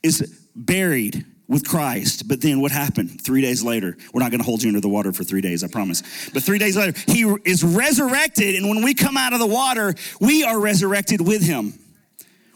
is 0.03 0.47
buried 0.55 1.25
with 1.47 1.67
Christ. 1.67 2.27
But 2.27 2.41
then 2.41 2.61
what 2.61 2.71
happened? 2.71 3.21
Three 3.21 3.41
days 3.41 3.63
later, 3.63 3.97
we're 4.13 4.21
not 4.21 4.31
going 4.31 4.39
to 4.39 4.45
hold 4.45 4.61
you 4.61 4.69
under 4.69 4.81
the 4.81 4.89
water 4.89 5.11
for 5.11 5.23
three 5.23 5.41
days, 5.41 5.63
I 5.63 5.67
promise. 5.67 6.29
But 6.33 6.43
three 6.43 6.59
days 6.59 6.77
later, 6.77 6.97
he 7.07 7.23
is 7.43 7.63
resurrected. 7.63 8.55
And 8.55 8.69
when 8.69 8.83
we 8.83 8.93
come 8.93 9.17
out 9.17 9.33
of 9.33 9.39
the 9.39 9.47
water, 9.47 9.95
we 10.21 10.43
are 10.43 10.59
resurrected 10.59 11.21
with 11.21 11.41
him. 11.41 11.73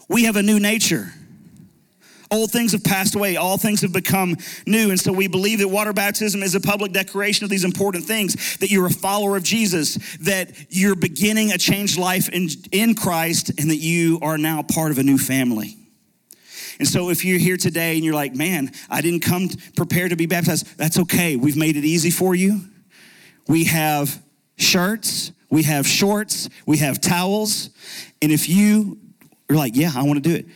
We 0.08 0.24
have 0.24 0.36
a 0.36 0.42
new 0.42 0.60
nature. 0.60 1.12
Old 2.34 2.50
things 2.50 2.72
have 2.72 2.82
passed 2.82 3.14
away, 3.14 3.36
all 3.36 3.56
things 3.58 3.80
have 3.82 3.92
become 3.92 4.36
new. 4.66 4.90
And 4.90 4.98
so 4.98 5.12
we 5.12 5.28
believe 5.28 5.60
that 5.60 5.68
water 5.68 5.92
baptism 5.92 6.42
is 6.42 6.56
a 6.56 6.60
public 6.60 6.90
declaration 6.90 7.44
of 7.44 7.50
these 7.50 7.62
important 7.62 8.06
things 8.06 8.56
that 8.56 8.72
you're 8.72 8.86
a 8.86 8.90
follower 8.90 9.36
of 9.36 9.44
Jesus, 9.44 10.16
that 10.16 10.50
you're 10.68 10.96
beginning 10.96 11.52
a 11.52 11.58
changed 11.58 11.96
life 11.96 12.28
in, 12.28 12.48
in 12.72 12.96
Christ, 12.96 13.50
and 13.50 13.70
that 13.70 13.76
you 13.76 14.18
are 14.20 14.36
now 14.36 14.62
part 14.62 14.90
of 14.90 14.98
a 14.98 15.04
new 15.04 15.16
family. 15.16 15.76
And 16.80 16.88
so 16.88 17.10
if 17.10 17.24
you're 17.24 17.38
here 17.38 17.56
today 17.56 17.94
and 17.94 18.04
you're 18.04 18.14
like, 18.14 18.34
man, 18.34 18.72
I 18.90 19.00
didn't 19.00 19.20
come 19.20 19.48
prepared 19.76 20.10
to 20.10 20.16
be 20.16 20.26
baptized, 20.26 20.76
that's 20.76 20.98
okay. 20.98 21.36
We've 21.36 21.56
made 21.56 21.76
it 21.76 21.84
easy 21.84 22.10
for 22.10 22.34
you. 22.34 22.62
We 23.46 23.62
have 23.66 24.20
shirts, 24.56 25.30
we 25.50 25.62
have 25.62 25.86
shorts, 25.86 26.48
we 26.66 26.78
have 26.78 27.00
towels. 27.00 27.70
And 28.20 28.32
if 28.32 28.48
you 28.48 28.98
are 29.48 29.54
like, 29.54 29.76
yeah, 29.76 29.92
I 29.94 30.02
want 30.02 30.20
to 30.20 30.28
do 30.28 30.34
it, 30.34 30.46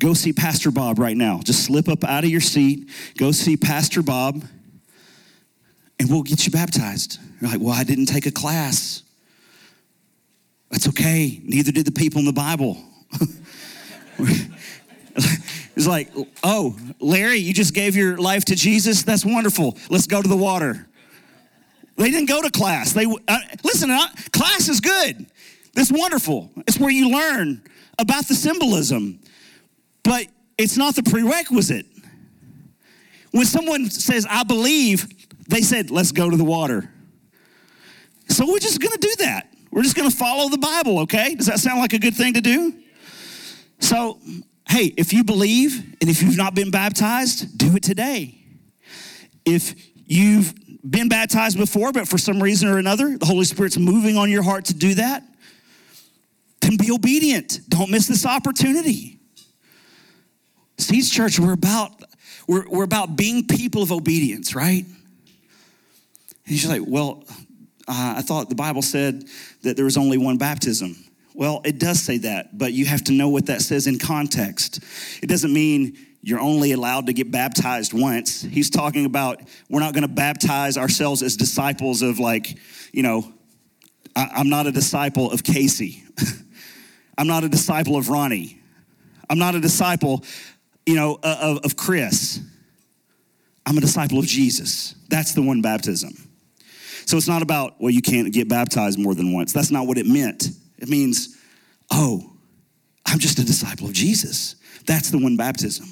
Go 0.00 0.12
see 0.14 0.32
Pastor 0.32 0.70
Bob 0.70 0.98
right 0.98 1.16
now. 1.16 1.40
Just 1.42 1.64
slip 1.64 1.88
up 1.88 2.04
out 2.04 2.24
of 2.24 2.30
your 2.30 2.40
seat, 2.40 2.90
go 3.16 3.32
see 3.32 3.56
Pastor 3.56 4.02
Bob, 4.02 4.44
and 5.98 6.10
we'll 6.10 6.22
get 6.22 6.44
you 6.44 6.52
baptized. 6.52 7.18
You're 7.40 7.50
like, 7.50 7.60
well, 7.60 7.72
I 7.72 7.84
didn't 7.84 8.06
take 8.06 8.26
a 8.26 8.30
class. 8.30 9.02
That's 10.70 10.88
okay. 10.88 11.40
Neither 11.44 11.72
did 11.72 11.86
the 11.86 11.92
people 11.92 12.18
in 12.18 12.26
the 12.26 12.32
Bible. 12.32 12.76
it's 14.18 15.86
like, 15.86 16.10
oh, 16.42 16.76
Larry, 17.00 17.38
you 17.38 17.54
just 17.54 17.72
gave 17.72 17.96
your 17.96 18.18
life 18.18 18.44
to 18.46 18.54
Jesus? 18.54 19.02
That's 19.02 19.24
wonderful. 19.24 19.78
Let's 19.88 20.06
go 20.06 20.20
to 20.20 20.28
the 20.28 20.36
water. 20.36 20.86
They 21.96 22.10
didn't 22.10 22.28
go 22.28 22.42
to 22.42 22.50
class. 22.50 22.92
They 22.92 23.06
uh, 23.06 23.38
listen. 23.64 23.90
Uh, 23.90 24.08
class 24.32 24.68
is 24.68 24.80
good. 24.80 25.26
It's 25.74 25.90
wonderful. 25.90 26.50
It's 26.66 26.78
where 26.78 26.90
you 26.90 27.10
learn 27.10 27.62
about 27.98 28.26
the 28.26 28.34
symbolism. 28.34 29.20
But 30.06 30.28
it's 30.56 30.76
not 30.76 30.94
the 30.94 31.02
prerequisite. 31.02 31.84
When 33.32 33.44
someone 33.44 33.90
says, 33.90 34.24
I 34.30 34.44
believe, 34.44 35.06
they 35.48 35.62
said, 35.62 35.90
let's 35.90 36.12
go 36.12 36.30
to 36.30 36.36
the 36.36 36.44
water. 36.44 36.88
So 38.28 38.46
we're 38.46 38.60
just 38.60 38.80
gonna 38.80 38.96
do 38.98 39.12
that. 39.18 39.52
We're 39.72 39.82
just 39.82 39.96
gonna 39.96 40.12
follow 40.12 40.48
the 40.48 40.58
Bible, 40.58 41.00
okay? 41.00 41.34
Does 41.34 41.46
that 41.46 41.58
sound 41.58 41.80
like 41.80 41.92
a 41.92 41.98
good 41.98 42.14
thing 42.14 42.34
to 42.34 42.40
do? 42.40 42.74
So, 43.80 44.20
hey, 44.68 44.94
if 44.96 45.12
you 45.12 45.24
believe 45.24 45.96
and 46.00 46.08
if 46.08 46.22
you've 46.22 46.36
not 46.36 46.54
been 46.54 46.70
baptized, 46.70 47.58
do 47.58 47.74
it 47.74 47.82
today. 47.82 48.38
If 49.44 49.74
you've 50.06 50.54
been 50.88 51.08
baptized 51.08 51.58
before, 51.58 51.92
but 51.92 52.06
for 52.06 52.16
some 52.16 52.40
reason 52.40 52.68
or 52.68 52.78
another, 52.78 53.18
the 53.18 53.26
Holy 53.26 53.44
Spirit's 53.44 53.76
moving 53.76 54.16
on 54.16 54.30
your 54.30 54.44
heart 54.44 54.66
to 54.66 54.74
do 54.74 54.94
that, 54.94 55.24
then 56.60 56.76
be 56.76 56.92
obedient. 56.92 57.68
Don't 57.68 57.90
miss 57.90 58.06
this 58.06 58.24
opportunity. 58.24 59.15
Seeds 60.78 61.10
Church, 61.10 61.38
we're 61.38 61.52
about, 61.52 61.90
we're, 62.46 62.68
we're 62.68 62.84
about 62.84 63.16
being 63.16 63.46
people 63.46 63.82
of 63.82 63.92
obedience, 63.92 64.54
right? 64.54 64.84
And 64.84 64.94
he's 66.44 66.68
like, 66.68 66.82
well, 66.86 67.24
uh, 67.88 68.14
I 68.18 68.22
thought 68.22 68.48
the 68.48 68.54
Bible 68.54 68.82
said 68.82 69.24
that 69.62 69.76
there 69.76 69.84
was 69.84 69.96
only 69.96 70.18
one 70.18 70.36
baptism. 70.36 70.96
Well, 71.34 71.60
it 71.64 71.78
does 71.78 72.00
say 72.00 72.18
that, 72.18 72.56
but 72.56 72.72
you 72.72 72.86
have 72.86 73.04
to 73.04 73.12
know 73.12 73.28
what 73.28 73.46
that 73.46 73.62
says 73.62 73.86
in 73.86 73.98
context. 73.98 74.82
It 75.22 75.26
doesn't 75.28 75.52
mean 75.52 75.96
you're 76.22 76.40
only 76.40 76.72
allowed 76.72 77.06
to 77.06 77.12
get 77.12 77.30
baptized 77.30 77.92
once. 77.92 78.42
He's 78.42 78.70
talking 78.70 79.04
about 79.04 79.40
we're 79.68 79.80
not 79.80 79.92
going 79.92 80.02
to 80.02 80.08
baptize 80.08 80.76
ourselves 80.76 81.22
as 81.22 81.36
disciples 81.36 82.02
of, 82.02 82.18
like, 82.18 82.58
you 82.92 83.02
know, 83.02 83.32
I, 84.14 84.30
I'm 84.34 84.48
not 84.48 84.66
a 84.66 84.72
disciple 84.72 85.30
of 85.30 85.44
Casey. 85.44 86.02
I'm 87.18 87.26
not 87.26 87.44
a 87.44 87.48
disciple 87.48 87.96
of 87.96 88.08
Ronnie. 88.08 88.60
I'm 89.28 89.38
not 89.38 89.54
a 89.54 89.60
disciple 89.60 90.24
you 90.86 90.94
know, 90.94 91.18
uh, 91.22 91.38
of, 91.40 91.58
of 91.64 91.76
Chris. 91.76 92.40
I'm 93.66 93.76
a 93.76 93.80
disciple 93.80 94.18
of 94.18 94.26
Jesus. 94.26 94.94
That's 95.08 95.32
the 95.32 95.42
one 95.42 95.60
baptism. 95.60 96.12
So 97.04 97.16
it's 97.16 97.28
not 97.28 97.42
about, 97.42 97.80
well, 97.80 97.90
you 97.90 98.02
can't 98.02 98.32
get 98.32 98.48
baptized 98.48 98.98
more 98.98 99.14
than 99.14 99.32
once. 99.32 99.52
That's 99.52 99.70
not 99.70 99.86
what 99.86 99.98
it 99.98 100.06
meant. 100.06 100.48
It 100.78 100.88
means, 100.88 101.36
oh, 101.90 102.32
I'm 103.04 103.18
just 103.18 103.38
a 103.38 103.44
disciple 103.44 103.86
of 103.86 103.92
Jesus. 103.92 104.56
That's 104.86 105.10
the 105.10 105.18
one 105.18 105.36
baptism. 105.36 105.86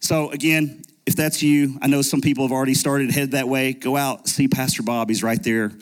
So 0.00 0.30
again, 0.30 0.82
if 1.06 1.14
that's 1.14 1.42
you, 1.42 1.78
I 1.82 1.86
know 1.86 2.02
some 2.02 2.20
people 2.20 2.44
have 2.44 2.52
already 2.52 2.74
started 2.74 3.10
head 3.10 3.32
that 3.32 3.48
way. 3.48 3.72
Go 3.72 3.96
out, 3.96 4.28
see 4.28 4.48
Pastor 4.48 4.82
Bob. 4.82 5.08
He's 5.08 5.22
right 5.22 5.42
there 5.42 5.72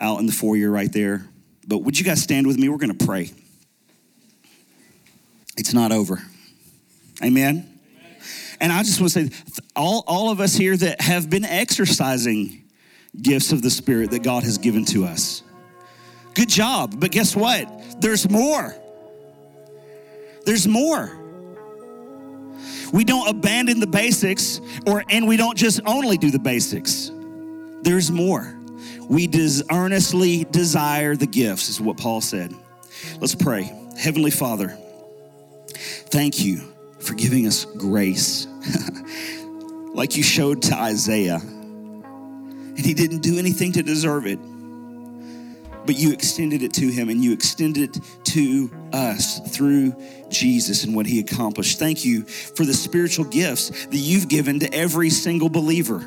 out 0.00 0.20
in 0.20 0.26
the 0.26 0.32
foyer 0.32 0.70
right 0.70 0.92
there. 0.92 1.26
But 1.66 1.78
would 1.78 1.98
you 1.98 2.04
guys 2.04 2.22
stand 2.22 2.46
with 2.46 2.58
me? 2.58 2.68
We're 2.68 2.78
going 2.78 2.96
to 2.96 3.06
pray. 3.06 3.30
it's 5.56 5.72
not 5.72 5.92
over. 5.92 6.22
Amen. 7.22 7.74
And 8.60 8.72
I 8.72 8.82
just 8.82 9.00
want 9.00 9.12
to 9.12 9.28
say, 9.28 9.62
all, 9.76 10.04
all 10.06 10.30
of 10.30 10.40
us 10.40 10.54
here 10.54 10.76
that 10.76 11.00
have 11.00 11.28
been 11.28 11.44
exercising 11.44 12.64
gifts 13.20 13.52
of 13.52 13.62
the 13.62 13.70
Spirit 13.70 14.10
that 14.10 14.22
God 14.22 14.42
has 14.42 14.58
given 14.58 14.84
to 14.86 15.04
us, 15.04 15.42
good 16.34 16.48
job. 16.48 16.98
But 16.98 17.10
guess 17.10 17.36
what? 17.36 18.00
There's 18.00 18.28
more. 18.28 18.74
There's 20.44 20.66
more. 20.66 21.18
We 22.92 23.04
don't 23.04 23.28
abandon 23.28 23.80
the 23.80 23.86
basics, 23.86 24.60
or 24.86 25.04
and 25.08 25.26
we 25.26 25.36
don't 25.36 25.56
just 25.56 25.80
only 25.84 26.16
do 26.16 26.30
the 26.30 26.38
basics. 26.38 27.10
There's 27.82 28.10
more. 28.10 28.56
We 29.08 29.26
des- 29.26 29.62
earnestly 29.70 30.44
desire 30.44 31.16
the 31.16 31.26
gifts, 31.26 31.68
is 31.68 31.80
what 31.80 31.96
Paul 31.96 32.20
said. 32.20 32.54
Let's 33.20 33.34
pray. 33.34 33.72
Heavenly 33.98 34.30
Father, 34.30 34.78
thank 36.10 36.44
you 36.44 36.73
for 37.04 37.14
giving 37.14 37.46
us 37.46 37.64
grace, 37.64 38.46
like 39.94 40.16
you 40.16 40.22
showed 40.22 40.62
to 40.62 40.74
Isaiah. 40.74 41.36
And 41.36 42.84
he 42.84 42.94
didn't 42.94 43.20
do 43.20 43.38
anything 43.38 43.72
to 43.72 43.82
deserve 43.82 44.26
it, 44.26 44.38
but 45.86 45.96
you 45.96 46.12
extended 46.12 46.62
it 46.62 46.72
to 46.74 46.88
him 46.88 47.08
and 47.10 47.22
you 47.22 47.32
extended 47.32 47.96
it 47.96 48.02
to 48.24 48.70
us 48.92 49.40
through 49.54 49.94
Jesus 50.30 50.84
and 50.84 50.94
what 50.94 51.06
he 51.06 51.20
accomplished. 51.20 51.78
Thank 51.78 52.04
you 52.04 52.22
for 52.22 52.64
the 52.64 52.74
spiritual 52.74 53.26
gifts 53.26 53.86
that 53.86 53.96
you've 53.96 54.28
given 54.28 54.58
to 54.60 54.74
every 54.74 55.10
single 55.10 55.48
believer. 55.48 56.00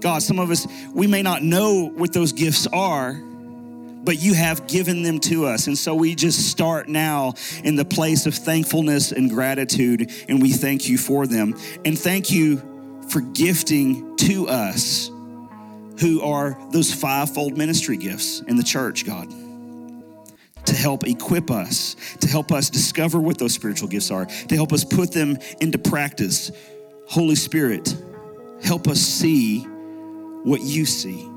God, 0.00 0.22
some 0.22 0.38
of 0.38 0.50
us, 0.50 0.66
we 0.92 1.06
may 1.06 1.22
not 1.22 1.42
know 1.42 1.88
what 1.88 2.12
those 2.12 2.32
gifts 2.32 2.66
are, 2.66 3.20
but 4.06 4.22
you 4.22 4.32
have 4.34 4.66
given 4.68 5.02
them 5.02 5.18
to 5.18 5.46
us. 5.46 5.66
And 5.66 5.76
so 5.76 5.94
we 5.94 6.14
just 6.14 6.48
start 6.48 6.88
now 6.88 7.34
in 7.64 7.74
the 7.74 7.84
place 7.84 8.24
of 8.24 8.34
thankfulness 8.34 9.10
and 9.10 9.28
gratitude, 9.28 10.12
and 10.28 10.40
we 10.40 10.52
thank 10.52 10.88
you 10.88 10.96
for 10.96 11.26
them. 11.26 11.54
And 11.84 11.98
thank 11.98 12.30
you 12.30 13.02
for 13.10 13.20
gifting 13.20 14.16
to 14.18 14.48
us 14.48 15.10
who 15.98 16.22
are 16.22 16.56
those 16.70 16.94
fivefold 16.94 17.58
ministry 17.58 17.96
gifts 17.96 18.40
in 18.40 18.56
the 18.56 18.62
church, 18.62 19.04
God. 19.04 19.28
To 20.66 20.74
help 20.74 21.06
equip 21.06 21.50
us, 21.50 21.96
to 22.20 22.28
help 22.28 22.52
us 22.52 22.70
discover 22.70 23.20
what 23.20 23.38
those 23.38 23.54
spiritual 23.54 23.88
gifts 23.88 24.10
are, 24.10 24.26
to 24.26 24.54
help 24.54 24.72
us 24.72 24.84
put 24.84 25.12
them 25.12 25.36
into 25.60 25.78
practice. 25.78 26.52
Holy 27.08 27.36
Spirit, 27.36 27.96
help 28.62 28.86
us 28.88 29.00
see 29.00 29.60
what 29.60 30.60
you 30.60 30.84
see. 30.86 31.28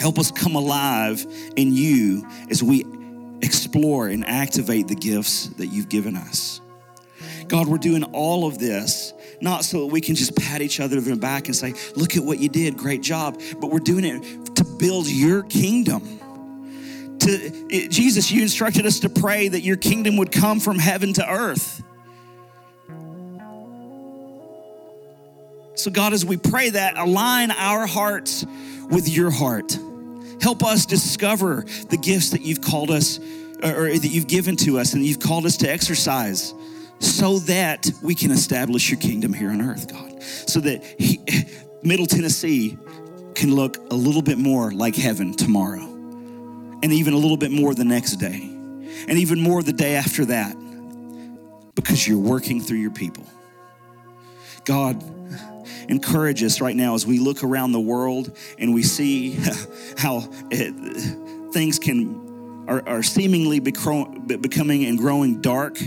Help 0.00 0.18
us 0.18 0.30
come 0.30 0.54
alive 0.54 1.24
in 1.56 1.72
you 1.72 2.26
as 2.50 2.62
we 2.62 2.84
explore 3.42 4.08
and 4.08 4.24
activate 4.26 4.88
the 4.88 4.94
gifts 4.94 5.48
that 5.58 5.68
you've 5.68 5.88
given 5.88 6.16
us. 6.16 6.60
God, 7.48 7.68
we're 7.68 7.78
doing 7.78 8.04
all 8.04 8.46
of 8.46 8.58
this 8.58 9.12
not 9.40 9.64
so 9.64 9.80
that 9.80 9.86
we 9.86 10.00
can 10.00 10.14
just 10.14 10.34
pat 10.36 10.62
each 10.62 10.80
other 10.80 10.96
on 10.96 11.04
the 11.04 11.16
back 11.16 11.46
and 11.46 11.54
say, 11.54 11.74
Look 11.94 12.16
at 12.16 12.22
what 12.22 12.38
you 12.38 12.48
did, 12.48 12.76
great 12.76 13.02
job, 13.02 13.40
but 13.60 13.70
we're 13.70 13.78
doing 13.78 14.04
it 14.04 14.56
to 14.56 14.64
build 14.64 15.06
your 15.08 15.42
kingdom. 15.44 16.20
To, 17.20 17.30
it, 17.70 17.90
Jesus, 17.90 18.30
you 18.30 18.42
instructed 18.42 18.86
us 18.86 19.00
to 19.00 19.08
pray 19.08 19.48
that 19.48 19.60
your 19.60 19.76
kingdom 19.76 20.16
would 20.16 20.32
come 20.32 20.60
from 20.60 20.78
heaven 20.78 21.12
to 21.14 21.28
earth. 21.28 21.82
So, 25.74 25.90
God, 25.90 26.12
as 26.14 26.24
we 26.24 26.36
pray 26.36 26.70
that, 26.70 26.96
align 26.96 27.50
our 27.50 27.86
hearts 27.86 28.46
with 28.90 29.08
your 29.08 29.30
heart. 29.30 29.78
Help 30.40 30.64
us 30.64 30.86
discover 30.86 31.64
the 31.88 31.96
gifts 31.96 32.30
that 32.30 32.42
you've 32.42 32.60
called 32.60 32.90
us 32.90 33.18
or 33.62 33.88
that 33.88 34.08
you've 34.08 34.26
given 34.26 34.56
to 34.56 34.78
us 34.78 34.92
and 34.92 35.04
you've 35.04 35.20
called 35.20 35.46
us 35.46 35.56
to 35.58 35.70
exercise 35.70 36.54
so 36.98 37.38
that 37.40 37.90
we 38.02 38.14
can 38.14 38.30
establish 38.30 38.90
your 38.90 39.00
kingdom 39.00 39.32
here 39.32 39.50
on 39.50 39.60
earth, 39.60 39.90
God. 39.90 40.22
So 40.22 40.60
that 40.60 40.84
he, 40.98 41.20
Middle 41.82 42.06
Tennessee 42.06 42.76
can 43.34 43.54
look 43.54 43.76
a 43.90 43.94
little 43.94 44.22
bit 44.22 44.38
more 44.38 44.72
like 44.72 44.96
heaven 44.96 45.32
tomorrow, 45.34 45.82
and 45.82 46.92
even 46.92 47.12
a 47.12 47.18
little 47.18 47.36
bit 47.36 47.50
more 47.50 47.74
the 47.74 47.84
next 47.84 48.16
day, 48.16 48.40
and 49.08 49.18
even 49.18 49.40
more 49.40 49.62
the 49.62 49.72
day 49.72 49.94
after 49.94 50.24
that, 50.24 50.56
because 51.74 52.08
you're 52.08 52.18
working 52.18 52.60
through 52.60 52.78
your 52.78 52.90
people. 52.90 53.24
God, 54.64 55.02
encourage 55.88 56.42
us 56.42 56.60
right 56.60 56.76
now 56.76 56.94
as 56.94 57.06
we 57.06 57.18
look 57.18 57.42
around 57.42 57.72
the 57.72 57.80
world 57.80 58.36
and 58.58 58.74
we 58.74 58.82
see 58.82 59.38
how 59.98 60.28
it, 60.50 60.72
things 61.52 61.78
can 61.78 62.26
are, 62.68 62.82
are 62.88 63.02
seemingly 63.02 63.60
becoming 63.60 64.84
and 64.86 64.98
growing 64.98 65.40
dark. 65.40 65.78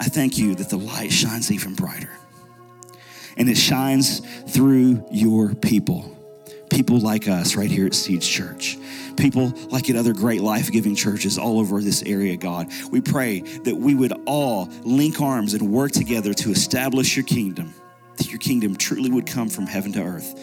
I 0.00 0.04
thank 0.06 0.36
you 0.36 0.54
that 0.56 0.68
the 0.68 0.78
light 0.78 1.12
shines 1.12 1.50
even 1.50 1.74
brighter. 1.74 2.10
And 3.36 3.48
it 3.48 3.56
shines 3.56 4.20
through 4.52 5.06
your 5.10 5.54
people. 5.54 6.08
People 6.70 6.98
like 6.98 7.28
us 7.28 7.54
right 7.54 7.70
here 7.70 7.86
at 7.86 7.94
Seeds 7.94 8.26
Church. 8.26 8.78
People 9.16 9.52
like 9.68 9.90
at 9.90 9.96
other 9.96 10.12
great 10.12 10.40
life 10.40 10.72
giving 10.72 10.94
churches 10.94 11.38
all 11.38 11.58
over 11.58 11.80
this 11.80 12.02
area, 12.02 12.36
God. 12.36 12.68
We 12.90 13.00
pray 13.00 13.40
that 13.40 13.76
we 13.76 13.94
would 13.94 14.12
all 14.26 14.68
link 14.82 15.20
arms 15.20 15.54
and 15.54 15.70
work 15.70 15.92
together 15.92 16.34
to 16.34 16.50
establish 16.50 17.16
your 17.16 17.24
kingdom 17.24 17.74
that 18.22 18.30
your 18.30 18.38
kingdom 18.38 18.76
truly 18.76 19.10
would 19.10 19.26
come 19.26 19.48
from 19.48 19.66
heaven 19.66 19.92
to 19.92 20.02
earth. 20.02 20.38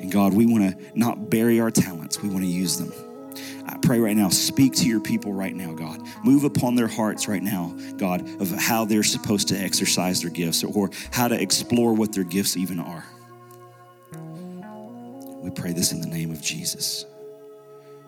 And 0.00 0.10
God, 0.10 0.32
we 0.32 0.46
want 0.46 0.78
to 0.78 0.98
not 0.98 1.28
bury 1.28 1.60
our 1.60 1.70
talents, 1.70 2.22
we 2.22 2.28
want 2.28 2.42
to 2.44 2.50
use 2.50 2.78
them. 2.78 2.92
I 3.66 3.76
pray 3.82 4.00
right 4.00 4.16
now, 4.16 4.30
speak 4.30 4.72
to 4.76 4.86
your 4.86 5.00
people 5.00 5.32
right 5.32 5.54
now, 5.54 5.72
God. 5.74 6.00
Move 6.24 6.44
upon 6.44 6.74
their 6.74 6.88
hearts 6.88 7.28
right 7.28 7.42
now, 7.42 7.76
God, 7.98 8.26
of 8.40 8.50
how 8.50 8.86
they're 8.86 9.02
supposed 9.02 9.48
to 9.48 9.56
exercise 9.56 10.22
their 10.22 10.30
gifts 10.30 10.64
or 10.64 10.90
how 11.12 11.28
to 11.28 11.40
explore 11.40 11.92
what 11.92 12.12
their 12.12 12.24
gifts 12.24 12.56
even 12.56 12.80
are. 12.80 13.04
We 15.42 15.50
pray 15.50 15.72
this 15.72 15.92
in 15.92 16.00
the 16.00 16.06
name 16.06 16.30
of 16.30 16.40
Jesus. 16.40 17.04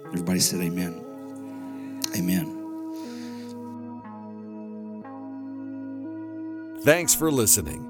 Everybody 0.07 0.41
said, 0.41 0.61
Amen. 0.61 2.03
Amen. 2.17 2.57
Thanks 6.83 7.15
for 7.15 7.31
listening. 7.31 7.90